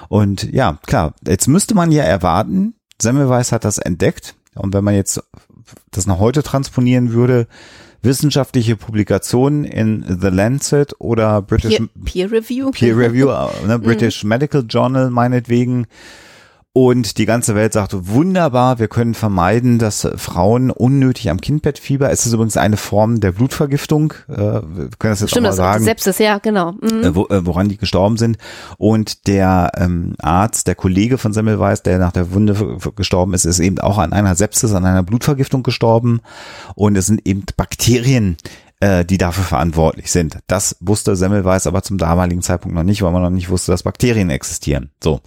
Und 0.10 0.52
ja, 0.52 0.78
klar, 0.86 1.14
jetzt 1.26 1.48
müsste 1.48 1.76
man 1.76 1.92
ja 1.92 2.04
erwarten, 2.04 2.76
Semmelweis 3.02 3.52
hat 3.52 3.66
das 3.66 3.78
entdeckt. 3.78 4.36
Und 4.56 4.74
wenn 4.74 4.84
man 4.84 4.96
jetzt 4.96 5.24
das 5.92 6.06
nach 6.06 6.20
heute 6.20 6.44
transponieren 6.44 7.14
würde, 7.14 7.48
wissenschaftliche 8.02 8.76
Publikationen 8.76 9.66
in 9.66 10.06
The 10.22 10.28
Lancet 10.28 10.96
oder 11.00 11.42
British 11.42 11.78
Peer, 11.78 11.88
Peer 12.06 12.32
Review. 12.32 12.72
Peer 12.72 12.98
Review, 12.98 13.30
äh, 13.30 13.68
ne, 13.68 13.80
British 13.80 14.24
Medical 14.24 14.64
Journal 14.68 15.10
meinetwegen. 15.10 15.88
Und 16.82 17.18
die 17.18 17.26
ganze 17.26 17.56
Welt 17.56 17.74
sagte, 17.74 18.08
wunderbar, 18.08 18.80
wir 18.80 18.88
können 18.88 19.14
vermeiden, 19.14 19.80
dass 19.80 20.08
Frauen 20.16 20.72
unnötig 20.72 21.30
am 21.30 21.42
Kindbettfieber, 21.42 22.10
es 22.10 22.26
ist 22.26 22.32
übrigens 22.32 22.56
eine 22.56 22.78
Form 22.78 23.20
der 23.20 23.34
Blutvergiftung, 23.34 24.14
äh, 24.30 24.38
wir 24.38 24.62
können 24.98 25.12
das 25.12 25.20
jetzt 25.20 25.32
Stimmt, 25.32 25.48
auch 25.48 25.50
mal 25.50 25.50
das 25.50 25.56
sagen, 25.58 25.84
Sepsis, 25.84 26.20
ja, 26.20 26.38
genau. 26.38 26.72
Mhm. 26.72 27.04
äh, 27.04 27.16
wo, 27.16 27.26
äh, 27.26 27.46
woran 27.46 27.68
die 27.68 27.76
gestorben 27.76 28.16
sind. 28.16 28.38
Und 28.78 29.28
der 29.28 29.74
ähm, 29.76 30.16
Arzt, 30.20 30.68
der 30.68 30.76
Kollege 30.76 31.18
von 31.18 31.34
Semmelweis, 31.34 31.84
der 31.84 32.00
nach 32.00 32.14
der 32.14 32.32
Wunde 32.32 32.78
gestorben 32.96 33.34
ist, 33.34 33.44
ist 33.44 33.60
eben 33.60 33.80
auch 33.80 33.98
an 33.98 34.14
einer 34.14 34.36
Sepsis, 34.36 34.74
an 34.74 34.86
einer 34.86 35.04
Blutvergiftung 35.04 35.64
gestorben. 35.64 36.22
Und 36.76 36.96
es 36.96 37.08
sind 37.08 37.28
eben 37.28 37.44
Bakterien, 37.58 38.38
die 38.82 39.18
dafür 39.18 39.44
verantwortlich 39.44 40.10
sind. 40.10 40.38
Das 40.48 40.78
wusste 40.80 41.18
Semmelweis 41.18 41.68
aber 41.68 41.84
zum 41.84 41.98
damaligen 41.98 42.42
Zeitpunkt 42.42 42.78
noch 42.78 42.84
nicht, 42.84 43.02
weil 43.02 43.12
man 43.12 43.22
noch 43.22 43.30
nicht 43.30 43.50
wusste, 43.50 43.74
dass 43.74 43.84
Bakterien 43.84 44.30
existieren. 44.30 44.92
So. 45.04 45.20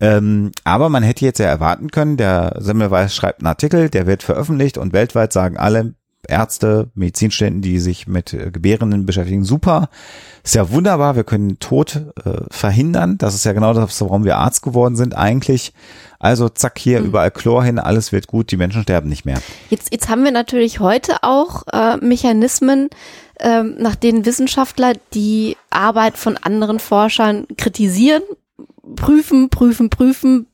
Ähm, 0.00 0.52
aber 0.64 0.88
man 0.88 1.02
hätte 1.02 1.24
jetzt 1.24 1.38
ja 1.38 1.46
erwarten 1.46 1.90
können, 1.90 2.16
der 2.16 2.56
Semmelweis 2.58 3.14
schreibt 3.14 3.40
einen 3.40 3.46
Artikel, 3.46 3.88
der 3.88 4.06
wird 4.06 4.22
veröffentlicht 4.22 4.76
und 4.76 4.92
weltweit 4.92 5.32
sagen 5.32 5.56
alle 5.56 5.94
Ärzte, 6.28 6.90
Medizinstudenten, 6.94 7.62
die 7.62 7.78
sich 7.78 8.06
mit 8.06 8.32
äh, 8.32 8.50
Gebärenden 8.50 9.06
beschäftigen, 9.06 9.44
super, 9.44 9.88
ist 10.42 10.54
ja 10.54 10.70
wunderbar, 10.70 11.16
wir 11.16 11.24
können 11.24 11.58
Tod 11.58 12.02
äh, 12.24 12.42
verhindern. 12.50 13.18
Das 13.18 13.34
ist 13.34 13.44
ja 13.44 13.52
genau 13.52 13.74
das, 13.74 14.00
warum 14.00 14.24
wir 14.24 14.36
Arzt 14.36 14.62
geworden 14.62 14.96
sind 14.96 15.16
eigentlich. 15.16 15.72
Also 16.18 16.48
zack, 16.48 16.78
hier 16.78 17.00
überall 17.00 17.30
Chlor 17.30 17.64
hin, 17.64 17.78
alles 17.78 18.12
wird 18.12 18.26
gut, 18.26 18.50
die 18.50 18.56
Menschen 18.56 18.82
sterben 18.82 19.08
nicht 19.08 19.24
mehr. 19.24 19.40
Jetzt, 19.70 19.92
jetzt 19.92 20.08
haben 20.08 20.24
wir 20.24 20.32
natürlich 20.32 20.80
heute 20.80 21.16
auch 21.22 21.62
äh, 21.72 21.96
Mechanismen, 21.98 22.88
ähm, 23.38 23.76
nach 23.78 23.96
denen 23.96 24.24
Wissenschaftler 24.24 24.94
die 25.14 25.56
Arbeit 25.70 26.16
von 26.16 26.36
anderen 26.38 26.78
Forschern 26.78 27.46
kritisieren, 27.56 28.22
prüfen, 28.94 29.48
prüfen, 29.50 29.90
prüfen, 29.90 30.46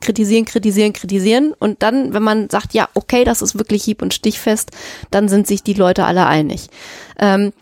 kritisieren, 0.00 0.44
kritisieren, 0.44 0.92
kritisieren. 0.92 1.52
Und 1.58 1.82
dann, 1.82 2.12
wenn 2.12 2.22
man 2.22 2.50
sagt, 2.50 2.74
ja, 2.74 2.88
okay, 2.94 3.24
das 3.24 3.42
ist 3.42 3.58
wirklich 3.58 3.84
hieb- 3.84 4.02
und 4.02 4.14
stichfest, 4.14 4.70
dann 5.10 5.28
sind 5.28 5.46
sich 5.46 5.62
die 5.62 5.74
Leute 5.74 6.04
alle 6.04 6.26
einig. 6.26 6.68
Ähm, 7.18 7.52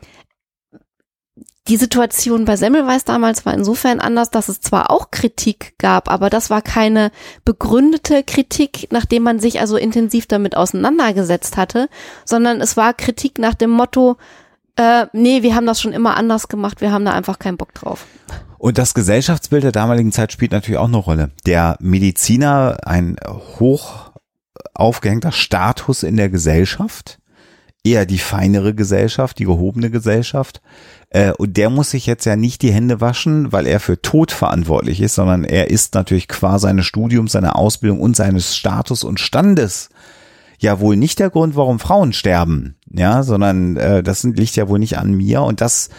die 1.66 1.79
Situation 1.79 2.45
bei 2.45 2.57
Semmelweis 2.57 3.05
damals 3.05 3.47
war 3.47 3.55
insofern 3.55 3.99
anders, 3.99 4.31
dass 4.31 4.51
es 4.51 4.61
zwar 4.61 4.91
auch 4.91 5.11
Kritik 5.11 5.79
gab, 5.79 6.11
aber 6.11 6.29
das 6.29 6.51
war 6.51 6.61
keine 6.61 7.11
begründete 7.47 8.22
Kritik, 8.22 8.89
nachdem 8.91 9.22
man 9.22 9.39
sich 9.39 9.61
also 9.61 9.79
intensiv 9.79 10.27
damit 10.27 10.59
auseinandergesetzt 10.59 11.57
hatte, 11.57 11.89
sondern 12.27 12.61
es 12.61 12.77
war 12.77 12.93
Kritik 12.93 13.39
nach 13.39 13.55
dem 13.55 13.70
Motto, 13.70 14.18
Äh, 14.77 15.07
nee, 15.12 15.43
wir 15.43 15.55
haben 15.55 15.66
das 15.66 15.81
schon 15.81 15.93
immer 15.93 16.16
anders 16.16 16.49
gemacht. 16.49 16.81
Wir 16.81 16.91
haben 16.91 17.05
da 17.05 17.12
einfach 17.12 17.39
keinen 17.39 17.57
Bock 17.57 17.75
drauf. 17.75 18.07
Und 18.59 18.79
das 18.79 18.95
Gesellschaftsbild 18.95 19.62
der 19.62 19.72
damaligen 19.72 20.11
Zeit 20.11 20.33
spielt 20.33 20.53
natürlich 20.53 20.79
auch 20.79 20.89
eine 20.89 20.97
Rolle. 20.97 21.31
Der 21.47 21.77
Mediziner, 21.81 22.79
ein 22.85 23.16
hoch 23.59 24.11
aufgehängter 24.72 25.33
Status 25.33 26.03
in 26.03 26.16
der 26.16 26.29
Gesellschaft, 26.29 27.18
eher 27.85 28.07
die 28.07 28.18
feinere 28.18 28.75
Gesellschaft, 28.75 29.39
die 29.39 29.45
gehobene 29.45 29.91
Gesellschaft. 29.91 30.62
Äh, 31.11 31.33
und 31.33 31.57
der 31.57 31.70
muss 31.70 31.91
sich 31.91 32.07
jetzt 32.07 32.25
ja 32.25 32.35
nicht 32.35 32.62
die 32.62 32.72
Hände 32.72 33.01
waschen, 33.01 33.53
weil 33.53 33.66
er 33.66 33.79
für 33.79 34.01
Tod 34.01 34.33
verantwortlich 34.33 35.01
ist, 35.01 35.14
sondern 35.14 35.45
er 35.45 35.70
ist 35.70 35.95
natürlich 35.95 36.27
qua 36.27 36.59
seines 36.59 36.87
Studiums, 36.87 37.33
seiner 37.33 37.57
Ausbildung 37.57 38.01
und 38.01 38.16
seines 38.16 38.57
Status 38.57 39.05
und 39.05 39.20
Standes 39.20 39.91
ja 40.59 40.80
wohl 40.80 40.96
nicht 40.96 41.18
der 41.18 41.30
Grund, 41.30 41.57
warum 41.57 41.78
Frauen 41.78 42.12
sterben, 42.12 42.76
ja, 42.90 43.22
sondern 43.22 43.76
äh, 43.76 44.02
das 44.02 44.24
liegt 44.24 44.57
ja 44.57 44.68
wohl 44.68 44.78
nicht 44.78 44.98
an 44.98 45.12
mir 45.12 45.42
und 45.42 45.61
das 45.61 45.90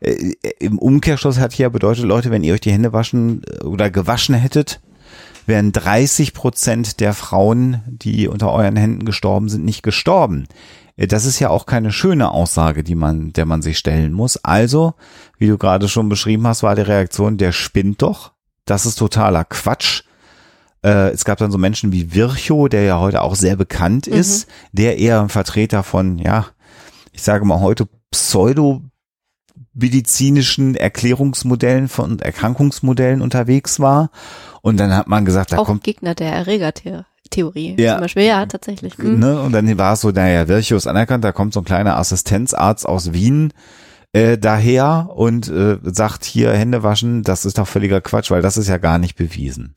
äh, 0.00 0.32
im 0.58 0.78
Umkehrschluss 0.78 1.38
hat 1.38 1.52
hier 1.52 1.70
bedeutet, 1.70 2.04
Leute, 2.04 2.30
wenn 2.30 2.44
ihr 2.44 2.54
euch 2.54 2.60
die 2.60 2.72
Hände 2.72 2.92
waschen 2.92 3.42
äh, 3.44 3.64
oder 3.64 3.90
gewaschen 3.90 4.34
hättet, 4.34 4.80
wären 5.46 5.72
30 5.72 6.32
Prozent 6.32 7.00
der 7.00 7.14
Frauen, 7.14 7.82
die 7.86 8.28
unter 8.28 8.52
euren 8.52 8.76
Händen 8.76 9.04
gestorben 9.04 9.48
sind, 9.48 9.64
nicht 9.64 9.82
gestorben. 9.82 10.46
Äh, 10.96 11.06
das 11.06 11.24
ist 11.24 11.38
ja 11.38 11.50
auch 11.50 11.66
keine 11.66 11.92
schöne 11.92 12.30
Aussage, 12.30 12.84
die 12.84 12.94
man, 12.94 13.32
der 13.32 13.46
man 13.46 13.62
sich 13.62 13.78
stellen 13.78 14.12
muss. 14.12 14.36
Also, 14.44 14.94
wie 15.38 15.48
du 15.48 15.58
gerade 15.58 15.88
schon 15.88 16.08
beschrieben 16.08 16.46
hast, 16.46 16.62
war 16.62 16.74
die 16.74 16.82
Reaktion, 16.82 17.36
der 17.36 17.52
spinnt 17.52 18.02
doch. 18.02 18.32
Das 18.64 18.86
ist 18.86 18.96
totaler 18.96 19.44
Quatsch. 19.44 20.04
Äh, 20.84 21.10
es 21.10 21.24
gab 21.24 21.38
dann 21.38 21.50
so 21.50 21.58
Menschen 21.58 21.92
wie 21.92 22.14
Virchow, 22.14 22.68
der 22.68 22.82
ja 22.82 23.00
heute 23.00 23.22
auch 23.22 23.34
sehr 23.34 23.56
bekannt 23.56 24.06
mhm. 24.06 24.12
ist, 24.12 24.48
der 24.72 24.98
eher 24.98 25.20
ein 25.20 25.30
Vertreter 25.30 25.82
von, 25.82 26.18
ja, 26.18 26.46
ich 27.12 27.22
sage 27.22 27.44
mal 27.44 27.60
heute 27.60 27.88
Pseudo 28.10 28.82
medizinischen 29.72 30.76
Erklärungsmodellen 30.76 31.88
von 31.88 32.20
Erkrankungsmodellen 32.20 33.22
unterwegs 33.22 33.80
war. 33.80 34.10
Und 34.62 34.78
dann 34.78 34.94
hat 34.94 35.08
man 35.08 35.24
gesagt, 35.24 35.52
da 35.52 35.58
auch 35.58 35.66
kommt 35.66 35.82
Gegner 35.82 36.14
der 36.14 36.32
Erregertheorie 36.32 37.76
ja. 37.78 37.94
zum 37.94 38.00
Beispiel. 38.02 38.22
Ja, 38.22 38.46
tatsächlich. 38.46 38.98
Mhm. 38.98 39.18
Ne? 39.18 39.40
Und 39.40 39.52
dann 39.52 39.78
war 39.78 39.94
es 39.94 40.02
so, 40.02 40.10
naja, 40.10 40.46
Virchow 40.48 40.76
ist 40.76 40.86
anerkannt, 40.86 41.24
da 41.24 41.32
kommt 41.32 41.54
so 41.54 41.60
ein 41.60 41.64
kleiner 41.64 41.96
Assistenzarzt 41.96 42.86
aus 42.86 43.12
Wien 43.12 43.52
äh, 44.12 44.38
daher 44.38 45.10
und 45.14 45.48
äh, 45.48 45.78
sagt 45.82 46.24
hier 46.24 46.52
Hände 46.52 46.82
waschen, 46.82 47.22
das 47.22 47.44
ist 47.44 47.58
doch 47.58 47.66
völliger 47.66 48.00
Quatsch, 48.00 48.30
weil 48.30 48.42
das 48.42 48.56
ist 48.56 48.68
ja 48.68 48.78
gar 48.78 48.98
nicht 48.98 49.16
bewiesen. 49.16 49.74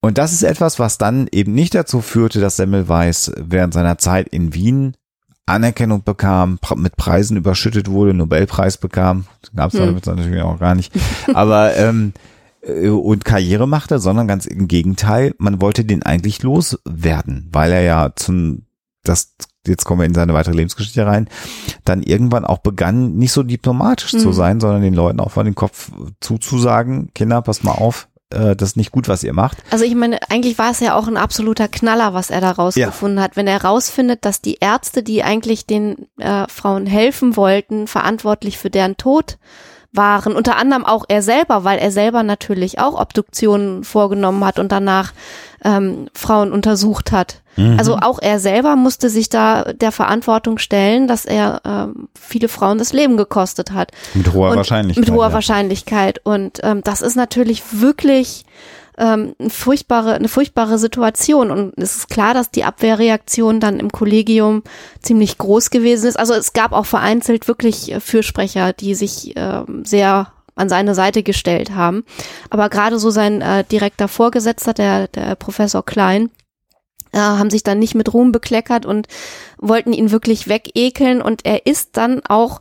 Und 0.00 0.18
das 0.18 0.32
ist 0.32 0.42
etwas, 0.42 0.78
was 0.78 0.98
dann 0.98 1.28
eben 1.32 1.52
nicht 1.54 1.74
dazu 1.74 2.00
führte, 2.00 2.40
dass 2.40 2.56
Semmelweis 2.56 3.32
während 3.36 3.74
seiner 3.74 3.98
Zeit 3.98 4.28
in 4.28 4.54
Wien 4.54 4.96
Anerkennung 5.46 6.02
bekam, 6.02 6.58
mit 6.76 6.96
Preisen 6.96 7.36
überschüttet 7.36 7.88
wurde, 7.88 8.14
Nobelpreis 8.14 8.78
bekam, 8.78 9.26
gab 9.54 9.72
es 9.72 9.78
hm. 9.78 9.94
natürlich 10.04 10.42
auch 10.42 10.58
gar 10.58 10.74
nicht, 10.74 10.92
aber 11.32 11.76
ähm, 11.76 12.12
äh, 12.62 12.88
und 12.88 13.24
Karriere 13.24 13.68
machte, 13.68 14.00
sondern 14.00 14.26
ganz 14.26 14.46
im 14.46 14.66
Gegenteil, 14.66 15.34
man 15.38 15.60
wollte 15.60 15.84
den 15.84 16.02
eigentlich 16.02 16.42
loswerden, 16.42 17.48
weil 17.52 17.70
er 17.70 17.82
ja 17.82 18.10
zum 18.16 18.66
das 19.04 19.36
jetzt 19.66 19.84
kommen 19.84 20.00
wir 20.00 20.06
in 20.06 20.14
seine 20.14 20.34
weitere 20.34 20.54
Lebensgeschichte 20.54 21.06
rein, 21.06 21.28
dann 21.84 22.02
irgendwann 22.02 22.44
auch 22.44 22.58
begann, 22.58 23.16
nicht 23.16 23.32
so 23.32 23.42
diplomatisch 23.42 24.12
mhm. 24.14 24.18
zu 24.18 24.32
sein, 24.32 24.60
sondern 24.60 24.82
den 24.82 24.94
Leuten 24.94 25.20
auch 25.20 25.32
vor 25.32 25.44
den 25.44 25.54
Kopf 25.54 25.90
zuzusagen, 26.20 27.10
Kinder, 27.14 27.42
pass 27.42 27.62
mal 27.62 27.72
auf, 27.72 28.08
äh, 28.30 28.56
das 28.56 28.70
ist 28.70 28.76
nicht 28.76 28.92
gut, 28.92 29.08
was 29.08 29.22
ihr 29.22 29.32
macht. 29.32 29.58
Also 29.70 29.84
ich 29.84 29.94
meine, 29.94 30.18
eigentlich 30.30 30.58
war 30.58 30.70
es 30.70 30.80
ja 30.80 30.94
auch 30.94 31.06
ein 31.06 31.16
absoluter 31.16 31.68
Knaller, 31.68 32.14
was 32.14 32.30
er 32.30 32.40
da 32.40 32.50
rausgefunden 32.50 33.18
ja. 33.18 33.24
hat. 33.24 33.36
Wenn 33.36 33.46
er 33.46 33.62
rausfindet, 33.62 34.24
dass 34.24 34.40
die 34.40 34.58
Ärzte, 34.60 35.02
die 35.02 35.22
eigentlich 35.22 35.66
den 35.66 36.08
äh, 36.18 36.46
Frauen 36.48 36.86
helfen 36.86 37.36
wollten, 37.36 37.86
verantwortlich 37.86 38.58
für 38.58 38.70
deren 38.70 38.96
Tod 38.96 39.38
waren, 39.92 40.34
unter 40.34 40.56
anderem 40.56 40.84
auch 40.84 41.04
er 41.08 41.22
selber, 41.22 41.64
weil 41.64 41.78
er 41.78 41.90
selber 41.90 42.22
natürlich 42.22 42.78
auch 42.78 43.00
Obduktionen 43.00 43.84
vorgenommen 43.84 44.44
hat 44.44 44.58
und 44.58 44.72
danach 44.72 45.12
ähm, 45.64 46.08
Frauen 46.14 46.52
untersucht 46.52 47.12
hat. 47.12 47.42
Mhm. 47.56 47.76
Also 47.78 47.96
auch 47.96 48.18
er 48.20 48.38
selber 48.38 48.76
musste 48.76 49.10
sich 49.10 49.28
da 49.28 49.72
der 49.72 49.92
Verantwortung 49.92 50.58
stellen, 50.58 51.08
dass 51.08 51.24
er 51.24 51.60
ähm, 51.64 52.08
viele 52.18 52.48
Frauen 52.48 52.78
das 52.78 52.92
Leben 52.92 53.16
gekostet 53.16 53.72
hat. 53.72 53.92
Mit 54.14 54.32
hoher 54.32 54.50
und 54.50 54.56
Wahrscheinlichkeit. 54.56 55.04
Mit 55.04 55.14
hoher 55.14 55.28
ja. 55.28 55.32
Wahrscheinlichkeit. 55.32 56.20
Und 56.24 56.60
ähm, 56.62 56.82
das 56.84 57.00
ist 57.00 57.16
natürlich 57.16 57.62
wirklich 57.80 58.44
ähm, 58.98 59.34
eine 59.38 59.50
furchtbare, 59.50 60.14
eine 60.14 60.28
furchtbare 60.28 60.78
Situation. 60.78 61.50
Und 61.50 61.72
es 61.76 61.96
ist 61.96 62.08
klar, 62.08 62.34
dass 62.34 62.50
die 62.50 62.64
Abwehrreaktion 62.64 63.60
dann 63.60 63.80
im 63.80 63.90
Kollegium 63.90 64.62
ziemlich 65.00 65.38
groß 65.38 65.70
gewesen 65.70 66.08
ist. 66.08 66.18
Also 66.18 66.34
es 66.34 66.52
gab 66.52 66.72
auch 66.72 66.86
vereinzelt 66.86 67.48
wirklich 67.48 67.94
Fürsprecher, 68.00 68.72
die 68.72 68.94
sich 68.94 69.32
ähm, 69.36 69.84
sehr 69.84 70.32
an 70.56 70.68
seine 70.68 70.94
Seite 70.94 71.22
gestellt 71.22 71.74
haben. 71.74 72.04
Aber 72.50 72.68
gerade 72.68 72.98
so 72.98 73.10
sein 73.10 73.42
äh, 73.42 73.62
direkter 73.64 74.08
Vorgesetzter, 74.08 74.72
der, 74.72 75.08
der 75.08 75.36
Professor 75.36 75.84
Klein, 75.84 76.30
äh, 77.12 77.18
haben 77.18 77.50
sich 77.50 77.62
dann 77.62 77.78
nicht 77.78 77.94
mit 77.94 78.12
Ruhm 78.12 78.32
bekleckert 78.32 78.84
und 78.86 79.06
wollten 79.58 79.92
ihn 79.92 80.10
wirklich 80.10 80.48
wegekeln. 80.48 81.22
Und 81.22 81.44
er 81.44 81.66
ist 81.66 81.96
dann 81.96 82.22
auch 82.26 82.58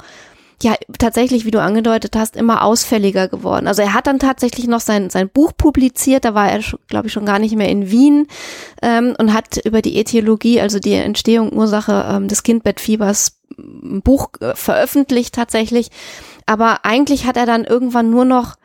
ja 0.62 0.76
tatsächlich, 0.98 1.46
wie 1.46 1.52
du 1.52 1.62
angedeutet 1.62 2.16
hast, 2.16 2.36
immer 2.36 2.64
ausfälliger 2.64 3.28
geworden. 3.28 3.68
Also 3.68 3.82
er 3.82 3.94
hat 3.94 4.08
dann 4.08 4.20
tatsächlich 4.20 4.68
noch 4.68 4.80
sein, 4.80 5.10
sein 5.10 5.30
Buch 5.30 5.52
publiziert, 5.58 6.26
da 6.26 6.34
war 6.34 6.50
er, 6.50 6.62
glaube 6.88 7.08
ich, 7.08 7.14
schon 7.14 7.26
gar 7.26 7.40
nicht 7.40 7.56
mehr 7.56 7.70
in 7.70 7.92
Wien 7.92 8.28
ähm, 8.82 9.16
und 9.18 9.34
hat 9.34 9.58
über 9.66 9.82
die 9.82 10.00
Äthiologie, 10.00 10.62
also 10.62 10.80
die 10.80 10.94
Entstehung, 10.94 11.52
Ursache 11.52 12.06
ähm, 12.10 12.28
des 12.28 12.44
Kindbettfiebers, 12.44 13.40
ein 13.58 14.02
Buch 14.02 14.30
äh, 14.40 14.56
veröffentlicht 14.56 15.36
tatsächlich. 15.36 15.90
Aber 16.46 16.86
eigentlich 16.86 17.26
hat 17.26 17.38
er 17.38 17.46
dann 17.46 17.66
irgendwann 17.66 18.10
nur 18.10 18.26
noch 18.26 18.56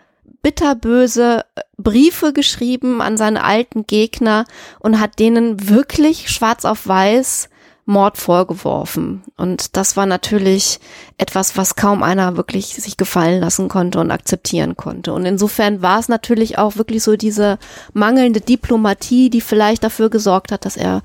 bitterböse 0.43 1.45
äh, 1.55 1.61
Briefe 1.77 2.33
geschrieben 2.33 3.01
an 3.01 3.17
seine 3.17 3.45
alten 3.45 3.87
Gegner 3.87 4.45
und 4.79 5.01
hat 5.01 5.19
denen 5.19 5.69
wirklich 5.69 6.31
schwarz 6.31 6.65
auf 6.65 6.87
weiß 6.87 7.49
Mord 7.87 8.19
vorgeworfen. 8.19 9.23
Und 9.37 9.77
das 9.77 9.97
war 9.97 10.07
natürlich 10.07 10.79
etwas, 11.19 11.57
was 11.57 11.77
kaum 11.77 12.03
einer 12.03 12.37
wirklich 12.37 12.75
sich 12.75 12.97
gefallen 12.97 13.41
lassen 13.41 13.69
konnte 13.69 13.99
und 13.99 14.11
akzeptieren 14.11 14.77
konnte. 14.77 15.13
Und 15.13 15.25
insofern 15.25 15.83
war 15.83 15.99
es 15.99 16.09
natürlich 16.09 16.57
auch 16.57 16.77
wirklich 16.77 17.03
so 17.03 17.17
diese 17.17 17.59
mangelnde 17.93 18.41
Diplomatie, 18.41 19.29
die 19.29 19.41
vielleicht 19.41 19.83
dafür 19.83 20.09
gesorgt 20.09 20.53
hat, 20.53 20.65
dass 20.65 20.77
er 20.77 21.03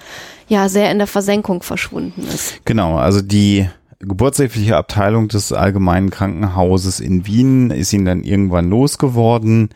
ja 0.48 0.70
sehr 0.70 0.92
in 0.92 1.00
der 1.00 1.08
Versenkung 1.08 1.64
verschwunden 1.64 2.28
ist. 2.28 2.64
Genau, 2.66 2.98
also 2.98 3.22
die 3.22 3.68
geburtshilfliche 4.06 4.78
Abteilung 4.78 5.28
des 5.28 5.52
Allgemeinen 5.52 6.10
Krankenhauses 6.10 7.00
in 7.00 7.26
Wien 7.26 7.72
ist 7.72 7.94
ihn 7.94 8.06
dann 8.06 8.24
irgendwann 8.24 8.70
losgeworden 8.70 9.70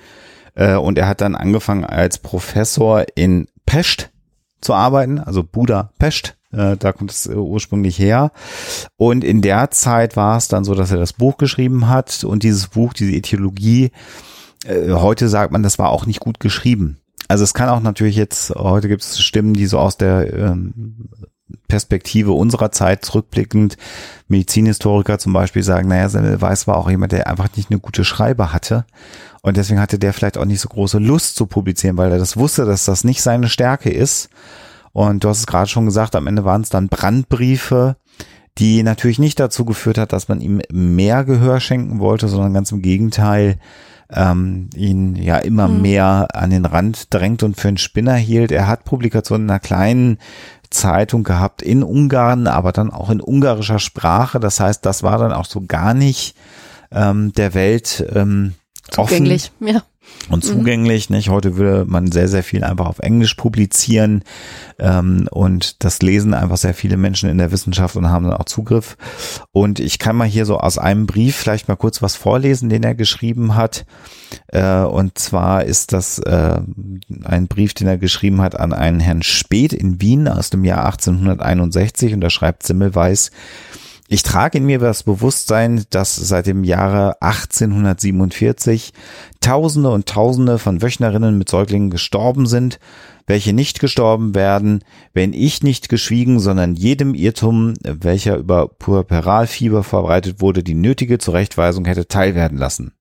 äh, 0.56 0.76
und 0.76 0.98
er 0.98 1.08
hat 1.08 1.22
dann 1.22 1.36
angefangen 1.36 1.84
als 1.84 2.18
Professor 2.18 3.06
in 3.16 3.48
Pest 3.66 4.12
zu 4.62 4.74
arbeiten, 4.74 5.20
also 5.20 5.44
Buda 5.44 5.92
Pest. 6.00 6.36
Äh, 6.52 6.78
da 6.78 6.92
kommt 6.92 7.12
es 7.12 7.28
ursprünglich 7.28 8.00
her. 8.00 8.32
Und 8.98 9.24
in 9.24 9.42
der 9.42 9.72
Zeit 9.72 10.16
war 10.16 10.38
es 10.38 10.48
dann 10.48 10.64
so, 10.64 10.74
dass 10.74 10.92
er 10.92 10.98
das 10.98 11.14
Buch 11.14 11.38
geschrieben 11.38 11.88
hat 11.88 12.24
und 12.24 12.44
dieses 12.44 12.68
Buch, 12.68 12.94
diese 12.94 13.12
Äthiologie, 13.12 13.92
äh, 14.66 14.92
heute 14.92 15.30
sagt 15.30 15.52
man, 15.52 15.64
das 15.64 15.80
war 15.80 15.90
auch 15.90 16.06
nicht 16.06 16.20
gut 16.20 16.40
geschrieben. 16.40 16.98
Also 17.28 17.44
es 17.44 17.54
kann 17.54 17.70
auch 17.70 17.82
natürlich 17.82 18.16
jetzt, 18.16 18.50
heute 18.56 18.88
gibt 18.88 19.04
es 19.04 19.22
Stimmen, 19.22 19.54
die 19.54 19.68
so 19.68 19.78
aus 19.78 19.98
der 19.98 20.34
ähm, 20.34 21.10
Perspektive 21.68 22.32
unserer 22.32 22.72
Zeit 22.72 23.06
zurückblickend, 23.06 23.78
Medizinhistoriker 24.28 25.20
zum 25.20 25.34
Beispiel 25.34 25.64
sagen, 25.64 25.88
naja, 25.88 26.10
Semmelweis 26.10 26.68
war 26.68 26.78
auch 26.78 26.90
jemand, 26.90 27.12
der 27.12 27.28
einfach 27.28 27.50
nicht 27.56 27.72
eine 27.72 27.80
gute 27.80 28.04
Schreiber 28.04 28.54
hatte. 28.54 28.86
Und 29.42 29.58
deswegen 29.58 29.80
hatte 29.80 30.00
der 30.00 30.14
vielleicht 30.14 30.38
auch 30.38 30.46
nicht 30.46 30.60
so 30.60 30.70
große 30.70 31.00
Lust 31.00 31.36
zu 31.36 31.46
publizieren, 31.46 31.98
weil 31.98 32.12
er 32.12 32.20
das 32.20 32.38
wusste, 32.38 32.66
dass 32.66 32.86
das 32.86 33.04
nicht 33.04 33.22
seine 33.22 33.48
Stärke 33.48 33.90
ist. 33.90 34.30
Und 34.92 35.24
du 35.24 35.30
hast 35.30 35.40
es 35.40 35.48
gerade 35.48 35.70
schon 35.70 35.86
gesagt, 35.86 36.16
am 36.16 36.28
Ende 36.28 36.46
waren 36.46 36.62
es 36.62 36.70
dann 36.70 36.90
Brandbriefe, 36.90 37.96
die 38.58 38.84
natürlich 38.84 39.20
nicht 39.20 39.40
dazu 39.40 39.64
geführt 39.64 39.98
hat, 39.98 40.12
dass 40.12 40.28
man 40.28 40.42
ihm 40.42 40.62
mehr 40.72 41.24
Gehör 41.24 41.60
schenken 41.60 42.00
wollte, 42.00 42.28
sondern 42.28 42.54
ganz 42.54 42.72
im 42.72 42.82
Gegenteil, 42.82 43.58
ähm, 44.12 44.70
ihn 44.76 45.16
ja 45.16 45.38
immer 45.38 45.68
mhm. 45.68 45.82
mehr 45.82 46.28
an 46.34 46.50
den 46.50 46.66
Rand 46.66 47.14
drängt 47.14 47.44
und 47.44 47.60
für 47.60 47.68
einen 47.68 47.78
Spinner 47.78 48.16
hielt. 48.16 48.52
Er 48.52 48.68
hat 48.68 48.84
Publikationen 48.84 49.46
in 49.46 49.52
einer 49.52 49.60
kleinen 49.60 50.18
Zeitung 50.70 51.24
gehabt 51.24 51.62
in 51.62 51.84
Ungarn, 51.84 52.48
aber 52.48 52.72
dann 52.72 52.92
auch 52.92 53.10
in 53.10 53.22
ungarischer 53.22 53.80
Sprache. 53.80 54.40
Das 54.40 54.60
heißt, 54.60 54.86
das 54.86 55.04
war 55.04 55.18
dann 55.18 55.34
auch 55.34 55.46
so 55.46 55.62
gar 55.68 55.94
nicht 55.94 56.36
ähm, 56.92 57.34
der 57.34 57.54
Welt 57.54 58.06
ähm, 58.14 58.56
zugänglich. 58.92 59.52
Offen. 59.60 59.76
Ja 59.76 59.84
und 60.30 60.44
zugänglich. 60.44 61.10
Mhm. 61.10 61.16
Nicht? 61.16 61.30
Heute 61.30 61.58
würde 61.58 61.86
man 61.90 62.12
sehr, 62.12 62.28
sehr 62.28 62.44
viel 62.44 62.64
einfach 62.64 62.86
auf 62.86 63.00
Englisch 63.00 63.34
publizieren 63.34 64.24
ähm, 64.78 65.28
und 65.32 65.84
das 65.84 66.02
lesen 66.02 66.34
einfach 66.34 66.58
sehr 66.58 66.74
viele 66.74 66.98
Menschen 66.98 67.30
in 67.30 67.38
der 67.38 67.52
Wissenschaft 67.52 67.96
und 67.96 68.10
haben 68.10 68.26
dann 68.26 68.34
auch 68.34 68.46
Zugriff. 68.46 68.98
Und 69.52 69.80
ich 69.80 69.98
kann 69.98 70.16
mal 70.16 70.28
hier 70.28 70.46
so 70.46 70.60
aus 70.60 70.78
einem 70.78 71.08
Brief 71.08 71.36
vielleicht 71.36 71.68
mal 71.68 71.76
kurz 71.76 72.02
was 72.02 72.16
vorlesen, 72.16 72.70
den 72.70 72.84
er 72.84 72.96
geschrieben 72.96 73.56
hat. 73.56 73.86
Äh, 74.48 74.82
und 74.82 75.18
zwar 75.18 75.64
ist 75.64 75.94
das 75.94 76.20
äh, 76.20 76.60
ein 77.24 77.48
Brief, 77.48 77.74
den 77.74 77.88
er 77.88 77.98
geschrieben 77.98 78.42
hat 78.42 78.60
an 78.60 78.74
einen 78.74 79.00
Herrn 79.00 79.24
Speth 79.24 79.74
in 79.74 80.00
Wien 80.02 80.28
aus 80.28 80.50
dem 80.50 80.64
Jahr 80.64 80.86
1861 80.86 82.14
und 82.14 82.22
da 82.22 82.30
schreibt 82.30 82.64
Simmelweis, 82.64 83.32
Ich 84.12 84.24
trage 84.24 84.58
in 84.58 84.66
mir 84.66 84.80
das 84.80 85.04
Bewusstsein, 85.04 85.86
dass 85.92 86.16
seit 86.16 86.48
dem 86.48 86.64
Jahre 86.64 87.22
1847 87.22 88.92
Tausende 89.40 89.92
und 89.92 90.08
Tausende 90.08 90.58
von 90.58 90.82
Wöchnerinnen 90.82 91.38
mit 91.38 91.48
Säuglingen 91.48 91.92
gestorben 91.92 92.48
sind, 92.48 92.80
welche 93.28 93.54
nicht 93.54 93.80
gestorben 93.80 94.34
werden, 94.34 94.84
wenn 95.14 95.32
ich 95.32 95.62
nicht 95.62 95.90
geschwiegen, 95.90 96.40
sondern 96.40 96.74
jedem 96.74 97.14
Irrtum, 97.14 97.76
welcher 97.84 98.38
über 98.38 98.68
Puerperalfieber 98.68 99.84
verbreitet 99.84 100.42
wurde, 100.42 100.64
die 100.64 100.74
nötige 100.74 101.20
Zurechtweisung 101.20 101.86
hätte 101.86 102.08
teilwerden 102.08 102.58
lassen. 102.58 102.94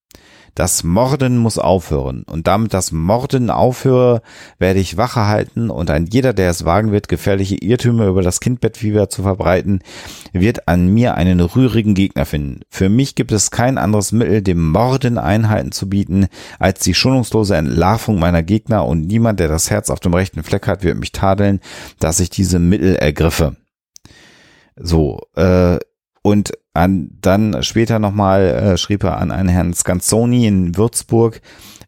Das 0.59 0.83
Morden 0.83 1.39
muss 1.39 1.57
aufhören. 1.57 2.25
Und 2.25 2.49
damit 2.49 2.75
das 2.75 2.91
Morden 2.91 3.49
aufhöre, 3.49 4.23
werde 4.59 4.81
ich 4.81 4.97
Wache 4.97 5.29
halten 5.29 5.71
und 5.71 5.89
ein 5.89 6.07
jeder, 6.07 6.33
der 6.33 6.51
es 6.51 6.65
wagen 6.65 6.91
wird, 6.91 7.07
gefährliche 7.07 7.55
Irrtümer 7.55 8.09
über 8.09 8.23
das 8.23 8.41
Kindbettfieber 8.41 9.09
zu 9.09 9.23
verbreiten, 9.23 9.85
wird 10.33 10.67
an 10.67 10.89
mir 10.89 11.15
einen 11.15 11.39
rührigen 11.39 11.95
Gegner 11.95 12.25
finden. 12.25 12.63
Für 12.71 12.89
mich 12.89 13.15
gibt 13.15 13.31
es 13.31 13.53
kein 13.53 13.79
anderes 13.79 14.11
Mittel, 14.11 14.43
dem 14.43 14.73
Morden 14.73 15.17
Einheiten 15.17 15.71
zu 15.71 15.89
bieten, 15.89 16.27
als 16.59 16.81
die 16.81 16.95
schonungslose 16.95 17.55
Entlarvung 17.55 18.19
meiner 18.19 18.43
Gegner 18.43 18.85
und 18.85 19.07
niemand, 19.07 19.39
der 19.39 19.47
das 19.47 19.71
Herz 19.71 19.91
auf 19.91 20.01
dem 20.01 20.13
rechten 20.13 20.43
Fleck 20.43 20.67
hat, 20.67 20.83
wird 20.83 20.99
mich 20.99 21.13
tadeln, 21.13 21.61
dass 22.01 22.19
ich 22.19 22.31
diese 22.31 22.59
Mittel 22.59 22.97
ergriffe. 22.97 23.55
So, 24.75 25.21
äh, 25.37 25.79
und 26.23 26.51
an, 26.79 27.11
dann 27.21 27.63
später 27.63 27.99
nochmal 27.99 28.43
äh, 28.43 28.77
schrieb 28.77 29.05
er 29.05 29.19
an 29.19 29.31
einen 29.31 29.49
Herrn 29.49 29.75
Scanzoni 29.75 30.47
in 30.47 30.77
Würzburg, 30.77 31.41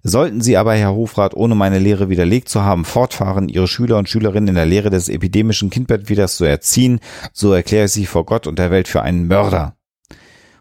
Sollten 0.03 0.41
Sie 0.41 0.57
aber, 0.57 0.74
Herr 0.74 0.95
Hofrat, 0.95 1.34
ohne 1.34 1.55
meine 1.55 1.78
Lehre 1.78 2.09
widerlegt 2.09 2.49
zu 2.49 2.62
haben, 2.62 2.86
fortfahren, 2.86 3.51
Ihre 3.51 3.68
Schüler 3.68 3.99
und 3.99 4.09
Schülerinnen 4.09 4.49
in 4.49 4.55
der 4.55 4.64
Lehre 4.64 4.88
des 4.88 5.11
epidemischen 5.11 5.68
Kindbettwieders 5.68 6.36
zu 6.36 6.47
erziehen, 6.47 7.01
so 7.34 7.53
erkläre 7.53 7.84
ich 7.84 7.93
Sie 7.93 8.07
vor 8.07 8.24
Gott 8.24 8.47
und 8.47 8.59
der 8.59 8.70
Welt 8.70 8.88
für 8.88 9.03
einen 9.03 9.26
Mörder. 9.26 9.74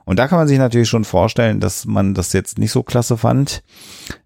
Und 0.09 0.17
da 0.17 0.27
kann 0.27 0.39
man 0.39 0.47
sich 0.47 0.57
natürlich 0.57 0.89
schon 0.89 1.03
vorstellen, 1.03 1.59
dass 1.59 1.85
man 1.85 2.15
das 2.15 2.33
jetzt 2.33 2.57
nicht 2.57 2.71
so 2.71 2.81
klasse 2.81 3.15
fand. 3.15 3.61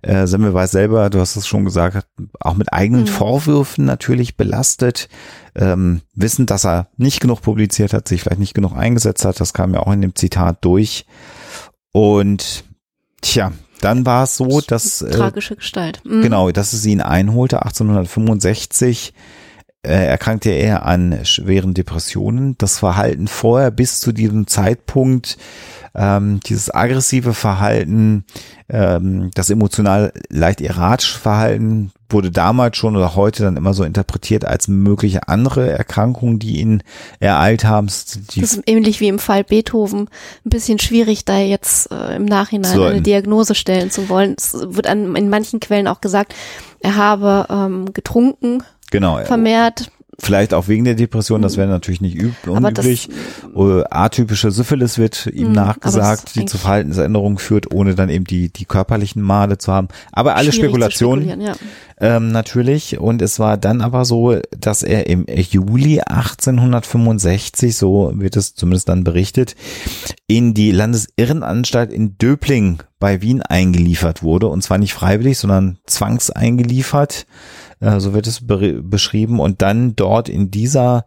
Äh, 0.02 0.28
Semmelweis 0.28 0.72
selber, 0.72 1.10
du 1.10 1.20
hast 1.20 1.36
es 1.36 1.46
schon 1.46 1.66
gesagt, 1.66 2.08
auch 2.40 2.54
mit 2.54 2.72
eigenen 2.72 3.02
mhm. 3.02 3.08
Vorwürfen 3.08 3.84
natürlich 3.84 4.38
belastet, 4.38 5.10
ähm, 5.56 6.00
wissend, 6.16 6.52
dass 6.52 6.64
er 6.66 6.88
nicht 6.96 7.20
genug 7.20 7.42
publiziert 7.42 7.92
hat, 7.92 8.08
sich 8.08 8.22
vielleicht 8.22 8.40
nicht 8.40 8.54
genug 8.54 8.78
eingesetzt 8.78 9.26
hat. 9.26 9.42
Das 9.42 9.52
kam 9.52 9.74
ja 9.74 9.82
auch 9.82 9.92
in 9.92 10.00
dem 10.00 10.16
Zitat 10.16 10.64
durch. 10.64 11.06
Und 11.92 12.64
tja, 13.20 13.52
dann 13.82 14.06
war 14.06 14.24
es 14.24 14.38
so, 14.38 14.62
dass 14.62 15.02
äh, 15.02 15.12
tragische 15.12 15.58
Gestalt. 15.58 16.00
Mhm. 16.06 16.22
Genau, 16.22 16.50
dass 16.52 16.72
es 16.72 16.86
ihn 16.86 17.02
einholte 17.02 17.62
1865 17.62 19.10
äh, 19.10 19.43
erkrankte 19.84 20.50
er 20.50 20.86
an 20.86 21.20
schweren 21.24 21.74
Depressionen. 21.74 22.56
Das 22.58 22.80
Verhalten 22.80 23.28
vorher 23.28 23.72
bis 23.72 24.00
zu 24.00 24.14
diesem 24.14 24.48
Zeitpunkt, 24.48 25.38
ähm, 25.96 26.40
dieses 26.46 26.74
aggressive 26.74 27.34
Verhalten, 27.34 28.26
ähm, 28.70 29.30
das 29.36 29.50
emotional 29.50 30.14
leicht 30.30 30.62
erratische 30.62 31.20
Verhalten 31.20 31.92
wurde 32.10 32.32
damals 32.32 32.78
schon 32.78 32.96
oder 32.96 33.16
heute 33.16 33.44
dann 33.44 33.58
immer 33.58 33.74
so 33.74 33.84
interpretiert 33.84 34.46
als 34.46 34.68
mögliche 34.68 35.28
andere 35.28 35.70
Erkrankungen, 35.70 36.40
die 36.40 36.62
ihn 36.62 36.84
ereilt 37.20 37.66
haben. 37.66 37.88
Das 37.88 38.18
ist 38.36 38.62
ähnlich 38.66 39.02
wie 39.02 39.08
im 39.08 39.20
Fall 39.20 39.44
Beethoven 39.44 40.10
ein 40.46 40.50
bisschen 40.50 40.80
schwierig, 40.80 41.26
da 41.26 41.40
jetzt 41.40 41.92
äh, 41.92 42.16
im 42.16 42.26
Nachhinein 42.26 42.74
so 42.74 42.84
eine 42.84 43.02
Diagnose 43.02 43.56
stellen 43.56 43.92
zu 43.92 44.10
wollen. 44.10 44.36
Es 44.38 44.54
wird 44.54 44.88
an, 44.88 45.16
in 45.16 45.30
manchen 45.30 45.60
Quellen 45.60 45.88
auch 45.88 46.02
gesagt, 46.02 46.34
er 46.80 46.96
habe 46.96 47.48
ähm, 47.50 47.94
getrunken 47.94 48.64
genau. 48.94 49.18
vermehrt. 49.26 49.92
Vielleicht 50.20 50.54
auch 50.54 50.68
wegen 50.68 50.84
der 50.84 50.94
Depression, 50.94 51.42
das 51.42 51.58
wäre 51.58 51.68
natürlich 51.68 52.00
nicht 52.00 52.16
üb 52.16 52.36
unüblich. 52.48 53.10
Das, 53.56 53.86
Atypische 53.90 54.52
Syphilis 54.52 55.00
wird 55.00 55.26
ihm 55.26 55.54
mh, 55.54 55.54
nachgesagt, 55.54 56.36
die 56.36 56.46
zu 56.46 56.60
Verhaltensänderungen 56.60 57.40
führt, 57.40 57.74
ohne 57.74 57.96
dann 57.96 58.10
eben 58.10 58.24
die, 58.24 58.54
die 58.54 58.66
körperlichen 58.66 59.24
Male 59.24 59.58
zu 59.58 59.74
haben. 59.74 59.88
Aber 60.12 60.36
alle 60.36 60.52
Spekulationen 60.52 61.42
ja. 61.42 61.54
ähm, 62.00 62.32
natürlich. 62.32 63.00
Und 63.00 63.24
es 63.24 63.40
war 63.40 63.58
dann 63.58 63.82
aber 63.82 64.06
so, 64.06 64.38
dass 64.58 64.84
er 64.84 65.08
im 65.08 65.26
Juli 65.28 66.02
1865, 66.02 67.76
so 67.76 68.12
wird 68.14 68.38
es 68.38 68.54
zumindest 68.54 68.90
dann 68.90 69.04
berichtet, 69.04 69.56
in 70.28 70.54
die 70.54 70.72
Landesirrenanstalt 70.72 71.92
in 71.92 72.20
Döbling 72.20 72.84
bei 73.00 73.22
Wien 73.22 73.42
eingeliefert 73.42 74.22
wurde. 74.22 74.48
Und 74.48 74.62
zwar 74.62 74.78
nicht 74.78 74.94
freiwillig, 74.94 75.40
sondern 75.40 75.80
zwangseingeliefert. 75.88 77.26
Äh, 77.84 78.00
so 78.00 78.14
wird 78.14 78.28
es 78.28 78.46
beschrieben, 78.46 79.40
und 79.40 79.62
dann 79.62 79.96
dort 79.96 80.30
in 80.30 80.50
dieser 80.50 81.06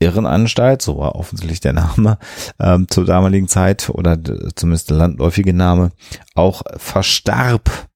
Irrenanstalt, 0.00 0.80
so 0.80 0.98
war 0.98 1.16
offensichtlich 1.16 1.60
der 1.60 1.72
Name 1.72 2.18
ähm, 2.60 2.86
zur 2.88 3.04
damaligen 3.04 3.48
Zeit 3.48 3.90
oder 3.90 4.16
zumindest 4.54 4.90
der 4.90 4.96
landläufige 4.96 5.52
Name, 5.52 5.90
auch 6.34 6.62
verstarb 6.76 7.88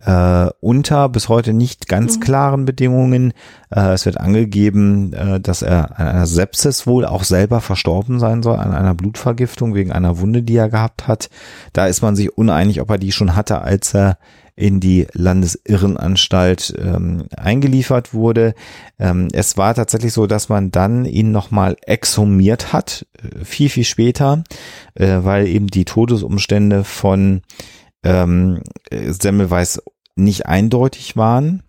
äh, 0.00 0.48
unter 0.60 1.08
bis 1.08 1.28
heute 1.28 1.52
nicht 1.52 1.88
ganz 1.88 2.16
mhm. 2.16 2.20
klaren 2.20 2.64
Bedingungen. 2.64 3.32
Äh, 3.70 3.92
es 3.92 4.06
wird 4.06 4.18
angegeben, 4.18 5.12
äh, 5.12 5.40
dass 5.40 5.62
er 5.62 5.98
an 5.98 6.08
einer 6.08 6.26
Sepsis 6.26 6.86
wohl 6.86 7.04
auch 7.04 7.22
selber 7.22 7.60
verstorben 7.60 8.18
sein 8.18 8.42
soll, 8.42 8.56
an 8.56 8.72
einer 8.72 8.94
Blutvergiftung 8.94 9.74
wegen 9.74 9.92
einer 9.92 10.18
Wunde, 10.18 10.42
die 10.42 10.56
er 10.56 10.68
gehabt 10.68 11.06
hat. 11.06 11.30
Da 11.72 11.86
ist 11.86 12.02
man 12.02 12.16
sich 12.16 12.36
uneinig, 12.36 12.80
ob 12.80 12.90
er 12.90 12.98
die 12.98 13.12
schon 13.12 13.36
hatte, 13.36 13.60
als 13.60 13.94
er 13.94 14.18
in 14.56 14.80
die 14.80 15.06
Landesirrenanstalt 15.12 16.74
ähm, 16.78 17.26
eingeliefert 17.36 18.14
wurde. 18.14 18.54
Ähm, 18.98 19.28
es 19.32 19.58
war 19.58 19.74
tatsächlich 19.74 20.14
so, 20.14 20.26
dass 20.26 20.48
man 20.48 20.70
dann 20.70 21.04
ihn 21.04 21.30
nochmal 21.30 21.76
exhumiert 21.82 22.72
hat, 22.72 23.06
äh, 23.22 23.44
viel, 23.44 23.68
viel 23.68 23.84
später, 23.84 24.42
äh, 24.94 25.18
weil 25.20 25.46
eben 25.46 25.66
die 25.66 25.84
Todesumstände 25.84 26.84
von 26.84 27.42
ähm, 28.02 28.62
Semmelweis 28.90 29.82
nicht 30.16 30.46
eindeutig 30.46 31.16
waren. 31.16 31.62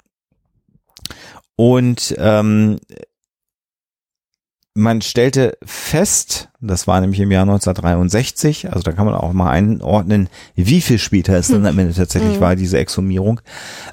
Und 1.58 2.16
ähm, 2.18 2.80
man 4.78 5.02
stellte 5.02 5.58
fest, 5.66 6.50
das 6.62 6.86
war 6.86 7.02
nämlich 7.02 7.20
im 7.20 7.32
Jahr 7.32 7.42
1963, 7.42 8.70
also 8.70 8.82
da 8.84 8.92
kann 8.92 9.06
man 9.06 9.16
auch 9.16 9.34
mal 9.34 9.50
einordnen, 9.50 10.30
wie 10.56 10.82
viel 10.82 11.00
später 11.00 11.34
es 11.34 11.48
dann 11.48 11.66
am 11.66 11.80
Ende 11.80 11.96
tatsächlich 11.96 12.38
mhm. 12.38 12.42
war, 12.42 12.56
diese 12.56 12.78
Exhumierung, 12.78 13.42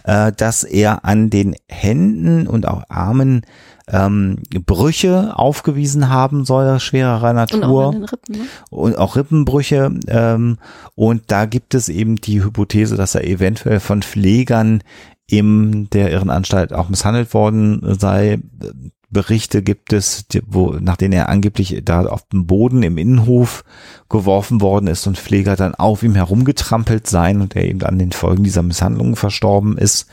äh, 0.05 0.30
dass 0.32 0.62
er 0.62 1.05
an 1.07 1.30
den 1.30 1.57
Händen 1.68 2.47
und 2.47 2.68
auch 2.68 2.82
Armen 2.91 3.43
ähm, 3.89 4.43
Brüche 4.66 5.37
aufgewiesen 5.37 6.11
haben 6.11 6.45
soll, 6.45 6.78
schwererer 6.80 7.32
Natur. 7.32 7.89
Und 7.89 8.05
auch, 8.05 8.12
Rippen, 8.12 8.37
ne? 8.37 8.45
und 8.70 8.99
auch 8.99 9.16
Rippenbrüche. 9.16 9.91
Ähm, 10.07 10.59
und 10.95 11.22
da 11.28 11.47
gibt 11.47 11.74
es 11.74 11.89
eben 11.89 12.16
die 12.16 12.45
Hypothese, 12.45 12.97
dass 12.97 13.14
er 13.14 13.24
eventuell 13.24 13.80
von 13.80 14.03
Pflegern 14.03 14.82
in 15.26 15.89
der 15.91 16.11
Irrenanstalt 16.12 16.72
auch 16.72 16.89
misshandelt 16.91 17.32
worden 17.32 17.97
sei. 17.99 18.39
Berichte 19.11 19.62
gibt 19.62 19.92
es, 19.92 20.26
wo, 20.46 20.72
nach 20.72 20.96
denen 20.96 21.12
er 21.12 21.28
angeblich 21.28 21.82
da 21.84 22.05
auf 22.07 22.26
dem 22.28 22.46
Boden 22.46 22.82
im 22.82 22.98
Innenhof 22.98 23.64
geworfen 24.09 24.61
worden 24.61 24.86
ist 24.86 25.07
und 25.07 25.18
Pfleger 25.18 25.57
dann 25.57 25.74
auf 25.74 26.02
ihm 26.02 26.14
herumgetrampelt 26.14 27.07
sein 27.07 27.40
und 27.40 27.57
er 27.57 27.64
eben 27.64 27.82
an 27.82 27.98
den 27.98 28.12
Folgen 28.12 28.44
dieser 28.44 28.62
Misshandlungen 28.62 29.16
verstorben 29.16 29.78
ist. 29.78 30.07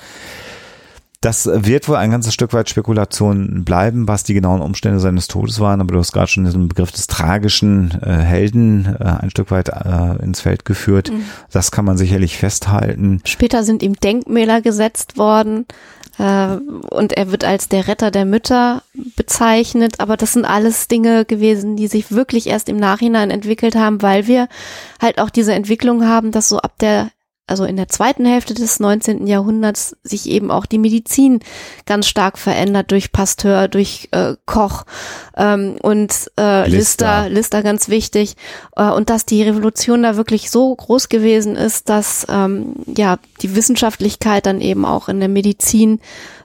Das 1.21 1.45
wird 1.45 1.87
wohl 1.87 1.97
ein 1.97 2.09
ganzes 2.09 2.33
Stück 2.33 2.51
weit 2.51 2.67
Spekulation 2.67 3.63
bleiben, 3.63 4.07
was 4.07 4.23
die 4.23 4.33
genauen 4.33 4.59
Umstände 4.59 4.99
seines 4.99 5.27
Todes 5.27 5.59
waren, 5.59 5.79
aber 5.79 5.93
du 5.93 5.99
hast 5.99 6.13
gerade 6.13 6.27
schon 6.27 6.45
den 6.45 6.67
Begriff 6.67 6.91
des 6.91 7.05
tragischen 7.05 7.91
äh, 8.01 8.11
Helden 8.11 8.95
äh, 8.99 9.03
ein 9.03 9.29
Stück 9.29 9.51
weit 9.51 9.69
äh, 9.69 10.23
ins 10.23 10.41
Feld 10.41 10.65
geführt. 10.65 11.11
Mhm. 11.11 11.25
Das 11.51 11.69
kann 11.69 11.85
man 11.85 11.95
sicherlich 11.95 12.37
festhalten. 12.37 13.21
Später 13.23 13.63
sind 13.63 13.83
ihm 13.83 13.93
Denkmäler 13.93 14.61
gesetzt 14.61 15.19
worden. 15.19 15.67
Äh, 16.17 16.57
und 16.89 17.13
er 17.13 17.31
wird 17.31 17.43
als 17.43 17.69
der 17.69 17.87
Retter 17.87 18.11
der 18.11 18.25
Mütter 18.25 18.83
bezeichnet. 19.15 19.99
Aber 19.99 20.17
das 20.17 20.33
sind 20.33 20.45
alles 20.45 20.87
Dinge 20.87 21.25
gewesen, 21.25 21.75
die 21.75 21.87
sich 21.87 22.11
wirklich 22.11 22.47
erst 22.47 22.69
im 22.69 22.77
Nachhinein 22.77 23.29
entwickelt 23.29 23.75
haben, 23.75 24.01
weil 24.01 24.27
wir 24.27 24.47
halt 25.01 25.19
auch 25.19 25.29
diese 25.29 25.53
Entwicklung 25.53 26.05
haben, 26.05 26.31
dass 26.31 26.49
so 26.49 26.59
ab 26.59 26.73
der 26.79 27.09
also 27.47 27.65
in 27.65 27.75
der 27.75 27.89
zweiten 27.89 28.25
Hälfte 28.25 28.53
des 28.53 28.79
19. 28.79 29.27
Jahrhunderts 29.27 29.97
sich 30.03 30.29
eben 30.29 30.51
auch 30.51 30.65
die 30.65 30.77
Medizin 30.77 31.39
ganz 31.85 32.07
stark 32.07 32.37
verändert 32.37 32.91
durch 32.91 33.11
Pasteur, 33.11 33.67
durch 33.67 34.07
äh, 34.11 34.35
Koch 34.45 34.85
ähm, 35.35 35.75
und 35.81 36.31
äh, 36.39 36.69
Lister. 36.69 37.23
Lister, 37.23 37.29
Lister 37.29 37.63
ganz 37.63 37.89
wichtig 37.89 38.35
äh, 38.77 38.89
und 38.89 39.09
dass 39.09 39.25
die 39.25 39.43
Revolution 39.43 40.03
da 40.03 40.15
wirklich 40.15 40.49
so 40.49 40.73
groß 40.73 41.09
gewesen 41.09 41.55
ist, 41.55 41.89
dass 41.89 42.25
ähm, 42.29 42.75
ja 42.85 43.17
die 43.41 43.55
Wissenschaftlichkeit 43.55 44.45
dann 44.45 44.61
eben 44.61 44.85
auch 44.85 45.09
in 45.09 45.19
der 45.19 45.29
Medizin 45.29 45.99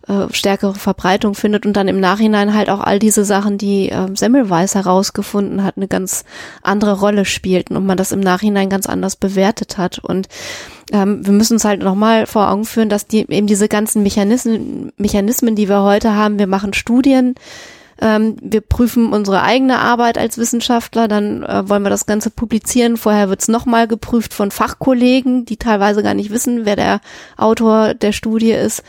äh, 0.08 0.32
stärkere 0.32 0.74
Verbreitung 0.74 1.34
findet 1.34 1.66
und 1.66 1.72
dann 1.72 1.88
im 1.88 2.00
Nachhinein 2.00 2.54
halt 2.54 2.70
auch 2.70 2.80
all 2.80 2.98
diese 2.98 3.24
Sachen, 3.24 3.58
die 3.58 3.90
äh, 3.90 4.06
Semmelweis 4.14 4.74
herausgefunden 4.74 5.64
hat, 5.64 5.76
eine 5.76 5.88
ganz 5.88 6.24
andere 6.62 7.00
Rolle 7.00 7.24
spielten 7.24 7.76
und 7.76 7.86
man 7.86 7.96
das 7.96 8.12
im 8.12 8.20
Nachhinein 8.20 8.68
ganz 8.68 8.86
anders 8.86 9.16
bewertet 9.16 9.78
hat. 9.78 9.98
Und 9.98 10.28
ähm, 10.92 11.26
wir 11.26 11.32
müssen 11.32 11.54
uns 11.54 11.64
halt 11.64 11.82
nochmal 11.82 12.26
vor 12.26 12.50
Augen 12.50 12.64
führen, 12.64 12.88
dass 12.88 13.06
die 13.06 13.28
eben 13.28 13.46
diese 13.46 13.68
ganzen 13.68 14.02
Mechanismen, 14.02 14.92
Mechanismen, 14.96 15.56
die 15.56 15.68
wir 15.68 15.82
heute 15.82 16.14
haben, 16.14 16.38
wir 16.38 16.46
machen 16.46 16.72
Studien, 16.72 17.34
ähm, 18.00 18.36
wir 18.40 18.60
prüfen 18.60 19.12
unsere 19.12 19.42
eigene 19.42 19.78
Arbeit 19.78 20.18
als 20.18 20.38
Wissenschaftler, 20.38 21.08
dann 21.08 21.42
äh, 21.42 21.68
wollen 21.68 21.82
wir 21.82 21.90
das 21.90 22.06
Ganze 22.06 22.30
publizieren. 22.30 22.96
Vorher 22.96 23.28
wird 23.28 23.40
es 23.40 23.48
nochmal 23.48 23.88
geprüft 23.88 24.34
von 24.34 24.50
Fachkollegen, 24.50 25.46
die 25.46 25.56
teilweise 25.56 26.02
gar 26.02 26.14
nicht 26.14 26.30
wissen, 26.30 26.66
wer 26.66 26.76
der 26.76 27.00
Autor 27.36 27.94
der 27.94 28.12
Studie 28.12 28.52
ist. 28.52 28.82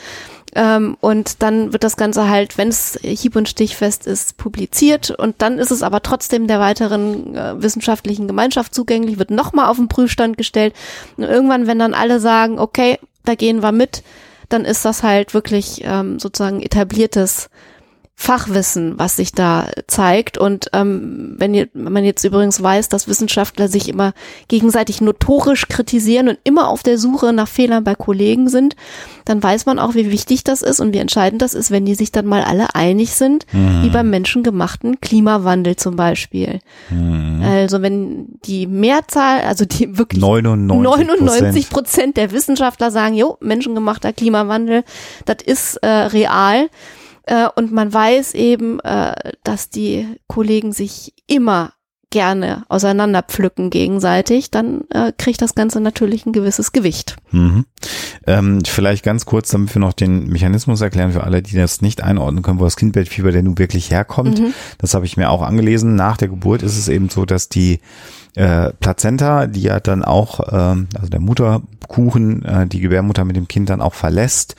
Ähm, 0.58 0.98
und 1.02 1.44
dann 1.44 1.72
wird 1.72 1.84
das 1.84 1.98
Ganze 1.98 2.28
halt, 2.28 2.58
wenn 2.58 2.70
es 2.70 2.98
hieb- 3.04 3.36
und 3.36 3.48
stichfest 3.48 4.08
ist, 4.08 4.38
publiziert. 4.38 5.12
Und 5.12 5.44
dann 5.44 5.60
ist 5.60 5.70
es 5.70 5.84
aber 5.84 6.02
trotzdem 6.02 6.48
der 6.48 6.60
weiteren 6.60 7.36
äh, 7.36 7.62
wissenschaftlichen 7.62 8.28
Gemeinschaft 8.28 8.74
zugänglich, 8.74 9.20
wird 9.20 9.30
nochmal 9.30 9.68
auf 9.68 9.78
den 9.78 9.88
Prüfstand 9.88 10.36
gestellt. 10.36 10.74
Und 11.16 11.26
irgendwann, 11.26 11.68
wenn 11.68 11.78
dann 11.78 11.94
alle 11.94 12.20
sagen, 12.20 12.58
okay, 12.58 12.98
da 13.24 13.36
gehen 13.36 13.62
wir 13.62 13.72
mit, 13.72 14.02
dann 14.50 14.66
ist 14.66 14.84
das 14.84 15.04
halt 15.04 15.36
wirklich 15.36 15.82
ähm, 15.84 16.18
sozusagen 16.18 16.64
etabliertes 16.64 17.52
Fachwissen, 18.20 18.98
was 18.98 19.16
sich 19.16 19.32
da 19.32 19.70
zeigt. 19.86 20.40
Und 20.40 20.72
ähm, 20.74 21.36
wenn, 21.38 21.54
ihr, 21.54 21.70
wenn 21.74 21.94
man 21.94 22.04
jetzt 22.04 22.24
übrigens 22.24 22.62
weiß, 22.62 22.90
dass 22.90 23.08
Wissenschaftler 23.08 23.68
sich 23.68 23.88
immer 23.88 24.14
gegenseitig 24.48 25.02
notorisch 25.02 25.68
kritisieren 25.68 26.28
und 26.28 26.40
immer 26.44 26.68
auf 26.68 26.82
der 26.82 26.98
Suche 26.98 27.32
nach 27.32 27.48
Fehlern 27.48 27.84
bei 27.84 27.94
Kollegen 27.94 28.50
sind, 28.50 28.76
dann 29.26 29.42
weiß 29.42 29.68
man 29.68 29.78
auch, 29.78 29.94
wie 29.94 30.12
wichtig 30.12 30.44
das 30.44 30.64
ist 30.64 30.80
und 30.80 30.96
wie 30.96 30.98
entscheidend 30.98 31.44
das 31.44 31.54
ist, 31.54 31.70
wenn 31.70 31.86
die 31.86 31.94
sich 31.94 32.12
dann 32.12 32.26
mal 32.26 32.44
alle 32.44 32.74
einig 32.74 33.12
sind, 33.12 33.46
mhm. 33.52 33.84
wie 33.84 33.90
beim 33.90 34.10
menschengemachten 34.10 35.00
Klimawandel 35.00 35.76
zum 35.76 35.96
Beispiel. 35.96 36.60
Mhm. 36.90 37.44
Also 37.44 37.84
wenn 37.84 38.40
die 38.46 38.66
Mehrzahl, 38.66 39.42
also 39.42 39.64
die 39.64 39.96
wirklich 39.96 40.22
99 40.22 41.70
Prozent 41.70 42.18
der 42.18 42.32
Wissenschaftler 42.32 42.90
sagen, 42.90 43.14
jo, 43.14 43.38
menschengemachter 43.42 44.12
Klimawandel, 44.12 44.84
das 45.26 45.38
ist 45.46 45.76
äh, 45.84 45.88
real 45.88 46.68
äh, 47.28 47.48
und 47.56 47.72
man 47.72 47.94
weiß 47.94 48.34
eben, 48.34 48.80
äh, 48.80 49.34
dass 49.44 49.70
die 49.70 50.08
Kollegen 50.28 50.72
sich 50.72 51.14
immer 51.28 51.74
gerne 52.10 52.64
auseinanderpflücken 52.70 53.70
gegenseitig, 53.70 54.50
dann 54.50 54.86
äh, 54.92 55.12
kriegt 55.18 55.42
das 55.42 55.56
Ganze 55.56 55.82
natürlich 55.82 56.26
ein 56.26 56.32
gewisses 56.32 56.72
Gewicht. 56.72 57.18
Mhm. 57.32 57.66
Ähm, 58.26 58.62
vielleicht 58.66 59.04
ganz 59.04 59.26
kurz, 59.26 59.50
damit 59.50 59.76
wir 59.76 59.82
noch 59.82 59.92
den 59.92 60.28
Mechanismus 60.28 60.80
erklären 60.80 61.12
für 61.12 61.26
alle, 61.26 61.42
die 61.42 61.58
das 61.58 61.82
nicht 61.82 62.02
einordnen 62.02 62.44
können, 62.44 62.62
wo 62.62 62.64
das 62.64 62.78
Kindbettfieber 62.78 63.34
denn 63.34 63.46
nun 63.46 63.60
wirklich 63.60 63.92
herkommt. 63.92 64.40
Mhm. 64.40 64.54
Das 64.78 64.94
habe 64.94 65.06
ich 65.06 65.18
mir 65.18 65.30
auch 65.30 65.42
angelesen. 65.42 65.96
Nach 65.96 66.16
der 66.16 66.30
Geburt 66.30 66.64
ist 66.64 66.78
es 66.78 66.88
eben 66.88 67.10
so, 67.10 67.26
dass 67.26 67.50
die 67.50 67.82
äh, 68.36 68.72
Plazenta, 68.80 69.48
die 69.48 69.64
ja 69.64 69.82
dann 69.82 70.06
auch, 70.06 70.40
äh, 70.40 70.86
also 70.96 71.10
der 71.12 71.20
Mutterkuchen, 71.20 72.46
äh, 72.46 72.68
die 72.68 72.80
Gebärmutter 72.80 73.26
mit 73.26 73.36
dem 73.36 73.50
Kind 73.50 73.70
dann 73.70 73.82
auch 73.82 73.96
verlässt, 73.96 74.56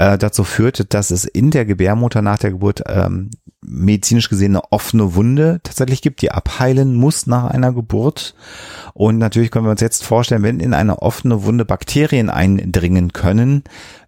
äh, 0.00 0.16
dazu 0.16 0.44
führt, 0.44 0.94
dass 0.94 1.10
es 1.10 1.26
in 1.26 1.50
der 1.50 1.66
Gebärmutter 1.66 2.22
nach 2.22 2.38
der 2.38 2.52
Geburt 2.52 2.82
ähm, 2.86 3.30
medizinisch 3.60 4.30
gesehen 4.30 4.56
eine 4.56 4.72
offene 4.72 5.14
Wunde 5.14 5.60
tatsächlich 5.62 6.00
gibt, 6.00 6.22
die 6.22 6.30
abheilen 6.30 6.94
muss 6.94 7.26
nach 7.26 7.50
einer 7.50 7.74
Geburt. 7.74 8.34
Und 8.94 9.18
natürlich 9.18 9.50
können 9.50 9.66
wir 9.66 9.72
uns 9.72 9.82
jetzt 9.82 10.02
vorstellen, 10.02 10.42
wenn 10.42 10.58
in 10.58 10.72
eine 10.72 11.02
offene 11.02 11.44
Wunde 11.44 11.66
Bakterien 11.66 12.30
eindringen 12.30 13.12
können, 13.12 13.62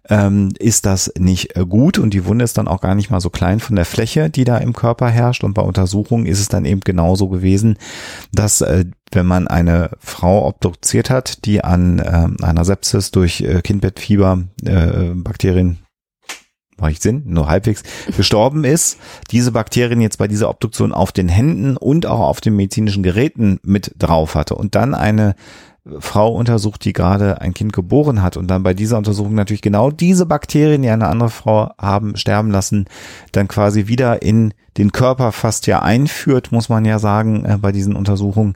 ähm, 0.09 0.49
ist 0.57 0.87
das 0.87 1.13
nicht 1.19 1.55
äh, 1.55 1.63
gut 1.63 1.99
und 1.99 2.15
die 2.15 2.25
Wunde 2.25 2.43
ist 2.43 2.57
dann 2.57 2.67
auch 2.67 2.81
gar 2.81 2.95
nicht 2.95 3.11
mal 3.11 3.21
so 3.21 3.29
klein 3.29 3.59
von 3.59 3.75
der 3.75 3.85
Fläche, 3.85 4.31
die 4.31 4.45
da 4.45 4.57
im 4.57 4.73
Körper 4.73 5.09
herrscht. 5.09 5.43
Und 5.43 5.53
bei 5.53 5.61
Untersuchungen 5.61 6.25
ist 6.25 6.39
es 6.39 6.47
dann 6.47 6.65
eben 6.65 6.81
genauso 6.81 7.29
gewesen, 7.29 7.77
dass 8.31 8.61
äh, 8.61 8.85
wenn 9.11 9.27
man 9.27 9.47
eine 9.47 9.91
Frau 9.99 10.47
obduziert 10.47 11.11
hat, 11.11 11.45
die 11.45 11.63
an 11.63 11.99
äh, 11.99 12.43
einer 12.43 12.65
Sepsis 12.65 13.11
durch 13.11 13.41
äh, 13.41 13.61
Kindbettfieber 13.61 14.43
äh, 14.65 15.11
Bakterien 15.13 15.82
mache 16.83 16.91
ich 16.91 16.99
Sinn, 16.99 17.23
nur 17.25 17.47
halbwegs 17.47 17.81
gestorben 18.15 18.65
ist, 18.65 18.99
diese 19.31 19.53
Bakterien 19.53 20.01
jetzt 20.01 20.17
bei 20.17 20.27
dieser 20.27 20.49
Obduktion 20.49 20.91
auf 20.91 21.13
den 21.13 21.29
Händen 21.29 21.77
und 21.77 22.05
auch 22.05 22.19
auf 22.19 22.41
den 22.41 22.57
medizinischen 22.57 23.03
Geräten 23.03 23.59
mit 23.63 23.95
drauf 23.97 24.35
hatte. 24.35 24.55
Und 24.55 24.75
dann 24.75 24.93
eine 24.93 25.35
Frau 25.99 26.33
untersucht, 26.33 26.85
die 26.85 26.93
gerade 26.93 27.41
ein 27.41 27.53
Kind 27.53 27.73
geboren 27.73 28.21
hat. 28.21 28.37
Und 28.37 28.47
dann 28.47 28.63
bei 28.63 28.73
dieser 28.73 28.97
Untersuchung 28.97 29.33
natürlich 29.35 29.61
genau 29.61 29.91
diese 29.91 30.25
Bakterien, 30.25 30.81
die 30.81 30.89
eine 30.89 31.07
andere 31.07 31.29
Frau 31.29 31.71
haben 31.77 32.15
sterben 32.15 32.51
lassen, 32.51 32.85
dann 33.33 33.47
quasi 33.47 33.87
wieder 33.87 34.21
in 34.21 34.53
den 34.77 34.91
Körper 34.91 35.31
fast 35.31 35.67
ja 35.67 35.81
einführt, 35.81 36.51
muss 36.51 36.69
man 36.69 36.85
ja 36.85 36.99
sagen, 36.99 37.45
äh, 37.45 37.57
bei 37.57 37.71
diesen 37.71 37.95
Untersuchungen, 37.95 38.55